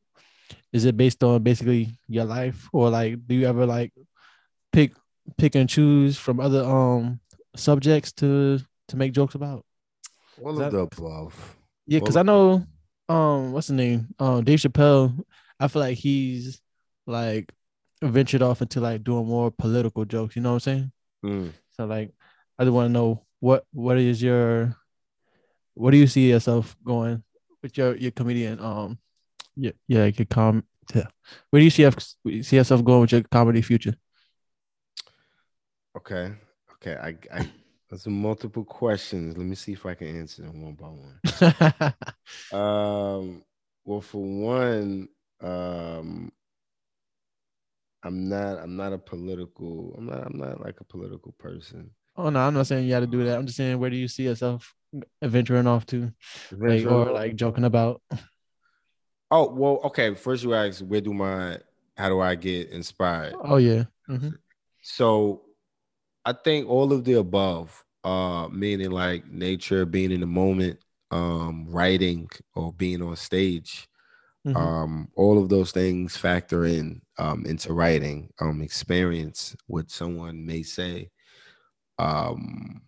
is 0.76 0.84
it 0.84 0.98
based 0.98 1.24
on 1.24 1.42
basically 1.42 1.98
your 2.10 2.26
life 2.26 2.68
or 2.74 2.90
like 2.90 3.26
do 3.26 3.34
you 3.34 3.48
ever 3.48 3.66
like 3.66 3.94
pick 4.74 4.92
pick 5.38 5.56
and 5.56 5.70
choose 5.70 6.18
from 6.18 6.42
other 6.42 6.66
um 6.66 7.18
subjects 7.56 8.12
to 8.12 8.60
to 8.90 8.98
make 8.98 9.14
jokes 9.14 9.36
about? 9.36 9.66
All 10.44 10.62
of 10.62 10.72
the 10.74 10.80
above. 10.80 11.56
Yeah, 11.88 12.00
because 12.00 12.18
I 12.18 12.24
know 12.24 12.66
um 13.08 13.54
what's 13.54 13.68
the 13.68 13.74
name? 13.74 14.10
Um 14.20 14.44
Dave 14.44 14.60
Chappelle, 14.60 15.18
I 15.62 15.70
feel 15.70 15.82
like 15.82 15.98
he's 15.98 16.60
like 17.08 17.50
ventured 18.02 18.42
off 18.42 18.62
into 18.62 18.82
like 18.82 19.02
doing 19.02 19.28
more 19.28 19.52
political 19.52 20.04
jokes, 20.04 20.36
you 20.36 20.42
know 20.42 20.56
what 20.56 20.68
I'm 20.68 20.76
saying? 20.76 20.92
Mm. 21.26 21.52
So 21.72 21.86
like, 21.86 22.12
I 22.60 22.66
just 22.66 22.74
want 22.74 22.90
to 22.90 22.94
know 22.94 23.24
what 23.40 23.64
what 23.72 23.98
is 23.98 24.22
your, 24.22 24.76
what 25.74 25.92
do 25.92 25.98
you 25.98 26.08
see 26.08 26.30
yourself 26.30 26.76
going 26.84 27.24
with 27.62 27.78
your 27.78 27.96
your 27.96 28.12
comedian 28.12 28.60
um, 28.60 29.00
yeah 29.56 29.72
yeah 29.88 30.06
your 30.06 30.26
com 30.26 30.64
yeah. 30.94 31.08
Where 31.50 31.60
do 31.60 31.64
you 31.64 31.70
see 31.70 31.84
yourself 31.84 32.16
see 32.44 32.56
yourself 32.58 32.84
going 32.84 33.02
with 33.02 33.12
your 33.12 33.24
comedy 33.24 33.62
future? 33.62 33.96
Okay. 35.98 36.34
Okay. 36.74 36.96
I 36.96 37.16
I 37.34 37.50
there's 37.90 38.08
multiple 38.08 38.64
questions. 38.64 39.38
Let 39.38 39.46
me 39.46 39.56
see 39.56 39.74
if 39.74 39.86
I 39.86 39.94
can 39.94 40.08
answer 40.08 40.44
them 40.44 40.62
one 40.62 40.74
by 40.76 40.88
one. 40.88 41.94
Um, 42.52 43.44
well, 43.84 44.02
for 44.02 44.22
one, 44.24 45.08
um, 45.42 46.32
I'm 48.04 48.30
not. 48.30 48.60
I'm 48.60 48.76
not 48.76 48.94
a 48.94 48.98
political. 48.98 49.96
I'm 49.98 50.06
not. 50.08 50.26
I'm 50.26 50.38
not 50.38 50.62
like 50.62 50.80
a 50.82 50.84
political 50.84 51.34
person. 51.34 51.92
oh 52.18 52.30
no, 52.30 52.40
I'm 52.40 52.54
not 52.54 52.68
saying 52.68 52.86
you 52.86 52.92
got 52.92 53.02
to 53.02 53.08
do 53.08 53.24
that. 53.26 53.38
I'm 53.38 53.46
just 53.46 53.58
saying 53.58 53.80
where 53.80 53.90
do 53.90 53.96
you 53.96 54.08
see 54.08 54.24
yourself 54.24 54.74
venturing 55.22 55.68
off 55.68 55.86
to, 55.88 56.12
like, 56.52 56.86
or 56.86 57.12
like 57.12 57.36
joking 57.36 57.64
about? 57.66 58.02
Oh 59.32 59.50
well. 59.52 59.80
Okay. 59.86 60.14
First, 60.16 60.44
you 60.44 60.54
ask 60.54 60.82
where 60.82 61.02
do 61.02 61.14
my 61.14 61.60
how 61.98 62.10
do 62.10 62.20
I 62.22 62.36
get 62.36 62.70
inspired? 62.70 63.36
Oh 63.44 63.58
yeah, 63.58 63.86
Mhm. 64.10 64.38
So, 64.82 65.42
I 66.26 66.34
think 66.34 66.70
all 66.70 66.92
of 66.94 67.04
the 67.04 67.14
above. 67.14 67.84
Uh, 68.04 68.48
meaning 68.50 68.92
like 68.92 69.26
nature, 69.32 69.84
being 69.84 70.12
in 70.12 70.20
the 70.20 70.28
moment, 70.28 70.78
um, 71.10 71.66
writing 71.68 72.30
or 72.54 72.72
being 72.74 73.02
on 73.02 73.16
stage. 73.16 73.88
Mhm. 74.46 74.56
um 74.56 75.08
all 75.16 75.42
of 75.42 75.50
those 75.50 75.72
things 75.72 76.16
factor 76.16 76.66
in 76.66 77.02
um 77.18 77.44
into 77.48 77.74
writing 77.74 78.32
um 78.40 78.62
experience 78.62 79.56
what 79.66 79.90
someone 79.90 80.46
may 80.46 80.62
say 80.62 81.10
um 81.98 82.80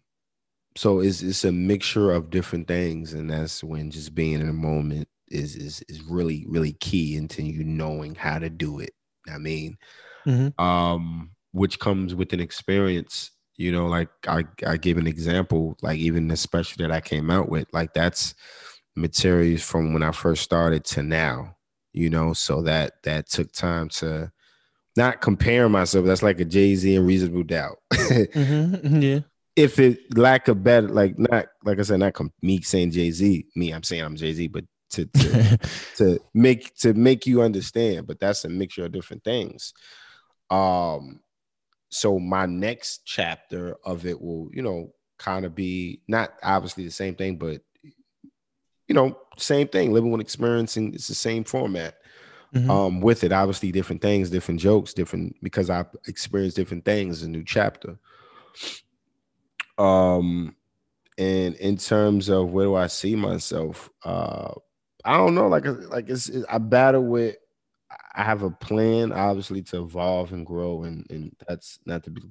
so 0.75 0.99
it's 0.99 1.23
it's 1.23 1.45
a 1.45 1.51
mixture 1.51 2.11
of 2.11 2.29
different 2.29 2.67
things 2.67 3.13
and 3.13 3.31
that's 3.31 3.63
when 3.63 3.89
just 3.89 4.13
being 4.13 4.39
in 4.39 4.49
a 4.49 4.53
moment 4.53 5.07
is 5.29 5.55
is 5.55 5.83
is 5.89 6.01
really 6.03 6.45
really 6.47 6.73
key 6.73 7.15
into 7.15 7.43
you 7.43 7.63
knowing 7.63 8.15
how 8.15 8.39
to 8.39 8.49
do 8.49 8.79
it 8.79 8.91
i 9.33 9.37
mean 9.37 9.77
Mhm. 10.25 10.59
um 10.59 11.31
which 11.51 11.79
comes 11.79 12.13
with 12.13 12.33
an 12.33 12.39
experience 12.39 13.31
you 13.55 13.71
know 13.71 13.87
like 13.87 14.09
i 14.27 14.43
i 14.65 14.77
give 14.77 14.97
an 14.97 15.07
example 15.07 15.77
like 15.81 15.97
even 15.99 16.27
the 16.27 16.37
special 16.37 16.75
that 16.83 16.91
i 16.91 16.99
came 17.01 17.29
out 17.31 17.49
with 17.49 17.67
like 17.73 17.93
that's 17.93 18.35
materials 18.95 19.61
from 19.61 19.93
when 19.93 20.03
i 20.03 20.11
first 20.11 20.43
started 20.43 20.83
to 20.83 21.03
now 21.03 21.55
you 21.93 22.09
know 22.09 22.33
so 22.33 22.61
that 22.61 22.93
that 23.03 23.29
took 23.29 23.51
time 23.53 23.89
to 23.89 24.31
not 24.95 25.21
compare 25.21 25.69
myself 25.69 26.05
that's 26.05 26.23
like 26.23 26.39
a 26.39 26.45
jay-z 26.45 26.95
and 26.95 27.05
reasonable 27.07 27.43
doubt 27.43 27.77
Mhm. 27.93 29.01
yeah, 29.01 29.19
if 29.55 29.79
it 29.79 29.99
lack 30.17 30.47
of 30.47 30.63
better 30.63 30.87
like 30.89 31.17
not 31.17 31.45
like 31.63 31.79
i 31.79 31.83
said 31.83 31.99
not 31.99 32.13
com- 32.13 32.33
me 32.41 32.61
saying 32.61 32.91
jay-z 32.91 33.45
me 33.55 33.71
i'm 33.71 33.83
saying 33.83 34.03
i'm 34.03 34.15
jay-z 34.15 34.47
but 34.47 34.63
to, 34.91 35.05
to 35.05 35.57
to 35.97 36.19
make 36.33 36.75
to 36.77 36.93
make 36.93 37.25
you 37.27 37.41
understand 37.41 38.07
but 38.07 38.19
that's 38.19 38.45
a 38.45 38.49
mixture 38.49 38.85
of 38.85 38.91
different 38.91 39.23
things. 39.23 39.73
Um 40.49 41.19
so 41.89 42.19
my 42.19 42.45
next 42.45 43.05
chapter 43.05 43.75
of 43.85 44.05
it 44.05 44.19
will 44.21 44.49
you 44.53 44.61
know 44.61 44.93
kind 45.17 45.45
of 45.45 45.55
be 45.55 46.01
not 46.07 46.33
obviously 46.43 46.83
the 46.83 46.91
same 46.91 47.15
thing 47.15 47.37
but 47.37 47.61
you 48.87 48.93
know 48.95 49.17
same 49.37 49.67
thing 49.67 49.91
living 49.91 50.11
with 50.11 50.21
experiencing 50.21 50.93
it's 50.93 51.07
the 51.07 51.15
same 51.15 51.43
format 51.43 51.95
Mhm. 52.53 52.69
um 52.69 53.01
with 53.01 53.25
it. 53.25 53.33
Obviously 53.33 53.73
different 53.73 54.01
things 54.01 54.29
different 54.29 54.59
jokes 54.61 54.93
different 54.93 55.35
because 55.43 55.69
i've 55.69 55.87
experienced 56.07 56.55
different 56.55 56.85
things 56.85 57.21
a 57.23 57.27
new 57.29 57.43
chapter. 57.43 57.97
Um 59.77 60.55
and 61.17 61.55
in 61.55 61.77
terms 61.77 62.29
of 62.29 62.51
where 62.51 62.65
do 62.67 62.75
i 62.75 62.87
see 62.87 63.15
myself 63.15 63.89
uh 64.05 64.53
i 65.07 65.17
don't 65.17 65.33
know 65.35 65.47
like 65.47 65.65
like 65.89 66.09
it's, 66.09 66.29
it- 66.29 66.45
i 66.49 66.57
battle 66.57 67.03
with 67.03 67.35
i 68.15 68.23
have 68.23 68.43
a 68.43 68.51
plan 68.51 69.11
obviously 69.11 69.61
to 69.63 69.81
evolve 69.81 70.31
and 70.33 70.45
grow 70.45 70.83
and 70.83 71.05
and 71.09 71.31
that's 71.47 71.79
not 71.85 72.03
to 72.03 72.11
be 72.11 72.21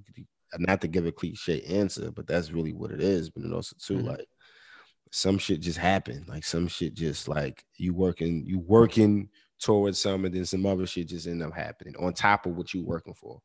not 0.59 0.81
to 0.81 0.89
give 0.89 1.07
a 1.07 1.13
cliche 1.13 1.61
answer 1.63 2.11
but 2.13 2.27
that's 2.27 2.53
really 2.53 2.73
what 2.73 2.91
it 2.91 3.01
is 3.01 3.31
but 3.31 3.43
then 3.43 3.53
also 3.53 3.75
too 3.81 3.99
Mhm. 3.99 4.07
like 4.07 4.29
some 5.11 5.39
shit 5.39 5.61
just 5.61 5.79
happen 5.79 6.25
like 6.29 6.45
some 6.45 6.69
shit 6.69 6.95
just 6.95 7.27
like 7.29 7.65
you 7.77 7.95
working 7.95 8.45
you 8.47 8.59
working 8.59 9.29
towards 9.61 10.01
some 10.01 10.25
and 10.25 10.35
then 10.35 10.45
some 10.45 10.67
other 10.67 10.87
shit 10.87 11.09
just 11.09 11.27
end 11.27 11.43
up 11.43 11.55
happening 11.55 11.95
on 11.99 12.13
top 12.13 12.45
of 12.47 12.57
what 12.57 12.73
you 12.75 12.85
working 12.85 13.15
for 13.15 13.41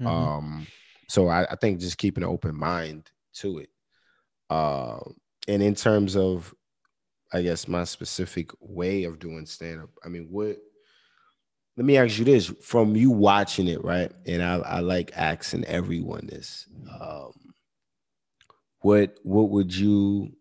Mhm. 0.00 0.06
um 0.08 0.66
so 1.08 1.26
I, 1.28 1.44
I 1.50 1.56
think 1.56 1.80
just 1.80 1.98
keeping 1.98 2.22
an 2.22 2.30
open 2.30 2.56
mind 2.56 3.10
to 3.34 3.58
it 3.58 3.70
um 4.50 5.14
and 5.48 5.62
in 5.62 5.74
terms 5.74 6.16
of 6.16 6.54
i 7.32 7.42
guess 7.42 7.68
my 7.68 7.84
specific 7.84 8.50
way 8.60 9.04
of 9.04 9.18
doing 9.18 9.46
stand-up 9.46 9.90
i 10.04 10.08
mean 10.08 10.26
what 10.30 10.56
let 11.76 11.86
me 11.86 11.96
ask 11.96 12.18
you 12.18 12.24
this 12.24 12.46
from 12.62 12.94
you 12.96 13.10
watching 13.10 13.68
it 13.68 13.82
right 13.84 14.12
and 14.26 14.42
i, 14.42 14.56
I 14.56 14.80
like 14.80 15.12
asking 15.14 15.64
everyone 15.64 16.26
this 16.26 16.66
um 17.00 17.32
what 18.80 19.16
what 19.22 19.50
would 19.50 19.74
you? 19.74 20.32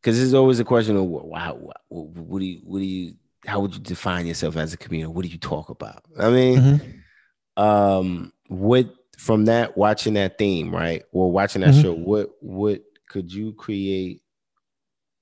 Because 0.00 0.18
there's 0.18 0.34
always 0.34 0.60
a 0.60 0.64
question 0.64 0.96
of 0.96 1.04
wow, 1.04 1.54
what, 1.54 1.76
what, 1.88 2.06
what 2.08 2.38
do 2.40 2.44
you 2.44 2.60
what 2.64 2.78
do 2.78 2.84
you 2.84 3.14
how 3.46 3.60
would 3.60 3.74
you 3.74 3.80
define 3.80 4.26
yourself 4.26 4.56
as 4.56 4.72
a 4.72 4.76
comedian? 4.76 5.14
What 5.14 5.24
do 5.24 5.28
you 5.28 5.38
talk 5.38 5.70
about? 5.70 6.04
I 6.18 6.30
mean, 6.30 6.58
mm-hmm. 6.58 7.62
um, 7.62 8.32
what 8.48 8.94
from 9.18 9.46
that 9.46 9.76
watching 9.76 10.14
that 10.14 10.38
theme, 10.38 10.74
right? 10.74 11.02
Or 11.12 11.32
watching 11.32 11.62
that 11.62 11.70
mm-hmm. 11.70 11.82
show, 11.82 11.94
what 11.94 12.30
what 12.40 12.82
could 13.08 13.32
you 13.32 13.52
create? 13.54 14.22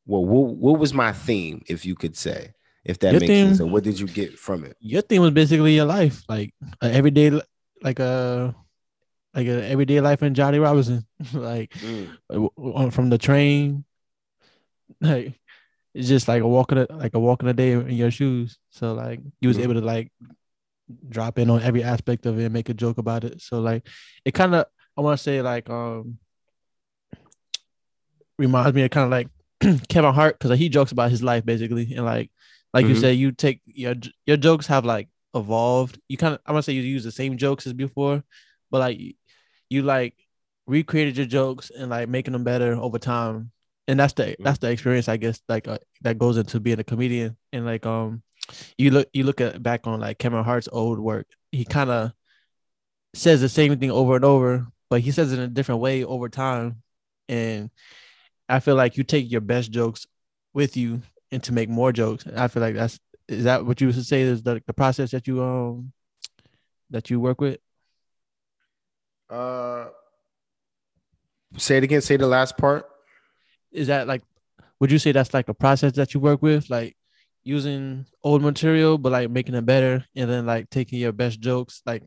Well, 0.07 0.24
what, 0.24 0.57
what 0.57 0.78
was 0.78 0.92
my 0.92 1.12
theme, 1.12 1.62
if 1.68 1.84
you 1.84 1.94
could 1.94 2.16
say, 2.16 2.53
if 2.84 2.98
that 3.00 3.12
your 3.12 3.20
makes 3.20 3.30
theme, 3.30 3.46
sense? 3.48 3.59
So 3.59 3.66
what 3.66 3.84
did 3.84 3.98
you 4.00 4.07
get 4.07 4.38
from 4.38 4.64
it? 4.64 4.76
Your 4.80 5.03
theme 5.03 5.22
was 5.22 5.30
basically 5.30 5.74
your 5.74 5.84
life, 5.84 6.22
like 6.28 6.55
everyday, 6.80 7.40
like 7.82 7.98
a 8.00 8.55
like 9.34 9.46
a 9.46 9.66
everyday 9.66 10.00
life 10.00 10.22
in 10.22 10.34
Jatty 10.34 10.59
Robinson, 10.59 11.07
like 11.32 11.72
mm. 11.72 12.92
from 12.92 13.11
the 13.11 13.18
train, 13.18 13.84
like 15.00 15.38
it's 15.94 16.09
just 16.09 16.28
like 16.28 16.42
a 16.42 16.48
walk 16.48 16.72
in 16.72 16.78
a 16.78 16.86
like 16.90 17.14
a 17.14 17.20
walk 17.20 17.42
in 17.42 17.48
a 17.48 17.55
day 17.55 17.72
in 17.72 17.90
your 17.90 18.11
shoes. 18.11 18.59
So 18.70 18.94
like 18.94 19.20
you 19.40 19.48
was 19.48 19.57
mm-hmm. 19.57 19.64
able 19.70 19.80
to 19.80 19.86
like 19.86 20.12
drop 21.09 21.38
in 21.38 21.50
on 21.50 21.62
every 21.62 21.82
aspect 21.82 22.26
of 22.26 22.38
it 22.38 22.44
and 22.44 22.53
make 22.53 22.68
a 22.68 22.74
joke 22.74 22.98
about 22.98 23.24
it. 23.24 23.40
So 23.40 23.61
like 23.61 23.86
it 24.24 24.32
kind 24.32 24.55
of 24.55 24.66
I 24.96 25.00
want 25.00 25.18
to 25.18 25.22
say 25.22 25.42
like 25.42 25.68
um 25.70 26.18
reminds 28.38 28.74
me 28.74 28.82
of 28.82 28.90
kind 28.90 29.05
of 29.05 29.11
like 29.11 29.28
Kevin 29.89 30.15
Hart 30.15 30.39
because 30.39 30.51
like, 30.51 30.59
he 30.59 30.69
jokes 30.69 30.93
about 30.93 31.11
his 31.11 31.23
life 31.23 31.45
basically 31.45 31.95
and 31.95 32.05
like 32.05 32.31
like 32.73 32.85
mm-hmm. 32.85 32.95
you 32.95 33.01
said 33.01 33.17
you 33.17 33.33
take 33.33 33.61
your 33.67 33.95
your 34.27 34.37
jokes 34.37 34.67
have 34.67 34.85
like 34.85 35.09
evolved. 35.35 35.99
You 36.09 36.17
kind 36.17 36.35
of 36.35 36.41
I 36.47 36.53
want 36.53 36.65
to 36.65 36.71
say 36.71 36.75
you 36.75 36.83
use 36.83 37.05
the 37.05 37.13
same 37.13 37.37
jokes 37.37 37.67
as 37.67 37.73
before, 37.73 38.23
but 38.71 38.79
like 38.79 38.99
you 39.71 39.83
like 39.83 40.15
recreated 40.67 41.17
your 41.17 41.27
jokes 41.27 41.71
and 41.71 41.91
like 41.91 42.09
making 42.09 42.33
them 42.33 42.45
better 42.45 42.75
over 42.75 42.99
time. 42.99 43.51
And 43.89 43.99
that's 43.99 44.13
the 44.15 44.37
that's 44.39 44.59
the 44.59 44.71
experience 44.71 45.09
I 45.09 45.17
guess 45.17 45.41
like 45.49 45.69
uh, 45.69 45.79
that 46.03 46.19
goes 46.19 46.37
into 46.37 46.61
being 46.61 46.81
a 46.81 46.85
comedian. 46.85 47.37
And 47.53 47.67
like 47.67 47.87
um 47.87 48.23
you 48.79 48.91
look 48.91 49.09
you 49.13 49.25
look 49.25 49.41
at 49.41 49.63
back 49.63 49.87
on 49.87 50.01
like 50.01 50.19
Kevin 50.19 50.45
Hart's 50.45 50.69
old 50.71 50.99
work. 50.99 51.27
He 51.51 51.65
kind 51.65 51.91
of 51.91 52.13
says 53.15 53.41
the 53.41 53.49
same 53.49 53.79
thing 53.79 53.91
over 53.91 54.17
and 54.17 54.25
over 54.25 54.67
but 54.93 55.01
he 55.01 55.11
says 55.11 55.33
it 55.33 55.39
in 55.39 55.45
a 55.45 55.49
different 55.49 55.81
way 55.81 56.05
over 56.05 56.29
time. 56.29 56.83
And 57.27 57.71
I 58.53 58.61
feel 58.61 58.74
like 58.74 58.98
you 58.98 59.03
take 59.03 59.32
your 59.32 59.40
best 59.40 59.70
jokes 59.72 60.07
with 60.53 60.76
you 60.76 61.00
and 61.30 61.42
to 61.44 61.55
make 61.55 61.70
more 61.70 61.90
jokes. 61.90 62.26
I 62.36 62.48
feel 62.48 62.62
like 62.62 62.74
that's 62.74 63.00
is 63.26 63.44
that 63.44 63.64
what 63.64 63.80
you 63.80 63.86
would 63.86 64.05
say 64.05 64.20
is 64.20 64.42
the, 64.42 64.62
the 64.66 64.74
process 64.74 65.12
that 65.12 65.26
you 65.26 65.42
um 65.42 65.90
that 66.90 67.09
you 67.09 67.18
work 67.18 67.40
with? 67.40 67.59
Uh 69.30 69.86
say 71.57 71.78
it 71.78 71.84
again 71.84 72.03
say 72.03 72.18
the 72.18 72.26
last 72.26 72.59
part. 72.59 72.84
Is 73.70 73.86
that 73.86 74.07
like 74.07 74.22
would 74.80 74.92
you 74.92 74.98
say 74.98 75.12
that's 75.12 75.32
like 75.32 75.48
a 75.48 75.55
process 75.55 75.94
that 75.94 76.12
you 76.12 76.20
work 76.20 76.42
with 76.42 76.68
like 76.68 76.94
using 77.44 78.05
old 78.22 78.42
material 78.42 78.98
but 78.98 79.12
like 79.12 79.30
making 79.30 79.55
it 79.55 79.64
better 79.64 80.05
and 80.14 80.28
then 80.28 80.44
like 80.44 80.68
taking 80.68 80.98
your 80.98 81.12
best 81.12 81.40
jokes 81.40 81.82
like 81.84 82.05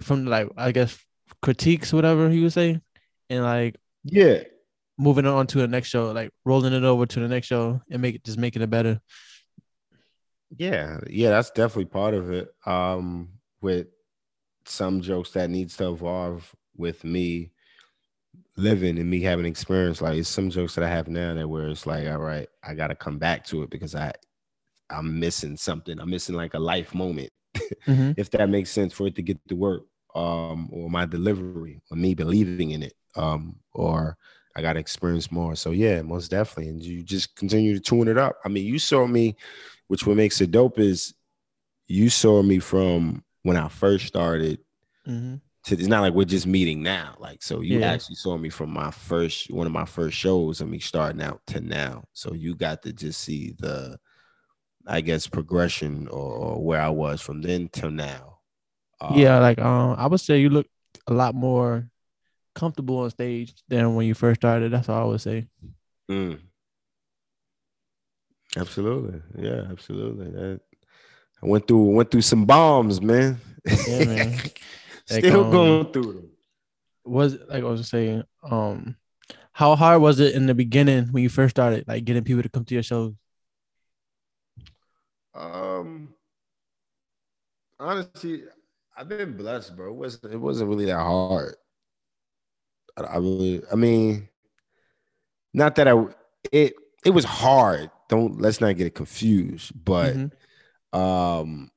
from 0.00 0.24
like 0.26 0.48
i 0.56 0.72
guess 0.72 0.98
critiques 1.42 1.92
whatever 1.92 2.28
you 2.28 2.42
would 2.42 2.52
say 2.52 2.80
and 3.30 3.44
like 3.44 3.76
yeah 4.02 4.42
moving 4.96 5.26
on 5.26 5.46
to 5.46 5.58
the 5.58 5.68
next 5.68 5.88
show 5.88 6.12
like 6.12 6.30
rolling 6.44 6.72
it 6.72 6.84
over 6.84 7.06
to 7.06 7.20
the 7.20 7.28
next 7.28 7.46
show 7.46 7.80
and 7.90 8.00
make 8.00 8.14
it 8.14 8.24
just 8.24 8.38
making 8.38 8.62
it 8.62 8.70
better 8.70 9.00
yeah 10.56 10.98
yeah 11.08 11.30
that's 11.30 11.50
definitely 11.50 11.84
part 11.84 12.14
of 12.14 12.30
it 12.30 12.48
um 12.66 13.28
with 13.60 13.88
some 14.66 15.00
jokes 15.00 15.30
that 15.30 15.50
needs 15.50 15.76
to 15.76 15.88
evolve 15.90 16.54
with 16.76 17.02
me 17.04 17.50
living 18.56 18.98
and 18.98 19.10
me 19.10 19.20
having 19.20 19.46
experience, 19.46 20.00
like 20.00 20.16
it's 20.16 20.28
some 20.28 20.50
jokes 20.50 20.74
that 20.74 20.84
I 20.84 20.88
have 20.88 21.08
now 21.08 21.34
that 21.34 21.48
where 21.48 21.68
it's 21.68 21.86
like, 21.86 22.06
all 22.08 22.18
right, 22.18 22.48
I 22.62 22.74
gotta 22.74 22.94
come 22.94 23.18
back 23.18 23.44
to 23.46 23.62
it 23.62 23.70
because 23.70 23.94
I 23.94 24.12
I'm 24.90 25.18
missing 25.18 25.56
something. 25.56 25.98
I'm 25.98 26.10
missing 26.10 26.36
like 26.36 26.54
a 26.54 26.58
life 26.58 26.94
moment, 26.94 27.30
mm-hmm. 27.86 28.12
if 28.16 28.30
that 28.30 28.48
makes 28.48 28.70
sense 28.70 28.92
for 28.92 29.06
it 29.06 29.16
to 29.16 29.22
get 29.22 29.38
to 29.48 29.56
work. 29.56 29.84
Um, 30.14 30.68
or 30.70 30.88
my 30.88 31.06
delivery, 31.06 31.80
or 31.90 31.96
me 31.96 32.14
believing 32.14 32.70
in 32.70 32.84
it. 32.84 32.94
Um, 33.16 33.56
or 33.72 34.16
I 34.56 34.62
gotta 34.62 34.80
experience 34.80 35.32
more. 35.32 35.56
So 35.56 35.70
yeah, 35.70 36.02
most 36.02 36.30
definitely. 36.30 36.70
And 36.70 36.82
you 36.82 37.02
just 37.02 37.34
continue 37.36 37.74
to 37.74 37.80
tune 37.80 38.08
it 38.08 38.18
up. 38.18 38.36
I 38.44 38.48
mean, 38.48 38.66
you 38.66 38.78
saw 38.78 39.06
me, 39.06 39.36
which 39.88 40.06
what 40.06 40.16
makes 40.16 40.40
it 40.40 40.50
dope 40.50 40.78
is 40.78 41.14
you 41.86 42.08
saw 42.08 42.42
me 42.42 42.58
from 42.58 43.24
when 43.42 43.56
I 43.56 43.68
first 43.68 44.06
started 44.06 44.58
mm-hmm 45.06 45.36
to 45.64 45.74
it's 45.74 45.86
not 45.86 46.02
like 46.02 46.12
we're 46.12 46.24
just 46.24 46.46
meeting 46.46 46.82
now. 46.82 47.16
Like, 47.18 47.42
so 47.42 47.60
you 47.60 47.80
yeah. 47.80 47.92
actually 47.92 48.16
saw 48.16 48.36
me 48.36 48.50
from 48.50 48.70
my 48.70 48.90
first 48.90 49.50
one 49.50 49.66
of 49.66 49.72
my 49.72 49.86
first 49.86 50.16
shows 50.16 50.60
and 50.60 50.70
me 50.70 50.78
starting 50.78 51.22
out 51.22 51.40
to 51.48 51.60
now. 51.60 52.04
So 52.12 52.34
you 52.34 52.54
got 52.54 52.82
to 52.82 52.92
just 52.92 53.20
see 53.20 53.54
the 53.58 53.98
I 54.86 55.00
guess 55.00 55.26
progression 55.26 56.08
or, 56.08 56.32
or 56.32 56.62
where 56.62 56.80
I 56.80 56.90
was 56.90 57.22
from 57.22 57.40
then 57.40 57.70
till 57.72 57.90
now. 57.90 58.40
Um, 59.00 59.16
yeah, 59.16 59.38
like 59.38 59.58
um 59.58 59.96
I 59.98 60.06
would 60.06 60.20
say 60.20 60.38
you 60.40 60.50
look 60.50 60.66
a 61.06 61.14
lot 61.14 61.34
more 61.34 61.88
comfortable 62.54 62.98
on 62.98 63.10
stage 63.10 63.54
than 63.68 63.94
when 63.94 64.06
you 64.06 64.14
first 64.14 64.40
started. 64.40 64.72
That's 64.72 64.88
all 64.88 65.02
I 65.02 65.04
would 65.04 65.20
say. 65.20 65.46
Mm. 66.10 66.40
Absolutely. 68.56 69.20
Yeah, 69.36 69.62
absolutely. 69.70 70.30
That, 70.30 70.60
I 71.42 71.46
went 71.46 71.66
through 71.66 71.84
went 71.90 72.10
through 72.10 72.22
some 72.22 72.44
bombs, 72.44 73.00
man. 73.00 73.38
Yeah, 73.86 74.04
man. 74.04 74.40
Still 75.06 75.44
um, 75.44 75.50
going 75.50 75.92
through 75.92 76.12
them. 76.12 76.30
Was 77.04 77.36
like 77.48 77.62
I 77.62 77.66
was 77.66 77.86
saying, 77.88 78.22
um, 78.42 78.96
how 79.52 79.76
hard 79.76 80.00
was 80.00 80.20
it 80.20 80.34
in 80.34 80.46
the 80.46 80.54
beginning 80.54 81.08
when 81.08 81.22
you 81.22 81.28
first 81.28 81.54
started, 81.54 81.86
like 81.86 82.04
getting 82.04 82.24
people 82.24 82.42
to 82.42 82.48
come 82.48 82.64
to 82.64 82.74
your 82.74 82.82
shows? 82.82 83.12
Um, 85.34 86.14
honestly, 87.78 88.44
I've 88.96 89.08
been 89.08 89.36
blessed, 89.36 89.76
bro. 89.76 89.88
It 89.88 89.96
wasn't 89.96 90.32
it 90.32 90.38
wasn't 90.38 90.70
really 90.70 90.86
that 90.86 90.96
hard. 90.96 91.56
I, 92.96 93.02
I 93.02 93.16
really, 93.16 93.62
I 93.70 93.74
mean, 93.76 94.28
not 95.52 95.76
that 95.76 95.88
I 95.88 96.06
it 96.52 96.74
it 97.04 97.10
was 97.10 97.24
hard. 97.24 97.90
Don't 98.08 98.40
let's 98.40 98.60
not 98.60 98.76
get 98.76 98.86
it 98.86 98.94
confused, 98.94 99.72
but 99.84 100.14
mm-hmm. 100.14 100.98
um 100.98 101.70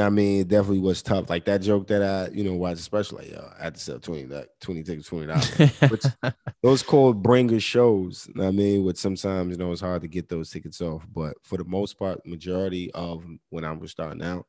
I 0.00 0.10
mean, 0.10 0.40
it 0.40 0.48
definitely 0.48 0.80
was 0.80 1.02
tough. 1.02 1.30
Like 1.30 1.44
that 1.44 1.62
joke 1.62 1.86
that 1.88 2.02
I, 2.02 2.32
you 2.34 2.42
know, 2.42 2.54
watched, 2.54 2.80
especially, 2.80 3.30
yo, 3.30 3.48
I 3.58 3.64
had 3.64 3.74
to 3.74 3.80
sell 3.80 4.00
20, 4.00 4.26
like 4.26 4.48
20 4.60 4.82
tickets, 4.82 5.08
$20. 5.08 6.34
those 6.62 6.82
called 6.82 7.22
bringer 7.22 7.60
shows. 7.60 8.28
I 8.40 8.50
mean, 8.50 8.84
which 8.84 8.96
sometimes, 8.96 9.52
you 9.52 9.56
know, 9.56 9.70
it's 9.70 9.80
hard 9.80 10.02
to 10.02 10.08
get 10.08 10.28
those 10.28 10.50
tickets 10.50 10.80
off. 10.80 11.06
But 11.12 11.36
for 11.44 11.58
the 11.58 11.64
most 11.64 11.96
part, 11.96 12.26
majority 12.26 12.90
of 12.92 13.24
when 13.50 13.64
I 13.64 13.72
was 13.72 13.92
starting 13.92 14.22
out, 14.22 14.46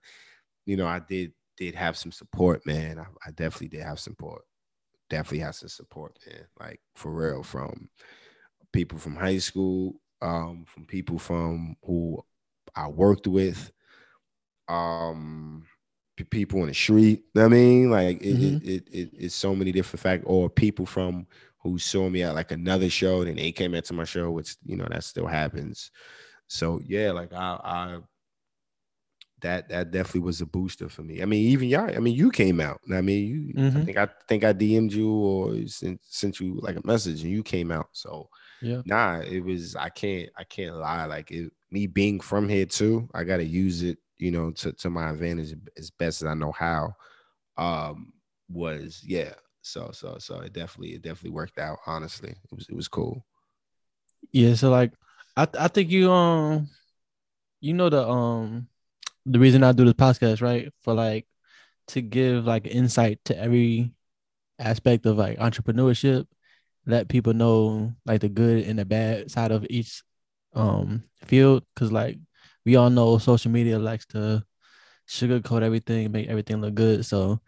you 0.66 0.78
know, 0.78 0.88
I 0.88 1.00
did 1.00 1.34
did 1.58 1.76
have 1.76 1.96
some 1.96 2.12
support, 2.12 2.66
man. 2.66 3.00
I, 3.00 3.06
I 3.26 3.32
definitely 3.32 3.70
did 3.70 3.84
have 3.84 4.00
support. 4.00 4.42
Definitely 5.10 5.40
has 5.40 5.60
to 5.60 5.70
support, 5.70 6.18
man. 6.26 6.46
Like 6.60 6.82
for 6.96 7.12
real, 7.12 7.44
from 7.44 7.90
people 8.72 8.98
from 8.98 9.16
high 9.16 9.38
school, 9.38 10.02
um, 10.22 10.66
from 10.68 10.86
people 10.86 11.20
from 11.20 11.76
who 11.84 12.24
I 12.76 12.88
worked 12.88 13.28
with 13.28 13.72
um 14.68 15.66
people 16.24 16.62
in 16.62 16.68
the 16.68 16.74
street. 16.74 17.24
I 17.36 17.48
mean, 17.48 17.92
like 17.92 18.22
it, 18.22 18.36
mm-hmm. 18.36 18.68
it, 18.68 18.88
it, 18.92 19.10
it's 19.14 19.36
so 19.36 19.54
many 19.56 19.72
different 19.72 20.02
factors. 20.02 20.28
Or 20.28 20.50
people 20.50 20.86
from 20.86 21.28
who 21.60 21.78
saw 21.78 22.10
me 22.10 22.24
at 22.24 22.36
like 22.36 22.52
another 22.52 22.90
show, 22.90 23.22
and 23.22 23.38
they 23.38 23.52
came 23.52 23.74
into 23.74 23.94
my 23.94 24.06
show, 24.06 24.32
which 24.32 24.56
you 24.66 24.78
know 24.78 24.88
that 24.90 25.04
still 25.04 25.28
happens. 25.28 25.92
So 26.48 26.80
yeah, 26.86 27.12
like 27.12 27.34
I, 27.34 27.60
I 27.64 27.98
that 29.46 29.70
that 29.70 29.92
definitely 29.92 30.22
was 30.22 30.42
a 30.42 30.46
booster 30.46 30.90
for 30.90 31.04
me. 31.04 31.22
I 31.22 31.26
mean, 31.26 31.48
even 31.48 31.70
y'all. 31.70 31.96
I 31.96 32.00
mean, 32.00 32.16
you 32.16 32.32
came 32.32 32.60
out. 32.60 32.82
I 32.92 33.02
mean, 33.02 33.28
you. 33.28 33.54
Mm-hmm. 33.54 33.78
I 33.78 33.84
think 33.86 33.98
I 33.98 34.08
think 34.28 34.44
I 34.44 34.54
DM'd 34.54 34.94
you 34.94 35.12
or 35.12 35.68
sent 35.68 36.02
sent 36.04 36.40
you 36.40 36.60
like 36.62 36.76
a 36.76 36.86
message, 36.86 37.24
and 37.24 37.32
you 37.32 37.44
came 37.44 37.72
out. 37.72 37.90
So 37.94 38.30
yeah, 38.62 38.82
nah, 38.86 39.20
it 39.20 39.42
was. 39.44 39.76
I 39.76 39.90
can't 39.90 40.30
I 40.38 40.44
can't 40.44 40.76
lie. 40.76 41.06
Like 41.06 41.32
it, 41.32 41.52
me 41.72 41.88
being 41.88 42.20
from 42.20 42.50
here 42.50 42.66
too, 42.66 43.10
I 43.14 43.24
got 43.24 43.38
to 43.38 43.46
use 43.46 43.84
it 43.84 43.98
you 44.18 44.32
know, 44.32 44.52
to, 44.52 44.72
to 44.74 44.90
my 44.90 45.10
advantage 45.10 45.54
as 45.78 45.90
best 45.90 46.22
as 46.22 46.28
I 46.28 46.34
know 46.34 46.52
how, 46.52 46.96
um, 47.58 48.14
was 48.50 49.02
yeah. 49.06 49.34
So 49.62 49.90
so 49.92 50.18
so 50.20 50.42
it 50.42 50.54
definitely 50.54 50.94
it 50.94 51.02
definitely 51.02 51.32
worked 51.32 51.58
out. 51.58 51.80
Honestly, 51.88 52.30
it 52.30 52.56
was 52.56 52.68
it 52.70 52.76
was 52.76 52.88
cool. 52.88 53.26
Yeah. 54.32 54.54
So 54.54 54.70
like, 54.70 54.94
I 55.36 55.48
I 55.58 55.68
think 55.68 55.90
you 55.90 56.12
um, 56.12 56.70
you 57.62 57.74
know 57.74 57.90
the 57.90 58.08
um, 58.08 58.68
the 59.26 59.40
reason 59.40 59.64
I 59.64 59.72
do 59.72 59.86
this 59.86 59.94
podcast 59.94 60.42
right 60.42 60.72
for 60.82 60.94
like 60.94 61.28
to 61.88 62.02
give 62.02 62.46
like 62.46 62.68
insight 62.68 63.20
to 63.26 63.38
every 63.38 63.94
aspect 64.60 65.06
of 65.06 65.18
like 65.18 65.38
entrepreneurship 65.40 66.26
let 66.86 67.10
people 67.10 67.34
know 67.34 67.94
like 68.06 68.22
the 68.22 68.30
good 68.30 68.66
and 68.66 68.80
the 68.80 68.86
bad 68.86 69.32
side 69.32 69.52
of 69.52 69.66
each 69.70 70.04
um 70.54 71.04
field 71.26 71.64
because 71.74 71.92
like 71.92 72.18
we 72.66 72.76
all 72.76 72.90
know 72.90 73.18
social 73.18 73.52
media 73.52 73.78
likes 73.78 74.06
to 74.08 74.44
sugarcoat 75.08 75.62
everything, 75.62 76.12
make 76.12 76.28
everything 76.28 76.62
look 76.62 76.74
good. 76.76 77.06
So 77.06 77.40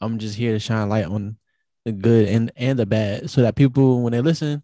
I'm 0.00 0.18
just 0.18 0.36
here 0.36 0.52
to 0.52 0.58
shine 0.58 0.88
light 0.88 1.04
on 1.04 1.36
the 1.84 1.92
good 1.92 2.28
and 2.28 2.50
and 2.56 2.78
the 2.78 2.86
bad, 2.86 3.30
so 3.30 3.42
that 3.42 3.56
people 3.56 4.02
when 4.02 4.12
they 4.12 4.20
listen, 4.20 4.62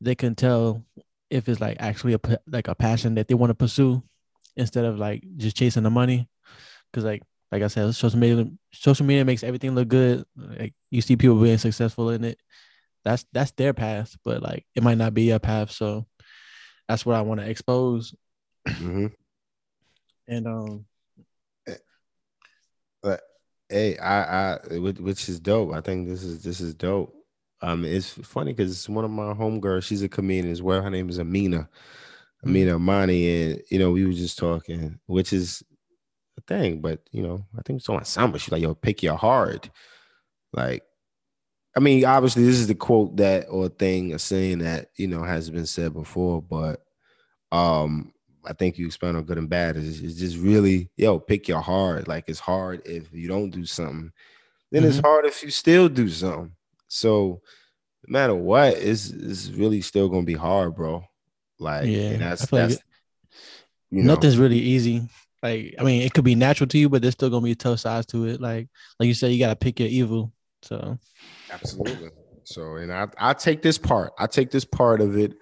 they 0.00 0.14
can 0.14 0.34
tell 0.34 0.84
if 1.30 1.48
it's 1.48 1.60
like 1.60 1.76
actually 1.80 2.14
a 2.14 2.20
like 2.46 2.68
a 2.68 2.74
passion 2.74 3.14
that 3.14 3.28
they 3.28 3.34
want 3.34 3.50
to 3.50 3.54
pursue 3.54 4.02
instead 4.56 4.84
of 4.84 4.98
like 4.98 5.22
just 5.36 5.56
chasing 5.56 5.82
the 5.82 5.90
money. 5.90 6.28
Because 6.90 7.04
like 7.04 7.22
like 7.52 7.62
I 7.62 7.68
said, 7.68 7.94
social 7.94 8.18
media 8.18 8.46
social 8.72 9.06
media 9.06 9.24
makes 9.24 9.44
everything 9.44 9.74
look 9.74 9.88
good. 9.88 10.24
Like 10.36 10.74
you 10.90 11.00
see 11.00 11.16
people 11.16 11.40
being 11.40 11.58
successful 11.58 12.10
in 12.10 12.24
it. 12.24 12.38
That's 13.04 13.24
that's 13.32 13.52
their 13.52 13.72
path, 13.72 14.16
but 14.24 14.42
like 14.42 14.66
it 14.74 14.82
might 14.82 14.98
not 14.98 15.14
be 15.14 15.30
a 15.30 15.40
path. 15.40 15.70
So 15.70 16.06
that's 16.88 17.06
what 17.06 17.16
I 17.16 17.22
want 17.22 17.40
to 17.40 17.48
expose. 17.48 18.14
Mm-hmm. 18.68 19.06
And 20.28 20.48
um, 20.48 20.84
but 23.00 23.20
hey, 23.68 23.96
I 23.98 24.54
I 24.54 24.78
which 24.78 25.28
is 25.28 25.38
dope. 25.38 25.72
I 25.72 25.80
think 25.80 26.08
this 26.08 26.24
is 26.24 26.42
this 26.42 26.60
is 26.60 26.74
dope. 26.74 27.14
Um, 27.62 27.84
it's 27.84 28.10
funny 28.10 28.52
because 28.52 28.72
it's 28.72 28.88
one 28.88 29.04
of 29.04 29.10
my 29.12 29.32
homegirls. 29.34 29.84
She's 29.84 30.02
a 30.02 30.08
comedian 30.08 30.50
as 30.50 30.62
well. 30.62 30.82
Her 30.82 30.90
name 30.90 31.08
is 31.08 31.20
Amina, 31.20 31.68
mm-hmm. 32.46 32.56
Amina 32.56 32.74
Amani, 32.76 33.42
and 33.42 33.62
you 33.70 33.78
know 33.78 33.90
we 33.90 34.06
were 34.06 34.12
just 34.12 34.38
talking, 34.38 34.98
which 35.06 35.32
is 35.32 35.62
a 36.38 36.40
thing. 36.42 36.80
But 36.80 37.00
you 37.12 37.22
know, 37.22 37.44
I 37.58 37.62
think 37.62 37.80
it's 37.80 37.88
on 37.88 38.04
samba. 38.04 38.38
She's 38.38 38.52
like, 38.52 38.62
"Yo, 38.62 38.74
pick 38.74 39.02
your 39.02 39.16
heart." 39.16 39.70
Like, 40.52 40.82
I 41.76 41.80
mean, 41.80 42.04
obviously, 42.04 42.44
this 42.44 42.58
is 42.58 42.66
the 42.66 42.74
quote 42.74 43.16
that 43.16 43.46
or 43.50 43.68
thing, 43.68 44.14
a 44.14 44.18
saying 44.18 44.58
that 44.58 44.90
you 44.96 45.08
know 45.08 45.22
has 45.22 45.50
been 45.50 45.66
said 45.66 45.92
before, 45.92 46.42
but 46.42 46.82
um, 47.52 48.12
I 48.44 48.52
think 48.52 48.78
you 48.78 48.86
expound 48.86 49.16
on 49.16 49.24
good 49.24 49.38
and 49.38 49.50
bad. 49.50 49.76
Is 49.76 50.00
it's 50.00 50.18
just 50.18 50.36
really, 50.38 50.90
yo, 50.96 51.18
pick 51.18 51.48
your 51.48 51.60
heart. 51.60 52.08
Like, 52.08 52.28
it's 52.28 52.40
hard 52.40 52.82
if 52.86 53.12
you 53.12 53.28
don't 53.28 53.50
do 53.50 53.64
something. 53.64 54.12
Then 54.70 54.82
mm-hmm. 54.82 54.90
it's 54.90 55.00
hard 55.00 55.26
if 55.26 55.42
you 55.42 55.50
still 55.50 55.88
do 55.88 56.08
something. 56.08 56.52
So 56.88 57.40
no 58.06 58.12
matter 58.12 58.34
what, 58.34 58.74
it's 58.74 59.10
it's 59.10 59.50
really 59.50 59.80
still 59.80 60.08
gonna 60.08 60.22
be 60.22 60.34
hard, 60.34 60.74
bro. 60.74 61.04
Like, 61.58 61.86
yeah, 61.86 62.16
that's 62.16 62.46
that's 62.46 62.74
like 62.74 62.82
you 63.90 64.02
know, 64.02 64.14
nothing's 64.14 64.38
really 64.38 64.58
easy. 64.58 65.08
Like, 65.42 65.74
I 65.78 65.84
mean, 65.84 66.02
it 66.02 66.12
could 66.12 66.24
be 66.24 66.34
natural 66.34 66.66
to 66.68 66.78
you, 66.78 66.88
but 66.88 67.02
there's 67.02 67.14
still 67.14 67.30
gonna 67.30 67.44
be 67.44 67.52
a 67.52 67.56
tough 67.56 67.80
sides 67.80 68.06
to 68.06 68.26
it. 68.26 68.40
Like, 68.40 68.68
like 68.98 69.06
you 69.06 69.14
said, 69.14 69.32
you 69.32 69.38
gotta 69.38 69.56
pick 69.56 69.80
your 69.80 69.88
evil. 69.88 70.32
So, 70.62 70.98
absolutely. 71.50 72.10
So, 72.44 72.76
and 72.76 72.92
I 72.92 73.08
I 73.18 73.32
take 73.32 73.62
this 73.62 73.78
part. 73.78 74.12
I 74.18 74.26
take 74.26 74.50
this 74.50 74.64
part 74.64 75.00
of 75.00 75.16
it, 75.16 75.34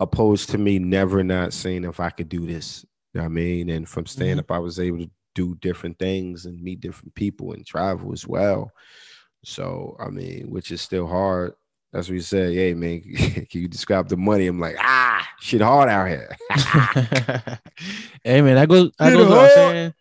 opposed 0.00 0.50
to 0.50 0.58
me 0.58 0.78
never 0.78 1.22
not 1.22 1.52
saying 1.52 1.84
if 1.84 2.00
I 2.00 2.10
could 2.10 2.28
do 2.28 2.46
this. 2.46 2.84
You 3.14 3.20
know 3.20 3.24
I 3.26 3.28
mean, 3.28 3.70
and 3.70 3.88
from 3.88 4.06
stand 4.06 4.40
up, 4.40 4.46
mm-hmm. 4.46 4.54
I 4.54 4.58
was 4.58 4.78
able 4.78 4.98
to 4.98 5.10
do 5.34 5.54
different 5.56 5.98
things 5.98 6.46
and 6.46 6.62
meet 6.62 6.80
different 6.80 7.14
people 7.14 7.52
and 7.52 7.64
travel 7.64 8.12
as 8.12 8.26
well. 8.26 8.70
So 9.44 9.96
I 10.00 10.10
mean, 10.10 10.50
which 10.50 10.70
is 10.70 10.80
still 10.80 11.06
hard. 11.06 11.54
That's 11.92 12.08
what 12.08 12.14
you 12.14 12.20
say. 12.20 12.54
Hey 12.54 12.74
man, 12.74 13.00
can 13.00 13.46
you 13.62 13.68
describe 13.68 14.08
the 14.08 14.16
money? 14.16 14.46
I'm 14.46 14.60
like, 14.60 14.76
ah, 14.78 15.26
shit 15.40 15.62
hard 15.62 15.88
out 15.88 16.08
here. 16.08 16.36
hey 18.24 18.42
man, 18.42 18.56
that 18.56 18.68
goes 18.68 18.90
that 18.98 19.14
goes 19.14 19.28
what 19.28 19.38
I 19.38 19.42
was 19.42 19.54
saying. 19.54 19.94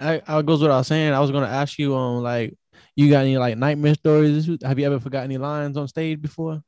I, 0.00 0.22
I 0.26 0.42
goes 0.42 0.60
what 0.60 0.70
I 0.70 0.78
was 0.78 0.86
saying. 0.86 1.12
I 1.12 1.20
was 1.20 1.30
gonna 1.30 1.46
ask 1.46 1.78
you 1.78 1.94
on 1.94 2.18
um, 2.18 2.22
like 2.22 2.56
you 2.96 3.08
got 3.08 3.20
any 3.20 3.38
like 3.38 3.56
nightmare 3.56 3.94
stories? 3.94 4.48
Have 4.62 4.78
you 4.78 4.86
ever 4.86 4.98
forgot 4.98 5.24
any 5.24 5.38
lines 5.38 5.76
on 5.76 5.86
stage 5.86 6.20
before? 6.20 6.62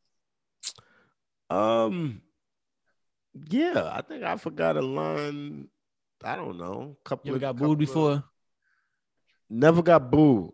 Um 1.48 2.22
yeah, 3.48 3.90
I 3.92 4.02
think 4.02 4.22
I 4.22 4.36
forgot 4.36 4.76
a 4.76 4.82
line. 4.82 5.68
I 6.22 6.36
don't 6.36 6.58
know. 6.58 6.96
Couple 7.04 7.28
you 7.28 7.32
ever 7.34 7.40
got 7.40 7.56
booed 7.56 7.78
before? 7.78 8.12
Of, 8.12 8.22
never 9.48 9.82
got 9.82 10.10
booed. 10.10 10.52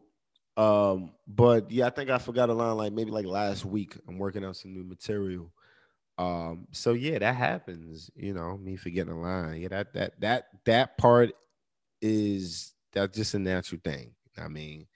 Um, 0.57 1.13
but 1.27 1.71
yeah, 1.71 1.87
I 1.87 1.91
think 1.91 2.11
I 2.11 2.19
forgot 2.19 2.49
a 2.49 2.55
line 2.55 2.77
like 2.77 2.93
maybe 2.93 3.11
like 3.11 3.27
last 3.27 3.65
week. 3.65 3.97
I'm 4.09 4.19
working 4.19 4.45
on 4.45 4.55
some 4.55 4.73
new 4.73 4.85
material. 4.85 5.53
Um, 6.19 6.67
so 6.73 6.93
yeah, 6.93 7.19
that 7.19 7.37
happens, 7.37 8.11
you 8.17 8.33
know, 8.33 8.57
me 8.57 8.77
forgetting 8.77 9.13
a 9.13 9.21
line. 9.21 9.61
Yeah, 9.61 9.69
that 9.69 9.93
that 9.95 10.21
that 10.21 10.47
that 10.65 10.97
part 10.99 11.33
is 12.01 12.73
that's 12.93 13.17
just 13.17 13.35
a 13.35 13.39
natural 13.39 13.81
thing. 13.85 14.13
I 14.39 14.49
mean, 14.49 14.87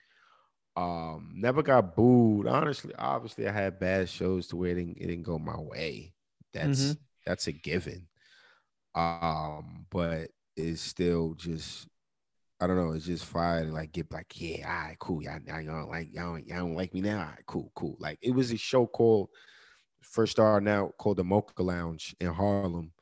um, 0.77 1.33
never 1.35 1.63
got 1.63 1.95
booed. 1.95 2.47
Honestly, 2.47 2.95
obviously, 2.99 3.47
I 3.47 3.53
had 3.53 3.79
bad 3.79 4.09
shows 4.09 4.47
to 4.49 4.57
where 4.57 4.71
it 4.71 4.77
didn't, 4.77 4.99
it 4.99 5.07
didn't 5.09 5.25
go 5.25 5.39
my 5.39 5.59
way. 5.59 6.15
That's 6.55 6.81
mm-hmm. 6.81 6.93
that's 7.27 7.47
a 7.49 7.53
given. 7.53 8.07
Um, 8.95 9.87
but 9.91 10.31
it's 10.57 10.81
still 10.81 11.35
just 11.35 11.87
I 12.61 12.67
don't 12.67 12.77
know. 12.77 12.93
It's 12.93 13.07
just 13.07 13.25
fire 13.25 13.65
to 13.65 13.73
like 13.73 13.93
get 13.93 14.13
like, 14.13 14.39
yeah, 14.39 14.69
all 14.69 14.89
right, 14.89 14.99
cool. 14.99 15.23
Y'all, 15.23 15.41
y'all 15.47 15.65
don't 15.65 15.91
like 15.91 16.13
y'all 16.13 16.35
don't, 16.35 16.47
y'all 16.47 16.59
don't 16.59 16.75
like 16.75 16.93
me 16.93 17.01
now. 17.01 17.19
All 17.19 17.25
right, 17.25 17.47
cool, 17.47 17.73
cool. 17.75 17.97
Like 17.99 18.19
it 18.21 18.33
was 18.33 18.53
a 18.53 18.59
show 18.59 18.87
called 18.87 19.31
first 20.03 20.33
starting 20.33 20.67
now 20.67 20.93
called 20.99 21.17
the 21.17 21.25
Mocha 21.25 21.63
Lounge 21.63 22.15
in 22.21 22.29
Harlem, 22.29 22.93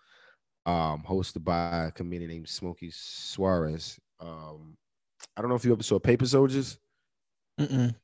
um, 0.67 1.03
hosted 1.07 1.43
by 1.43 1.87
a 1.87 1.91
comedian 1.91 2.31
named 2.31 2.49
Smokey 2.49 2.91
Suarez. 2.93 3.99
Um, 4.21 4.77
I 5.37 5.41
don't 5.41 5.51
know 5.51 5.57
if 5.57 5.65
you 5.65 5.73
ever 5.73 5.83
saw 5.83 5.99
Paper 5.99 6.27
Soldiers. 6.27 6.79
Mm-mm. 7.59 7.95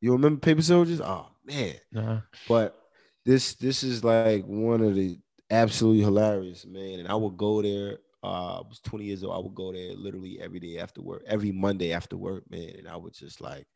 You 0.00 0.12
remember 0.12 0.40
Paper 0.40 0.62
Soldiers? 0.62 1.00
Oh 1.02 1.26
man, 1.44 1.74
uh-huh. 1.94 2.20
but 2.48 2.78
this 3.26 3.54
this 3.54 3.82
is 3.82 4.04
like 4.04 4.44
one 4.46 4.80
of 4.80 4.94
the 4.94 5.18
absolutely 5.50 6.02
hilarious 6.02 6.64
man, 6.64 7.00
and 7.00 7.08
I 7.08 7.14
would 7.14 7.36
go 7.36 7.60
there 7.60 7.98
uh, 8.28 8.58
I 8.58 8.68
was 8.68 8.80
20 8.80 9.04
years 9.04 9.24
old. 9.24 9.34
I 9.34 9.38
would 9.38 9.54
go 9.54 9.72
there 9.72 9.94
literally 9.94 10.38
every 10.40 10.60
day 10.60 10.78
after 10.78 11.00
work, 11.00 11.22
every 11.26 11.52
Monday 11.52 11.92
after 11.92 12.16
work, 12.16 12.44
man. 12.50 12.72
And 12.78 12.88
I 12.88 12.96
would 12.96 13.14
just 13.14 13.40
like, 13.40 13.66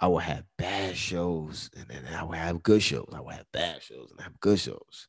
I 0.00 0.08
would 0.08 0.24
have 0.24 0.44
bad 0.58 0.96
shows 0.96 1.70
and 1.76 1.86
then 1.88 2.02
I 2.14 2.24
would 2.24 2.38
have 2.38 2.62
good 2.62 2.82
shows. 2.82 3.08
I 3.14 3.20
would 3.20 3.34
have 3.34 3.50
bad 3.52 3.82
shows 3.82 4.10
and 4.10 4.20
I 4.20 4.24
have 4.24 4.40
good 4.40 4.58
shows. 4.58 5.06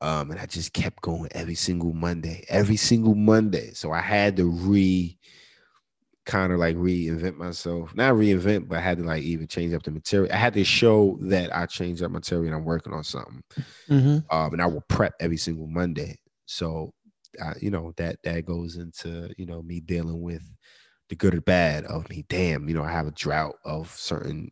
Um, 0.00 0.30
and 0.30 0.40
I 0.40 0.46
just 0.46 0.72
kept 0.72 1.02
going 1.02 1.28
every 1.32 1.54
single 1.54 1.92
Monday, 1.92 2.44
every 2.48 2.76
single 2.76 3.14
Monday. 3.14 3.72
So 3.74 3.92
I 3.92 4.00
had 4.00 4.36
to 4.38 4.50
re 4.50 5.16
kind 6.26 6.52
of 6.52 6.58
like 6.58 6.76
reinvent 6.76 7.36
myself. 7.36 7.94
Not 7.94 8.14
reinvent, 8.14 8.68
but 8.68 8.78
I 8.78 8.80
had 8.80 8.98
to 8.98 9.04
like 9.04 9.22
even 9.22 9.46
change 9.46 9.74
up 9.74 9.82
the 9.82 9.90
material. 9.90 10.32
I 10.32 10.36
had 10.36 10.54
to 10.54 10.64
show 10.64 11.18
that 11.22 11.54
I 11.54 11.66
changed 11.66 12.02
up 12.02 12.10
material 12.10 12.46
and 12.46 12.54
I'm 12.54 12.64
working 12.64 12.92
on 12.92 13.04
something. 13.04 13.42
Mm-hmm. 13.88 14.18
Um, 14.34 14.52
and 14.52 14.62
I 14.62 14.66
will 14.66 14.84
prep 14.88 15.14
every 15.20 15.36
single 15.36 15.66
Monday. 15.66 16.18
So 16.46 16.92
I, 17.40 17.54
you 17.60 17.70
know 17.70 17.92
that 17.96 18.22
that 18.24 18.46
goes 18.46 18.76
into 18.76 19.32
you 19.36 19.46
know 19.46 19.62
me 19.62 19.80
dealing 19.80 20.20
with 20.20 20.42
the 21.08 21.16
good 21.16 21.34
or 21.34 21.40
bad 21.40 21.84
of 21.84 22.08
me. 22.08 22.24
Damn, 22.28 22.68
you 22.68 22.74
know 22.74 22.84
I 22.84 22.92
have 22.92 23.06
a 23.06 23.12
drought 23.12 23.56
of 23.64 23.90
certain 23.90 24.50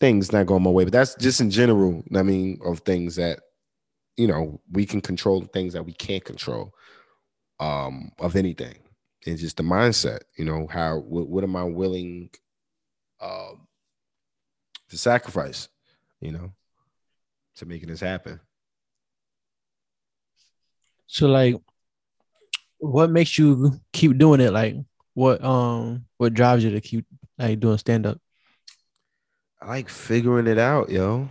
things 0.00 0.32
not 0.32 0.46
going 0.46 0.62
my 0.62 0.70
way, 0.70 0.84
but 0.84 0.92
that's 0.92 1.14
just 1.14 1.40
in 1.40 1.50
general. 1.50 2.02
I 2.14 2.22
mean, 2.22 2.58
of 2.64 2.80
things 2.80 3.16
that 3.16 3.40
you 4.16 4.26
know 4.26 4.60
we 4.70 4.86
can 4.86 5.00
control, 5.00 5.42
things 5.42 5.72
that 5.74 5.84
we 5.84 5.92
can't 5.92 6.24
control, 6.24 6.72
um, 7.60 8.10
of 8.18 8.36
anything. 8.36 8.78
It's 9.24 9.40
just 9.40 9.56
the 9.56 9.62
mindset. 9.62 10.22
You 10.36 10.44
know 10.44 10.66
how 10.66 10.98
what, 10.98 11.28
what 11.28 11.44
am 11.44 11.56
I 11.56 11.64
willing, 11.64 12.30
um, 13.20 13.68
to 14.90 14.98
sacrifice? 14.98 15.68
You 16.20 16.32
know, 16.32 16.52
to 17.56 17.66
making 17.66 17.88
this 17.88 18.00
happen. 18.00 18.40
So 21.06 21.26
like 21.28 21.56
what 22.82 23.10
makes 23.10 23.38
you 23.38 23.80
keep 23.92 24.18
doing 24.18 24.40
it? 24.40 24.52
Like 24.52 24.74
what 25.14 25.42
um 25.44 26.04
what 26.18 26.34
drives 26.34 26.64
you 26.64 26.70
to 26.70 26.80
keep 26.80 27.06
like 27.38 27.60
doing 27.60 27.78
stand 27.78 28.06
up? 28.06 28.18
I 29.60 29.68
like 29.68 29.88
figuring 29.88 30.48
it 30.48 30.58
out, 30.58 30.90
yo. 30.90 31.28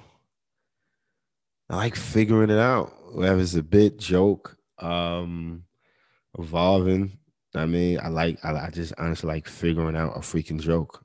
I 1.70 1.76
like 1.76 1.95
figuring 1.97 2.49
it 2.49 2.58
out. 2.58 2.93
Whether 3.14 3.39
it's 3.41 3.56
a 3.56 3.64
bit 3.64 3.99
joke, 3.99 4.56
um, 4.80 5.64
evolving. 6.39 7.18
I 7.54 7.66
mean, 7.66 7.99
I 8.02 8.08
like 8.08 8.39
I, 8.45 8.68
I 8.68 8.70
just 8.70 8.93
honestly 8.97 9.28
like 9.28 9.47
figuring 9.47 9.97
out 9.97 10.16
a 10.16 10.20
freaking 10.20 10.62
joke. 10.62 11.04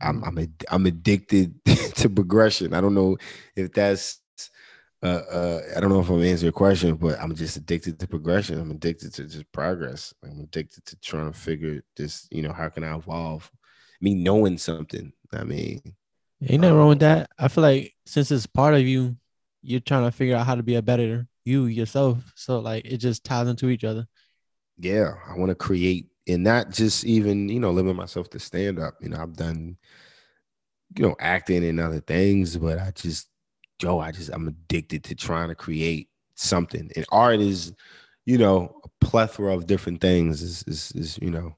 I'm 0.00 0.22
I'm, 0.22 0.54
I'm 0.70 0.86
addicted 0.86 1.54
to 1.96 2.08
progression. 2.08 2.74
I 2.74 2.80
don't 2.80 2.94
know 2.94 3.16
if 3.56 3.72
that's 3.72 4.20
uh, 5.02 5.06
uh, 5.06 5.60
I 5.76 5.80
don't 5.80 5.90
know 5.90 6.00
if 6.00 6.10
I'm 6.10 6.22
answering 6.22 6.46
your 6.46 6.52
question, 6.52 6.94
but 6.96 7.18
I'm 7.18 7.34
just 7.34 7.56
addicted 7.56 7.98
to 7.98 8.06
progression. 8.06 8.60
I'm 8.60 8.70
addicted 8.70 9.14
to 9.14 9.24
just 9.24 9.50
progress. 9.52 10.12
I'm 10.22 10.40
addicted 10.40 10.84
to 10.86 10.96
trying 11.00 11.32
to 11.32 11.38
figure 11.38 11.82
this, 11.96 12.28
you 12.30 12.42
know, 12.42 12.52
how 12.52 12.68
can 12.68 12.84
I 12.84 12.94
evolve? 12.94 13.50
Me 14.00 14.14
knowing 14.14 14.58
something. 14.58 15.12
I 15.32 15.44
mean, 15.44 15.80
ain't 16.42 16.60
nothing 16.60 16.72
um, 16.72 16.76
wrong 16.76 16.88
with 16.88 17.00
that. 17.00 17.30
I 17.38 17.48
feel 17.48 17.62
like 17.62 17.94
since 18.04 18.30
it's 18.30 18.46
part 18.46 18.74
of 18.74 18.82
you, 18.82 19.16
you're 19.62 19.80
trying 19.80 20.04
to 20.04 20.12
figure 20.12 20.36
out 20.36 20.46
how 20.46 20.54
to 20.54 20.62
be 20.62 20.74
a 20.74 20.82
better 20.82 21.26
you 21.44 21.66
yourself. 21.66 22.18
So 22.36 22.58
like 22.58 22.84
it 22.84 22.98
just 22.98 23.24
ties 23.24 23.48
into 23.48 23.68
each 23.68 23.84
other. 23.84 24.06
Yeah, 24.78 25.14
I 25.26 25.36
want 25.36 25.50
to 25.50 25.54
create 25.54 26.06
and 26.26 26.44
not 26.44 26.70
just 26.70 27.04
even, 27.04 27.48
you 27.48 27.60
know, 27.60 27.70
limit 27.70 27.96
myself 27.96 28.28
to 28.30 28.38
stand 28.38 28.78
up. 28.78 28.94
You 29.00 29.10
know, 29.10 29.18
I've 29.20 29.36
done, 29.36 29.76
you 30.96 31.08
know, 31.08 31.16
acting 31.18 31.64
and 31.64 31.80
other 31.80 32.00
things, 32.00 32.56
but 32.56 32.78
I 32.78 32.92
just 32.94 33.29
Joe, 33.80 33.98
I 33.98 34.12
just 34.12 34.30
I'm 34.32 34.46
addicted 34.46 35.02
to 35.04 35.14
trying 35.14 35.48
to 35.48 35.54
create 35.54 36.08
something. 36.34 36.90
And 36.94 37.06
art 37.10 37.40
is, 37.40 37.72
you 38.26 38.36
know, 38.36 38.78
a 38.84 39.04
plethora 39.04 39.54
of 39.54 39.66
different 39.66 40.02
things. 40.02 40.42
Is 40.42 40.62
is, 40.66 40.92
is 40.92 41.18
you 41.22 41.30
know, 41.30 41.56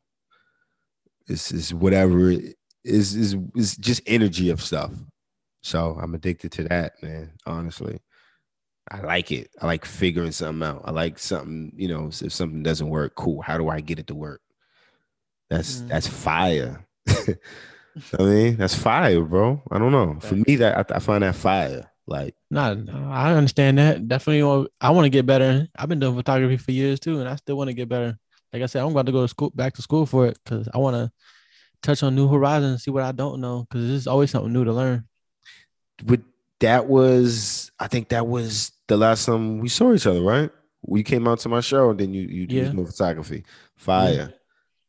it's 1.27 1.51
is 1.51 1.75
whatever 1.75 2.31
is 2.31 2.55
is 2.85 3.37
is 3.57 3.77
just 3.77 4.03
energy 4.07 4.51
of 4.51 4.63
stuff. 4.63 4.93
So 5.63 5.99
I'm 6.01 6.15
addicted 6.15 6.53
to 6.53 6.65
that, 6.65 7.03
man. 7.03 7.33
Honestly, 7.45 7.99
I 8.91 9.01
like 9.01 9.33
it. 9.33 9.51
I 9.61 9.67
like 9.67 9.85
figuring 9.85 10.33
something 10.33 10.67
out. 10.67 10.83
I 10.85 10.93
like 10.93 11.19
something, 11.19 11.73
you 11.77 11.89
know, 11.89 12.07
if 12.09 12.33
something 12.33 12.63
doesn't 12.63 12.89
work, 12.89 13.17
cool. 13.17 13.43
How 13.43 13.59
do 13.59 13.69
I 13.69 13.81
get 13.81 13.99
it 13.99 14.07
to 14.09 14.15
work? 14.15 14.41
That's 15.51 15.81
mm. 15.81 15.89
that's 15.89 16.07
fire. 16.07 16.87
I 17.09 18.23
mean, 18.23 18.57
that's 18.57 18.75
fire, 18.75 19.23
bro. 19.23 19.61
I 19.71 19.79
don't 19.79 19.93
know. 19.93 20.19
For 20.21 20.37
me, 20.37 20.57
that 20.57 20.91
I, 20.91 20.97
I 20.97 20.99
find 21.01 21.23
that 21.25 21.35
fire. 21.35 21.92
Like, 22.07 22.35
nah, 22.51 22.75
I 23.11 23.33
understand 23.35 23.79
that. 23.79 24.09
Definitely, 24.09 24.69
I 24.81 24.91
want 24.91 25.05
to 25.05 25.11
get 25.11 25.27
better. 25.27 25.69
I've 25.77 25.89
been 25.89 26.01
doing 26.01 26.17
photography 26.17 26.57
for 26.57 26.73
years 26.73 27.01
too, 27.01 27.21
and 27.21 27.29
I 27.29 27.37
still 27.37 27.57
want 27.57 27.69
to 27.69 27.75
get 27.75 27.89
better. 27.89 28.19
Like 28.53 28.63
I 28.63 28.67
said, 28.67 28.83
I'm 28.83 28.91
about 28.91 29.07
to 29.07 29.13
go 29.13 29.23
to 29.23 29.29
school, 29.29 29.51
back 29.55 29.75
to 29.75 29.83
school 29.83 30.05
for 30.05 30.27
it, 30.27 30.39
because 30.45 30.69
I 30.75 30.79
want 30.79 30.97
to 30.97 31.13
touch 31.83 32.03
on 32.03 32.15
new 32.15 32.29
horizons, 32.29 32.85
see 32.85 32.91
what 32.91 33.05
I 33.05 33.13
don't 33.13 33.41
know, 33.41 33.67
because 33.69 33.89
there's 33.89 34.07
always 34.07 34.31
something 34.31 34.53
new 34.53 34.65
to 34.65 34.73
learn. 34.73 35.05
But 36.05 36.21
that 36.61 36.87
was, 36.87 37.71
I 37.79 37.87
think 37.87 38.09
that 38.09 38.27
was 38.27 38.73
the 38.89 38.97
last 38.97 39.27
time 39.27 39.61
we 39.61 39.69
saw 39.69 39.95
each 39.95 40.07
other, 40.07 40.23
right? 40.23 40.51
We 40.83 41.03
came 41.03 41.29
out 41.29 41.39
to 41.41 41.49
my 41.49 41.61
show, 41.61 41.91
and 41.91 41.99
then 41.99 42.13
you 42.13 42.23
you 42.23 42.47
yeah. 42.49 42.69
doing 42.69 42.87
photography, 42.87 43.45
fire, 43.77 44.13
yeah. 44.13 44.29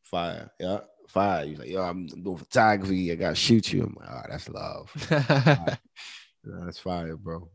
fire, 0.02 0.50
yeah 0.58 0.80
fire. 1.14 1.46
He's 1.46 1.58
like, 1.58 1.70
yo, 1.70 1.80
I'm 1.80 2.06
doing 2.06 2.36
photography. 2.36 3.12
I 3.12 3.14
gotta 3.14 3.36
shoot 3.36 3.72
you. 3.72 3.84
I'm 3.84 3.96
like, 3.98 4.08
oh, 4.10 4.22
that's 4.28 4.48
love. 4.48 5.78
yeah, 6.46 6.64
that's 6.64 6.78
fire, 6.78 7.16
bro. 7.16 7.48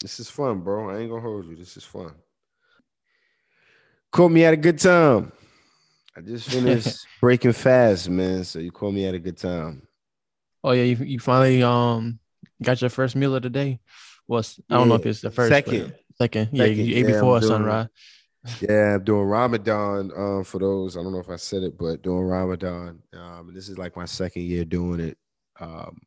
This 0.00 0.20
is 0.20 0.30
fun, 0.30 0.60
bro. 0.60 0.90
I 0.90 0.98
ain't 0.98 1.10
gonna 1.10 1.22
hold 1.22 1.46
you. 1.46 1.56
This 1.56 1.76
is 1.76 1.84
fun. 1.84 2.12
Caught 4.12 4.30
me 4.30 4.44
at 4.44 4.54
a 4.54 4.56
good 4.56 4.78
time. 4.78 5.32
I 6.16 6.20
just 6.20 6.48
finished 6.50 7.06
breaking 7.20 7.52
fast, 7.52 8.08
man. 8.08 8.44
So 8.44 8.58
you 8.58 8.70
caught 8.70 8.94
me 8.94 9.06
at 9.06 9.14
a 9.14 9.18
good 9.18 9.36
time. 9.36 9.82
Oh 10.62 10.72
yeah, 10.72 10.84
you, 10.84 10.96
you 10.96 11.18
finally 11.18 11.62
um 11.62 12.18
got 12.62 12.80
your 12.80 12.90
first 12.90 13.16
meal 13.16 13.34
of 13.34 13.42
the 13.42 13.50
day. 13.50 13.80
Was 14.26 14.60
I 14.70 14.74
don't 14.74 14.88
know 14.88 14.96
if 14.96 15.06
it's 15.06 15.20
the 15.20 15.30
first 15.30 15.50
second. 15.50 15.94
Second. 16.20 16.50
Yeah, 16.52 16.64
second. 16.64 16.76
you 16.76 16.96
ate 16.96 17.06
yeah, 17.06 17.12
before 17.12 17.40
sunrise. 17.40 17.88
Yeah, 18.60 18.94
I'm 18.94 19.04
doing 19.04 19.24
Ramadan. 19.24 20.10
Um, 20.16 20.44
for 20.44 20.58
those, 20.58 20.96
I 20.96 21.02
don't 21.02 21.12
know 21.12 21.20
if 21.20 21.28
I 21.28 21.36
said 21.36 21.62
it, 21.62 21.78
but 21.78 22.02
doing 22.02 22.22
Ramadan. 22.22 23.00
Um, 23.12 23.52
this 23.54 23.68
is 23.68 23.78
like 23.78 23.96
my 23.96 24.04
second 24.04 24.42
year 24.42 24.64
doing 24.64 25.00
it. 25.00 25.18
Um, 25.60 26.00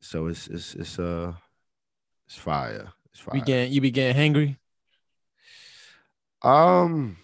so 0.00 0.26
it's 0.26 0.46
it's 0.48 0.74
it's 0.74 0.98
uh 0.98 1.32
it's 2.26 2.36
fire. 2.36 2.92
It's 3.10 3.20
fire. 3.20 3.40
Began 3.40 3.72
you 3.72 3.80
began 3.80 4.14
hangry? 4.14 4.56
Um, 6.42 7.16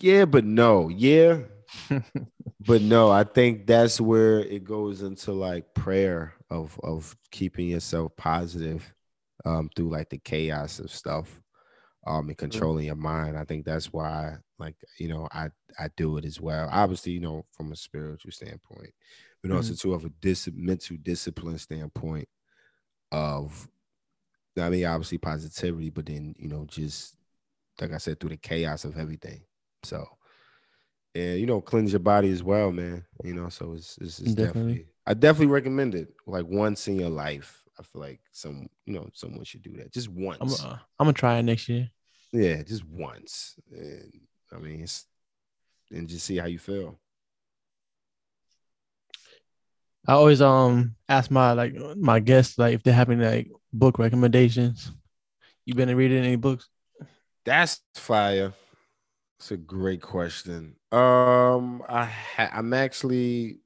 yeah, 0.00 0.26
but 0.26 0.44
no, 0.44 0.88
yeah, 0.88 1.40
but 2.60 2.82
no. 2.82 3.10
I 3.10 3.24
think 3.24 3.66
that's 3.66 4.00
where 4.00 4.40
it 4.40 4.64
goes 4.64 5.02
into 5.02 5.32
like 5.32 5.72
prayer 5.74 6.34
of 6.50 6.78
of 6.82 7.16
keeping 7.30 7.68
yourself 7.68 8.14
positive, 8.16 8.92
um, 9.44 9.70
through 9.74 9.90
like 9.90 10.10
the 10.10 10.18
chaos 10.18 10.78
of 10.78 10.90
stuff 10.90 11.40
um, 12.06 12.28
and 12.28 12.36
controlling 12.36 12.86
your 12.86 12.96
mind. 12.96 13.38
I 13.38 13.44
think 13.44 13.64
that's 13.64 13.92
why, 13.92 14.36
like, 14.58 14.76
you 14.98 15.08
know, 15.08 15.28
I 15.32 15.48
I 15.78 15.88
do 15.96 16.16
it 16.16 16.24
as 16.24 16.40
well. 16.40 16.68
Obviously, 16.70 17.12
you 17.12 17.20
know, 17.20 17.44
from 17.52 17.72
a 17.72 17.76
spiritual 17.76 18.32
standpoint, 18.32 18.92
but 19.42 19.50
also 19.52 19.72
mm-hmm. 19.72 19.88
too 19.88 19.94
of 19.94 20.04
a 20.04 20.10
dis- 20.20 20.48
mental 20.54 20.96
discipline 21.02 21.58
standpoint 21.58 22.28
of, 23.12 23.68
I 24.58 24.68
mean, 24.70 24.86
obviously 24.86 25.18
positivity, 25.18 25.90
but 25.90 26.06
then 26.06 26.34
you 26.38 26.48
know, 26.48 26.64
just 26.66 27.16
like 27.80 27.92
I 27.92 27.98
said, 27.98 28.18
through 28.18 28.30
the 28.30 28.36
chaos 28.36 28.84
of 28.84 28.98
everything. 28.98 29.42
So, 29.82 30.06
and 31.14 31.38
you 31.38 31.46
know, 31.46 31.60
cleanse 31.60 31.92
your 31.92 32.00
body 32.00 32.30
as 32.30 32.42
well, 32.42 32.72
man. 32.72 33.04
You 33.22 33.34
know, 33.34 33.48
so 33.48 33.74
it's, 33.74 33.98
it's, 33.98 34.18
it's 34.20 34.34
definitely. 34.34 34.44
definitely 34.44 34.86
I 35.06 35.14
definitely 35.14 35.46
recommend 35.46 35.94
it 35.94 36.08
like 36.26 36.46
once 36.46 36.88
in 36.88 36.98
your 36.98 37.10
life. 37.10 37.62
I 37.78 37.82
feel 37.82 38.00
like 38.00 38.20
some, 38.32 38.68
you 38.86 38.94
know, 38.94 39.08
someone 39.12 39.44
should 39.44 39.62
do 39.62 39.76
that 39.76 39.92
just 39.92 40.08
once. 40.08 40.38
I'm, 40.40 40.70
uh, 40.70 40.78
I'm 40.98 41.06
gonna 41.06 41.12
try 41.12 41.38
it 41.38 41.42
next 41.44 41.68
year. 41.68 41.90
Yeah, 42.32 42.62
just 42.62 42.84
once. 42.84 43.54
And 43.70 44.12
I 44.52 44.58
mean, 44.58 44.82
it's, 44.82 45.06
and 45.90 46.08
just 46.08 46.26
see 46.26 46.36
how 46.36 46.46
you 46.46 46.58
feel. 46.58 46.98
I 50.08 50.12
always 50.12 50.40
um 50.40 50.94
ask 51.08 51.30
my 51.30 51.52
like 51.52 51.74
my 51.96 52.20
guests 52.20 52.58
like 52.58 52.74
if 52.74 52.82
they 52.82 52.92
have 52.92 53.10
any 53.10 53.24
like 53.24 53.50
book 53.72 53.98
recommendations. 53.98 54.92
You 55.64 55.74
been 55.74 55.94
reading 55.96 56.24
any 56.24 56.36
books? 56.36 56.68
That's 57.44 57.80
fire. 57.96 58.52
It's 59.38 59.50
a 59.50 59.56
great 59.56 60.00
question. 60.00 60.76
Um, 60.92 61.82
I 61.88 62.04
ha- 62.04 62.50
I'm 62.52 62.72
actually, 62.72 63.58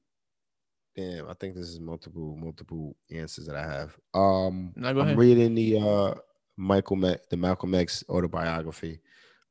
damn. 0.95 1.29
I 1.29 1.33
think 1.35 1.55
this 1.55 1.69
is 1.69 1.79
multiple 1.79 2.35
multiple 2.35 2.95
answers 3.11 3.45
that 3.45 3.55
I 3.55 3.63
have. 3.63 3.95
Um, 4.13 4.73
no, 4.75 4.89
I'm 4.89 4.97
ahead. 4.97 5.17
reading 5.17 5.53
the 5.53 5.79
uh 5.79 6.15
Michael 6.57 6.95
Mac, 6.95 7.29
the 7.29 7.37
Malcolm 7.37 7.75
X 7.75 8.03
autobiography. 8.09 8.99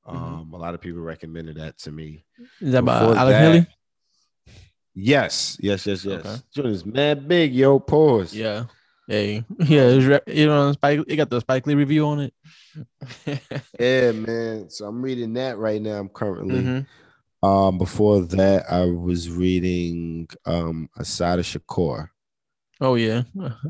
Mm-hmm. 0.07 0.16
Um, 0.16 0.44
mm-hmm. 0.44 0.55
a 0.55 0.59
lot 0.59 0.74
of 0.74 0.80
people 0.80 1.01
recommended 1.01 1.57
that 1.57 1.78
to 1.78 1.92
me. 1.92 2.24
Is 2.61 2.72
that 2.72 2.84
by 2.84 3.01
Alex 3.01 3.38
Haley? 3.38 3.66
Yes, 4.94 5.57
yes, 5.61 5.86
yes, 5.86 6.05
yes. 6.05 6.26
Okay. 6.26 6.36
Joint 6.55 6.68
is 6.68 6.84
mad 6.84 7.28
big, 7.28 7.55
yo. 7.55 7.78
Pause. 7.78 8.34
Yeah. 8.34 8.64
Hey, 9.07 9.44
yeah, 9.59 10.20
you 10.26 10.46
know, 10.46 10.72
Spike, 10.72 11.01
it 11.09 11.16
got 11.16 11.30
the 11.30 11.40
Spike 11.40 11.66
Lee 11.66 11.74
review 11.74 12.07
on 12.07 12.20
it. 12.20 12.34
yeah, 13.78 14.12
man. 14.12 14.70
So 14.70 14.86
I'm 14.86 15.03
reading 15.03 15.32
that 15.34 15.59
right 15.59 15.82
now. 15.82 15.98
I'm 15.98 16.09
currently. 16.09 16.61
Mm-hmm. 16.61 17.46
Um, 17.48 17.78
before 17.78 18.20
that, 18.20 18.70
I 18.70 18.84
was 18.84 19.28
reading 19.28 20.28
um 20.46 20.88
Assata 20.96 21.42
Shakur. 21.42 22.11
Oh 22.81 22.95
yeah, 22.95 23.22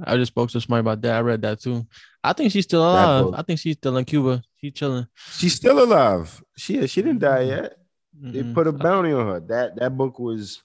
I 0.05 0.17
just 0.17 0.31
spoke 0.31 0.51
to 0.51 0.61
somebody 0.61 0.81
about 0.81 1.01
that. 1.03 1.17
I 1.17 1.21
read 1.21 1.43
that 1.43 1.61
too. 1.61 1.85
I 2.23 2.33
think 2.33 2.53
she's 2.53 2.65
still 2.65 2.89
alive. 2.89 3.35
I 3.35 3.43
think 3.43 3.59
she's 3.59 3.77
still 3.77 3.97
in 3.97 4.05
Cuba. 4.05 4.43
She's 4.61 4.73
chilling. 4.73 5.07
She's 5.33 5.55
still 5.55 5.83
alive. 5.83 6.43
She 6.57 6.87
she 6.87 7.03
didn't 7.03 7.21
die 7.21 7.41
yet. 7.43 7.77
Mm-hmm. 8.17 8.33
They 8.33 8.55
put 8.55 8.67
a 8.67 8.73
bounty 8.73 9.13
on 9.13 9.27
her. 9.27 9.41
That 9.41 9.77
that 9.77 9.97
book 9.97 10.19
was 10.19 10.63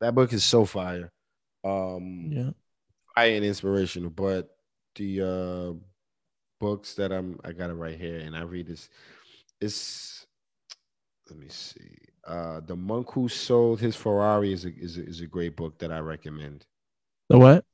that 0.00 0.14
book 0.14 0.32
is 0.32 0.44
so 0.44 0.64
fire. 0.64 1.12
Um 1.62 2.30
yeah. 2.32 2.50
Fire 3.14 3.36
and 3.36 3.44
inspirational. 3.44 4.10
But 4.10 4.48
the 4.96 5.22
uh 5.22 5.72
books 6.58 6.94
that 6.94 7.12
I'm 7.12 7.38
I 7.44 7.52
got 7.52 7.70
it 7.70 7.74
right 7.74 7.98
here 7.98 8.18
and 8.18 8.34
I 8.34 8.42
read 8.42 8.66
this. 8.66 8.88
It's 9.60 10.26
let 11.28 11.38
me 11.38 11.48
see. 11.48 11.94
Uh 12.26 12.60
The 12.60 12.74
Monk 12.74 13.12
Who 13.12 13.28
Sold 13.28 13.80
His 13.80 13.94
Ferrari 13.94 14.52
is 14.52 14.64
a, 14.64 14.74
is 14.74 14.96
a, 14.96 15.04
is 15.04 15.20
a 15.20 15.26
great 15.26 15.56
book 15.56 15.78
that 15.78 15.92
I 15.92 15.98
recommend. 15.98 16.66
The 17.30 17.38
what? 17.38 17.64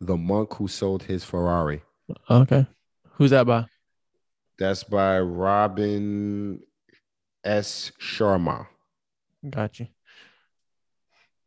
The 0.00 0.16
Monk 0.16 0.54
Who 0.54 0.68
Sold 0.68 1.02
His 1.02 1.24
Ferrari. 1.24 1.82
Okay. 2.30 2.68
Who's 3.14 3.32
that 3.32 3.48
by? 3.48 3.66
That's 4.60 4.84
by 4.84 5.18
Robin 5.18 6.60
S. 7.42 7.90
Sharma. 8.00 8.68
Got 9.50 9.80
you. 9.80 9.88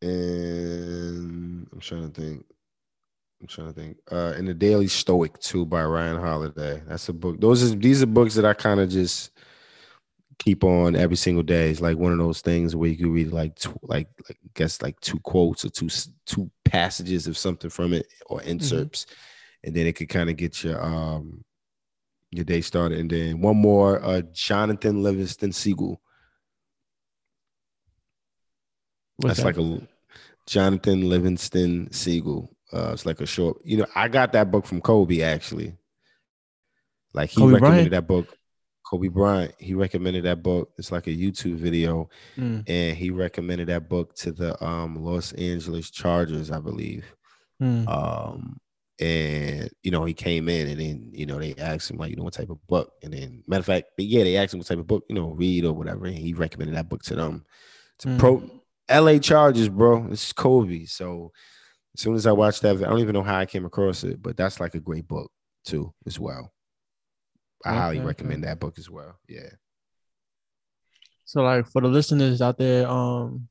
And 0.01 1.65
I'm 1.71 1.79
trying 1.79 2.11
to 2.11 2.21
think. 2.21 2.45
I'm 3.39 3.47
trying 3.47 3.67
to 3.67 3.73
think. 3.73 3.97
Uh, 4.11 4.33
and 4.35 4.45
the 4.45 4.53
Daily 4.53 4.87
Stoic 4.87 5.39
too 5.39 5.65
by 5.65 5.85
Ryan 5.85 6.19
Holiday. 6.19 6.83
That's 6.85 7.07
a 7.07 7.13
book. 7.13 7.39
Those 7.39 7.71
are 7.71 7.75
these 7.75 8.03
are 8.03 8.07
books 8.07 8.35
that 8.35 8.43
I 8.43 8.53
kind 8.53 8.81
of 8.81 8.89
just 8.89 9.31
keep 10.41 10.63
on 10.63 10.95
every 10.95 11.15
single 11.15 11.43
day. 11.43 11.69
It's 11.69 11.81
like 11.81 11.97
one 11.97 12.11
of 12.11 12.17
those 12.17 12.41
things 12.41 12.75
where 12.75 12.89
you 12.89 12.97
can 12.97 13.11
read 13.11 13.31
like 13.31 13.55
two, 13.55 13.77
like 13.83 14.07
like 14.27 14.37
I 14.43 14.49
guess 14.55 14.81
like 14.81 14.99
two 14.99 15.19
quotes 15.19 15.63
or 15.63 15.69
two 15.69 15.89
two 16.25 16.49
passages 16.65 17.27
of 17.27 17.37
something 17.37 17.69
from 17.69 17.93
it 17.93 18.07
or 18.25 18.39
mm-hmm. 18.39 18.49
inserts, 18.49 19.05
mm-hmm. 19.05 19.67
and 19.67 19.75
then 19.75 19.85
it 19.85 19.93
could 19.93 20.09
kind 20.09 20.29
of 20.31 20.37
get 20.37 20.63
your 20.63 20.83
um 20.83 21.43
your 22.31 22.43
day 22.43 22.61
started. 22.61 22.99
And 22.99 23.09
then 23.09 23.39
one 23.39 23.57
more, 23.57 24.03
uh, 24.03 24.21
Jonathan 24.33 25.03
Livingston 25.03 25.51
Seagull. 25.51 26.01
What's 29.17 29.41
That's 29.41 29.55
that? 29.55 29.61
like 29.61 29.81
a 29.81 29.87
Jonathan 30.47 31.07
Livingston 31.07 31.91
Seagull. 31.91 32.49
Uh, 32.73 32.91
it's 32.93 33.05
like 33.05 33.21
a 33.21 33.27
short. 33.27 33.57
You 33.63 33.77
know, 33.77 33.85
I 33.93 34.07
got 34.07 34.31
that 34.31 34.49
book 34.49 34.65
from 34.65 34.81
Kobe 34.81 35.21
actually. 35.21 35.75
Like 37.13 37.29
he 37.29 37.41
Kobe 37.41 37.53
recommended 37.53 37.89
Bryant? 37.89 37.91
that 37.91 38.07
book. 38.07 38.37
Kobe 38.91 39.07
Bryant, 39.07 39.53
he 39.57 39.73
recommended 39.73 40.25
that 40.25 40.43
book. 40.43 40.73
It's 40.77 40.91
like 40.91 41.07
a 41.07 41.15
YouTube 41.15 41.55
video, 41.55 42.09
mm. 42.37 42.61
and 42.67 42.97
he 42.97 43.09
recommended 43.09 43.69
that 43.69 43.87
book 43.87 44.13
to 44.15 44.33
the 44.33 44.61
um, 44.61 45.01
Los 45.01 45.31
Angeles 45.31 45.89
Chargers, 45.89 46.51
I 46.51 46.59
believe. 46.59 47.05
Mm. 47.61 47.87
Um, 47.87 48.59
and 48.99 49.69
you 49.81 49.91
know, 49.91 50.03
he 50.03 50.13
came 50.13 50.49
in, 50.49 50.67
and 50.67 50.77
then 50.77 51.09
you 51.13 51.25
know 51.25 51.39
they 51.39 51.55
asked 51.57 51.89
him 51.89 51.99
like, 51.99 52.09
you 52.09 52.17
know, 52.17 52.23
what 52.23 52.33
type 52.33 52.49
of 52.49 52.67
book, 52.67 52.91
and 53.01 53.13
then 53.13 53.45
matter 53.47 53.61
of 53.61 53.65
fact, 53.65 53.91
yeah, 53.97 54.25
they 54.25 54.35
asked 54.35 54.53
him 54.53 54.59
what 54.59 54.67
type 54.67 54.79
of 54.79 54.87
book, 54.87 55.05
you 55.07 55.15
know, 55.15 55.29
read 55.29 55.63
or 55.63 55.71
whatever, 55.71 56.05
and 56.07 56.17
he 56.17 56.33
recommended 56.33 56.75
that 56.75 56.89
book 56.89 57.01
to 57.03 57.15
them. 57.15 57.45
To 57.99 58.09
mm. 58.09 58.19
pro 58.19 58.43
L.A. 58.89 59.19
Chargers, 59.19 59.69
bro. 59.69 60.05
It's 60.11 60.33
Kobe. 60.33 60.83
So 60.83 61.31
as 61.95 62.01
soon 62.01 62.15
as 62.15 62.27
I 62.27 62.33
watched 62.33 62.61
that, 62.63 62.75
I 62.75 62.89
don't 62.89 62.99
even 62.99 63.13
know 63.13 63.23
how 63.23 63.37
I 63.37 63.45
came 63.45 63.63
across 63.63 64.03
it, 64.03 64.21
but 64.21 64.35
that's 64.35 64.59
like 64.59 64.75
a 64.75 64.81
great 64.81 65.07
book 65.07 65.31
too, 65.63 65.93
as 66.05 66.19
well. 66.19 66.51
I 67.65 67.69
okay, 67.69 67.77
highly 67.79 67.99
recommend 67.99 68.43
okay. 68.43 68.51
that 68.51 68.59
book 68.59 68.77
as 68.77 68.89
well. 68.89 69.17
Yeah. 69.27 69.49
So 71.25 71.43
like 71.43 71.67
for 71.67 71.81
the 71.81 71.87
listeners 71.87 72.41
out 72.41 72.57
there, 72.57 72.87
um, 72.87 73.47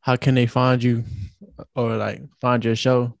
how 0.00 0.16
can 0.16 0.34
they 0.34 0.46
find 0.46 0.82
you 0.82 1.04
or 1.74 1.96
like 1.96 2.22
find 2.40 2.64
your 2.64 2.76
show? 2.76 3.16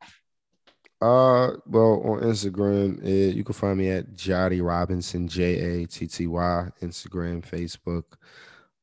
Uh, 1.00 1.52
well, 1.66 2.02
on 2.04 2.20
Instagram, 2.22 3.04
eh, 3.04 3.32
you 3.32 3.44
can 3.44 3.52
find 3.52 3.78
me 3.78 3.90
at 3.90 4.14
Jatty 4.14 4.62
Robinson, 4.62 5.28
J 5.28 5.82
A 5.82 5.86
T 5.86 6.06
T 6.06 6.26
Y, 6.26 6.68
Instagram, 6.80 7.44
Facebook, 7.44 8.04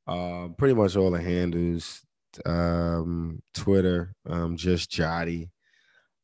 uh, 0.07 0.49
pretty 0.57 0.75
much 0.75 0.95
all 0.95 1.09
the 1.09 1.21
handles, 1.21 2.05
um, 2.45 3.41
Twitter, 3.53 4.15
um, 4.27 4.55
just 4.55 4.91
Jotty, 4.91 5.49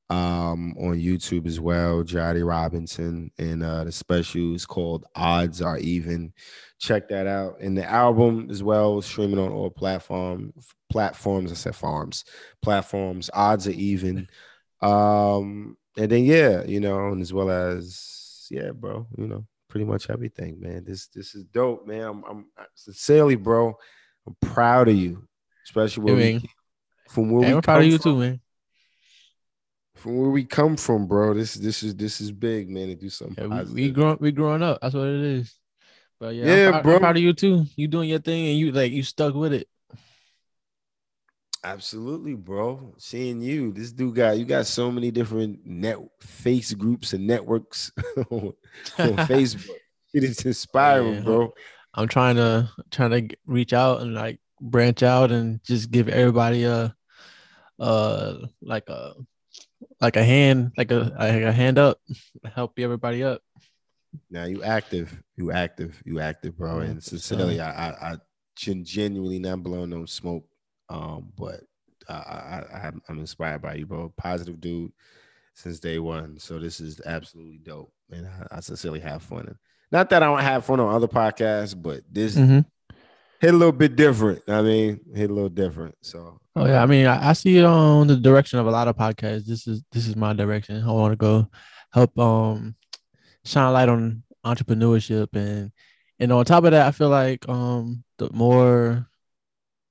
um, 0.10 0.74
on 0.80 0.96
YouTube 1.00 1.46
as 1.46 1.60
well, 1.60 2.04
Jatty 2.04 2.46
Robinson, 2.46 3.32
and 3.38 3.64
uh, 3.64 3.84
the 3.84 3.92
special 3.92 4.56
is 4.56 4.66
called 4.66 5.06
Odds 5.16 5.62
Are 5.62 5.78
Even. 5.78 6.34
Check 6.80 7.10
that 7.10 7.28
out, 7.28 7.60
and 7.60 7.78
the 7.78 7.86
album 7.86 8.48
as 8.50 8.64
well, 8.64 9.02
streaming 9.02 9.40
on 9.40 9.52
all 9.52 9.70
platform 9.70 10.54
platforms. 10.90 11.52
I 11.52 11.56
said 11.56 11.76
farms, 11.76 12.26
platforms. 12.62 13.30
Odds 13.34 13.68
Are 13.68 13.72
Even. 13.72 14.28
Um, 14.82 15.76
and 15.98 16.10
then 16.10 16.24
yeah, 16.24 16.64
you 16.64 16.80
know, 16.80 17.10
and 17.10 17.22
as 17.22 17.34
well 17.34 17.50
as 17.50 18.48
yeah, 18.50 18.72
bro, 18.72 19.06
you 19.18 19.28
know, 19.28 19.46
pretty 19.68 19.86
much 19.86 20.10
everything, 20.10 20.60
man. 20.60 20.86
This 20.86 21.08
this 21.08 21.36
is 21.36 21.44
dope, 21.44 21.86
man. 21.86 22.04
I'm, 22.04 22.24
I'm 22.30 22.46
sincerely, 22.76 23.36
bro. 23.36 23.78
I'm 24.26 24.36
proud 24.42 24.88
of 24.88 24.96
you, 24.96 25.28
especially 25.66 26.04
where 26.04 26.16
Hey, 26.16 26.34
we, 26.38 26.50
from 27.10 27.32
where 27.32 27.44
Hey, 27.44 27.50
we 27.52 27.56
I'm 27.58 27.62
proud 27.62 27.82
of 27.82 27.88
you 27.88 27.98
from, 27.98 28.12
too, 28.12 28.20
man. 28.20 28.42
From 30.00 30.18
where 30.18 30.30
we 30.30 30.46
come 30.46 30.78
from, 30.78 31.08
bro. 31.08 31.34
This 31.34 31.54
this 31.56 31.84
is 31.84 31.94
this 31.96 32.22
is 32.22 32.32
big, 32.32 32.70
man. 32.70 32.88
To 32.88 32.96
do 32.96 33.10
something 33.10 33.36
Yeah, 33.38 33.48
we, 33.50 33.56
positive. 33.58 33.76
we 33.76 33.92
grown 33.92 34.18
we 34.22 34.32
growing 34.32 34.64
up. 34.64 34.80
That's 34.82 34.96
what 34.96 35.08
it 35.08 35.20
is. 35.22 35.56
But 36.20 36.36
yeah, 36.36 36.46
Yeah, 36.56 36.72
I'm, 36.78 36.84
bro. 36.84 36.94
I'm 36.96 37.00
proud 37.02 37.18
of 37.18 37.24
you 37.24 37.34
too. 37.34 37.66
You 37.76 37.88
doing 37.88 38.10
your 38.10 38.20
thing 38.20 38.48
and 38.48 38.58
you 38.58 38.72
like 38.72 38.92
you 38.92 39.04
stuck 39.04 39.34
with 39.36 39.54
it. 39.54 39.68
Absolutely, 41.64 42.36
bro. 42.36 42.94
Seeing 42.98 43.42
you, 43.42 43.74
this 43.74 43.92
dude 43.92 44.16
got 44.16 44.38
you 44.38 44.46
got 44.46 44.66
so 44.66 44.90
many 44.90 45.12
different 45.12 45.66
net 45.66 45.98
face 46.22 46.74
groups 46.74 47.12
and 47.12 47.28
networks 47.28 47.92
on, 48.32 48.54
on 48.98 49.18
Facebook. 49.28 49.76
It 50.14 50.24
is 50.24 50.46
inspiring, 50.46 51.16
Yeah. 51.16 51.22
bro. 51.22 51.54
I'm 51.94 52.08
trying 52.08 52.38
to 52.38 52.70
trying 52.92 53.28
to 53.28 53.36
reach 53.46 53.74
out 53.74 54.00
and 54.02 54.14
like 54.14 54.40
branch 54.62 55.04
out 55.04 55.32
and 55.32 55.62
just 55.64 55.92
give 55.92 56.08
everybody 56.08 56.64
a 56.64 56.96
uh 57.80 58.36
like 58.62 58.88
a 58.90 59.14
like 60.02 60.16
a 60.18 60.24
hand 60.24 60.72
like 60.78 60.92
a 60.92 61.14
like 61.18 61.42
a 61.44 61.52
hand 61.52 61.78
up 61.78 62.00
help 62.54 62.78
everybody 62.80 63.24
up 63.24 63.42
Now 64.30 64.46
you 64.46 64.64
active, 64.64 65.22
you 65.38 65.52
active, 65.52 66.02
you 66.04 66.20
active, 66.20 66.58
bro. 66.58 66.80
And 66.80 67.02
sincerely, 67.04 67.60
I, 67.62 67.90
I, 67.90 68.12
I 68.14 68.16
genuinely 68.84 69.38
not 69.40 69.62
blowing 69.62 69.92
no 69.92 70.06
smoke. 70.06 70.46
Um, 70.90 71.32
but 71.38 71.62
I, 72.10 72.14
I, 72.14 72.64
I, 72.74 72.80
I'm- 72.86 73.20
inspired 73.20 73.62
by 73.62 73.76
you, 73.76 73.86
bro. 73.86 74.12
Positive 74.18 74.60
dude 74.60 74.92
since 75.54 75.80
day 75.80 76.00
one. 76.00 76.40
So 76.40 76.58
this 76.60 76.80
is 76.80 77.00
absolutely 77.06 77.60
dope, 77.60 77.94
and 78.10 78.26
I, 78.28 78.58
I 78.58 78.60
sincerely 78.62 79.00
have 79.02 79.22
fun. 79.22 79.46
And 79.48 79.56
not 79.92 80.10
that 80.10 80.24
I 80.24 80.26
don't 80.26 80.40
have 80.42 80.66
fun 80.66 80.80
on 80.80 80.94
other 80.94 81.08
podcasts, 81.08 81.80
but 81.80 82.02
this 82.12 82.36
Mhm. 82.36 82.66
hit 83.42 83.54
a 83.54 83.58
little 83.58 83.72
bit 83.72 83.96
different. 83.96 84.42
I 84.48 84.64
mean, 84.64 85.02
hit 85.14 85.30
a 85.30 85.34
little 85.34 85.50
different. 85.50 85.96
So 86.02 86.40
oh 86.60 86.68
yeah. 86.68 86.84
I 86.84 86.86
mean 86.86 87.08
I, 87.08 87.30
I 87.30 87.34
see 87.34 87.58
it 87.58 87.66
on 87.66 88.08
the 88.08 88.18
direction 88.18 88.60
of 88.60 88.68
a 88.68 88.72
lot 88.72 88.88
of 88.88 88.98
podcasts. 88.98 89.46
This 89.46 89.66
is 89.66 89.84
this 89.92 90.08
is 90.08 90.16
my 90.16 90.34
direction. 90.34 90.84
I 90.84 90.92
want 90.92 91.14
to 91.14 91.18
go 91.18 91.48
help 91.92 92.18
um 92.20 92.76
shine 93.46 93.66
a 93.66 93.72
light 93.72 93.90
on 93.90 94.24
entrepreneurship. 94.46 95.30
And 95.34 95.72
and 96.20 96.34
on 96.34 96.44
top 96.44 96.66
of 96.66 96.72
that 96.72 96.86
i 96.86 96.92
feel 96.92 97.08
like 97.08 97.48
um 97.48 98.04
the 98.18 98.30
more 98.34 99.08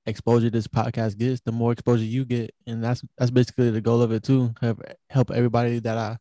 exposure 0.05 0.49
this 0.51 0.67
podcast 0.67 1.17
gets 1.17 1.41
the 1.41 1.51
more 1.51 1.71
exposure 1.71 2.03
you 2.03 2.23
get. 2.23 2.53
And 2.67 2.83
that's 2.83 3.03
that's 3.17 3.31
basically 3.31 3.71
the 3.71 3.81
goal 3.81 4.01
of 4.01 4.11
it 4.11 4.23
too. 4.23 4.53
Help 4.61 4.81
help 5.09 5.31
everybody 5.31 5.79
that 5.79 5.97
i 5.97 6.17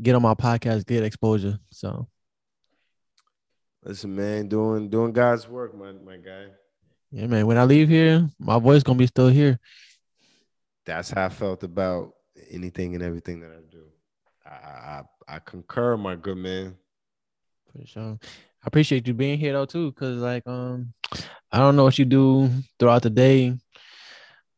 get 0.00 0.14
on 0.14 0.22
my 0.22 0.34
podcast 0.34 0.86
get 0.86 1.04
exposure. 1.04 1.58
So. 1.72 2.08
Listen, 3.82 4.14
man, 4.14 4.46
doing 4.46 4.90
doing 4.90 5.12
God's 5.12 5.48
work, 5.48 5.74
my 5.74 5.92
my 5.92 6.18
guy. 6.18 6.48
Yeah 7.10 7.26
man 7.26 7.46
when 7.46 7.58
i 7.58 7.64
leave 7.64 7.88
here 7.88 8.28
my 8.38 8.58
voice 8.58 8.82
gonna 8.82 8.98
be 8.98 9.06
still 9.06 9.28
here 9.28 9.58
That's 10.86 11.10
how 11.10 11.26
I 11.26 11.28
felt 11.28 11.62
about 11.62 12.14
anything 12.50 12.94
and 12.94 13.02
everything 13.04 13.40
that 13.40 13.52
I 13.52 13.60
do. 13.70 13.84
I 14.44 14.50
I, 14.50 15.02
I 15.36 15.38
concur, 15.38 15.96
my 15.96 16.16
good 16.16 16.38
man. 16.38 16.74
For 17.70 17.86
sure. 17.86 18.18
I 18.62 18.66
appreciate 18.66 19.06
you 19.06 19.14
being 19.14 19.38
here 19.38 19.52
though 19.52 19.66
too, 19.66 19.92
cause 19.92 20.16
like 20.18 20.46
um, 20.46 20.92
I 21.52 21.58
don't 21.58 21.76
know 21.76 21.84
what 21.84 21.98
you 21.98 22.04
do 22.06 22.50
throughout 22.78 23.02
the 23.02 23.10
day, 23.10 23.54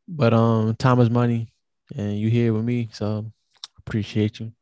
but 0.09 0.33
um, 0.33 0.75
time 0.77 1.01
is 1.01 1.11
money, 1.11 1.53
and 1.97 2.17
you 2.17 2.31
here 2.31 2.55
with 2.55 2.65
me, 2.65 2.89
so 2.93 3.27
appreciate 3.79 4.41
you. 4.41 4.53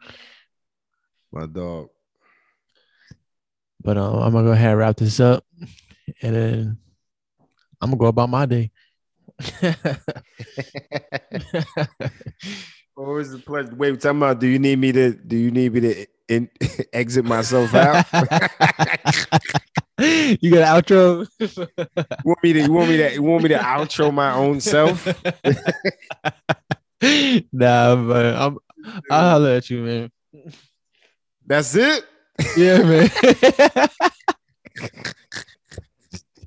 My 1.31 1.47
dog. 1.47 1.91
But 3.83 3.97
um, 3.97 4.17
I'm 4.17 4.33
gonna 4.33 4.49
go 4.49 4.53
ahead 4.53 4.71
and 4.71 4.79
wrap 4.79 4.97
this 4.97 5.21
up, 5.21 5.45
and 6.23 6.35
then 6.35 6.79
I'm 7.81 7.91
gonna 7.91 7.99
go 7.99 8.07
about 8.07 8.29
my 8.29 8.47
day. 8.47 8.71
Always 12.97 13.33
a 13.33 13.39
pleasure. 13.39 13.75
Wait, 13.75 13.93
we're 13.93 13.97
talking 13.97 14.19
about 14.19 14.41
do 14.41 14.47
you 14.47 14.59
need 14.59 14.79
me 14.79 14.93
to 14.93 15.13
do 15.13 15.35
you 15.37 15.51
need 15.51 15.73
me 15.73 15.81
to 15.81 16.07
in, 16.29 16.51
exit 16.93 17.25
myself 17.25 17.75
out? 17.75 18.05
you 19.99 20.51
got 20.51 20.63
an 20.63 20.83
outro? 20.83 21.27
you 21.39 21.49
want 22.25 22.43
me 22.43 22.53
to 22.53 22.61
you 22.61 22.73
want 22.73 22.91
me 22.91 22.97
to 22.99 23.15
you 23.15 23.23
want 23.23 23.43
me 23.43 23.49
to 23.49 23.57
outro 23.59 24.13
my 24.13 24.35
own 24.35 24.61
self? 24.61 25.07
nah, 27.53 27.97
but 27.97 28.37
I'm 28.37 28.59
I'll 29.11 29.31
holler 29.31 29.51
at 29.51 29.71
you, 29.71 29.83
man. 29.83 30.11
That's 31.47 31.75
it? 31.75 32.05
Yeah, 32.57 32.83
man. 32.83 33.11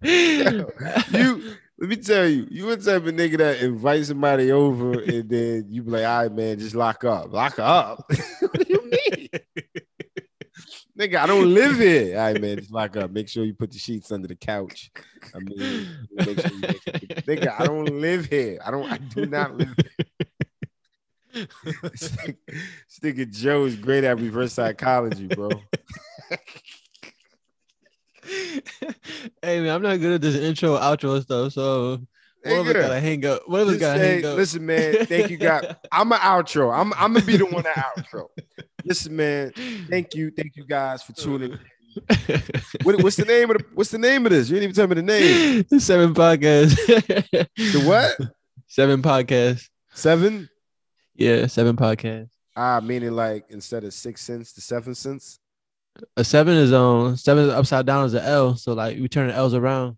You 1.12 1.56
let 1.80 1.90
me 1.90 1.96
tell 1.98 2.28
you, 2.28 2.48
you 2.50 2.70
a 2.72 2.78
type 2.78 3.06
of 3.06 3.14
nigga 3.14 3.38
that 3.40 3.62
invite 3.62 4.06
somebody 4.06 4.52
over 4.52 5.02
and 5.02 5.30
then 5.30 5.66
you 5.68 5.84
be 5.84 5.92
like, 5.92 6.06
all 6.06 6.22
right, 6.22 6.32
man, 6.32 6.60
just 6.60 6.76
lock 6.76 7.04
up. 7.04 7.34
Lock 7.34 7.60
up. 7.60 8.06
what 8.40 8.54
do 8.54 8.66
you 8.70 8.90
mean? 8.90 9.28
nigga, 10.98 11.16
I 11.18 11.26
don't 11.28 11.54
live 11.54 11.78
here. 11.78 12.18
All 12.18 12.26
right, 12.26 12.40
man, 12.40 12.58
just 12.58 12.72
lock 12.72 12.96
up. 12.96 13.12
Make 13.12 13.28
sure 13.28 13.44
you 13.44 13.54
put 13.54 13.72
the 13.72 13.80
sheets 13.80 14.12
under 14.12 14.28
the 14.28 14.36
couch. 14.36 14.92
I 15.36 15.40
mean, 15.40 15.88
make 16.12 16.40
sure 16.40 16.52
you 16.52 16.60
make 16.60 16.82
sure 16.84 16.94
nigga, 16.94 17.60
I 17.60 17.66
don't 17.66 17.90
live 18.00 18.28
here. 18.28 18.60
I 18.64 18.72
don't, 18.72 18.90
I 18.90 18.98
do 18.98 19.26
not 19.26 19.58
live 19.58 19.76
here. 19.76 21.48
This 21.82 22.10
nigga- 22.12 22.38
this 22.46 23.00
nigga 23.02 23.32
Joe 23.32 23.66
is 23.66 23.76
great 23.76 24.04
at 24.04 24.20
reverse 24.20 24.54
psychology, 24.54 25.28
bro. 25.28 25.50
hey 29.42 29.60
man, 29.62 29.70
I'm 29.70 29.82
not 29.82 30.00
good 30.00 30.14
at 30.14 30.22
this 30.22 30.36
intro 30.36 30.78
outro 30.78 31.22
stuff. 31.22 31.54
So 31.54 32.00
what 32.44 32.52
if 32.52 32.68
we 32.68 32.74
Nigga. 32.74 32.82
gotta 32.82 33.00
hang 33.00 33.26
up? 33.26 33.42
What 33.48 33.62
if 33.62 33.68
we 33.68 33.74
Just 33.74 33.82
gotta 33.82 34.00
hang 34.00 34.26
up? 34.26 34.36
listen, 34.38 34.66
man, 34.66 35.06
thank 35.06 35.30
you, 35.30 35.38
God. 35.38 35.78
I'm 35.92 36.12
an 36.12 36.20
outro. 36.20 36.74
I'm 36.78 36.94
I'm 36.94 37.14
gonna 37.14 37.26
be 37.26 37.38
the 37.38 37.46
one 37.46 37.64
that 37.64 37.76
outro. 37.76 38.28
Listen, 38.86 39.16
man, 39.16 39.52
thank 39.90 40.14
you, 40.14 40.32
thank 40.32 40.56
you 40.56 40.66
guys 40.66 41.04
for 41.04 41.14
tuning. 41.14 41.54
in. 41.54 41.60
What, 42.84 43.02
what's 43.04 43.18
the 43.18 43.26
name 43.26 43.52
of 43.52 43.58
the 43.60 43.66
What's 43.76 43.92
the 43.92 44.00
name 44.00 44.26
of 44.26 44.32
this? 44.32 44.50
You 44.50 44.56
didn't 44.56 44.64
even 44.72 44.76
tell 44.76 44.88
me 44.88 44.96
the 44.96 45.04
name. 45.04 45.64
The 45.70 45.80
Seven 45.80 46.14
podcasts. 46.16 46.76
The 47.56 47.84
what? 47.88 48.20
Seven 48.68 49.04
podcasts. 49.04 49.70
Seven? 49.94 50.50
Yeah, 51.16 51.46
seven 51.46 51.76
podcasts. 51.76 52.32
Ah, 52.56 52.80
meaning 52.84 53.12
like 53.12 53.46
instead 53.50 53.84
of 53.84 53.94
six 53.94 54.22
cents 54.22 54.54
to 54.54 54.62
seven 54.62 54.96
cents. 54.96 55.40
A 56.18 56.24
seven 56.24 56.56
is 56.56 56.74
um 56.74 57.16
seven 57.18 57.46
is 57.46 57.52
upside 57.52 57.86
down 57.86 58.06
is 58.06 58.14
an 58.14 58.24
L. 58.24 58.56
So 58.56 58.74
like 58.74 58.98
we 58.98 59.08
turn 59.08 59.28
the 59.28 59.36
L's 59.36 59.54
around. 59.54 59.98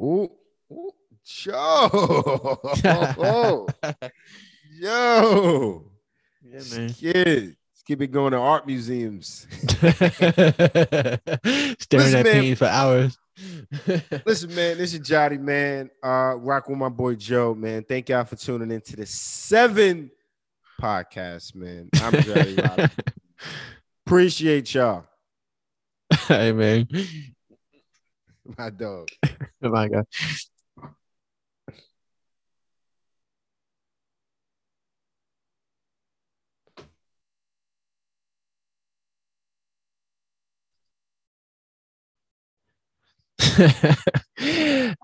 Ooh, 0.00 0.30
ooh, 0.72 0.92
Joe, 1.24 2.58
yo, 4.72 5.84
yeah, 6.42 6.60
man. 6.72 6.92
kids, 6.94 7.56
keep 7.86 8.00
it 8.00 8.08
going 8.08 8.32
to 8.32 8.38
art 8.38 8.66
museums. 8.66 9.46
Staring 9.78 11.20
at 12.14 12.24
paintings 12.24 12.58
for 12.58 12.66
hours. 12.66 13.18
Listen, 14.26 14.54
man, 14.54 14.78
this 14.78 14.94
is 14.94 15.00
Jatty, 15.00 15.38
man. 15.38 15.90
Uh, 16.02 16.34
rock 16.36 16.68
with 16.68 16.78
my 16.78 16.88
boy 16.88 17.14
Joe, 17.14 17.54
man. 17.54 17.84
Thank 17.84 18.08
y'all 18.08 18.24
for 18.24 18.36
tuning 18.36 18.70
into 18.70 18.96
the 18.96 19.06
seven 19.06 20.10
podcast, 20.80 21.54
man. 21.54 21.88
I'm 21.94 22.12
Robinson. 22.12 22.90
Appreciate 24.10 24.74
y'all, 24.74 25.04
hey 26.26 26.50
man. 26.50 26.88
my 28.58 28.68
dog. 28.70 29.06
My 29.60 29.86
god. 29.86 30.04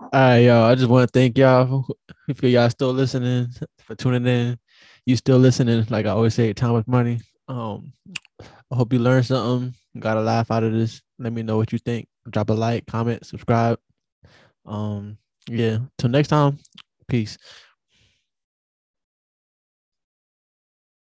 All 0.03 0.11
right, 0.11 0.39
y'all. 0.39 0.65
I 0.65 0.75
just 0.75 0.89
want 0.89 1.07
to 1.07 1.17
thank 1.17 1.37
y'all 1.37 1.87
if 2.27 2.43
y'all 2.43 2.69
still 2.69 2.91
listening 2.91 3.47
for 3.79 3.95
tuning 3.95 4.27
in. 4.27 4.59
You 5.05 5.15
still 5.15 5.37
listening? 5.37 5.85
Like 5.89 6.05
I 6.05 6.09
always 6.09 6.33
say, 6.33 6.51
time 6.51 6.73
with 6.73 6.89
money. 6.89 7.21
Um, 7.47 7.93
I 8.71 8.75
hope 8.75 8.93
you 8.93 8.99
learned 8.99 9.25
something. 9.25 9.73
Got 9.99 10.17
a 10.17 10.21
laugh 10.21 10.51
out 10.51 10.63
of 10.63 10.73
this. 10.73 11.01
Let 11.19 11.33
me 11.33 11.43
know 11.43 11.57
what 11.57 11.71
you 11.71 11.79
think. 11.79 12.07
Drop 12.29 12.49
a 12.49 12.53
like, 12.53 12.85
comment, 12.85 13.25
subscribe. 13.25 13.79
Um, 14.65 15.17
yeah. 15.49 15.79
Till 15.97 16.09
next 16.09 16.27
time. 16.27 16.59
Peace. 17.07 17.37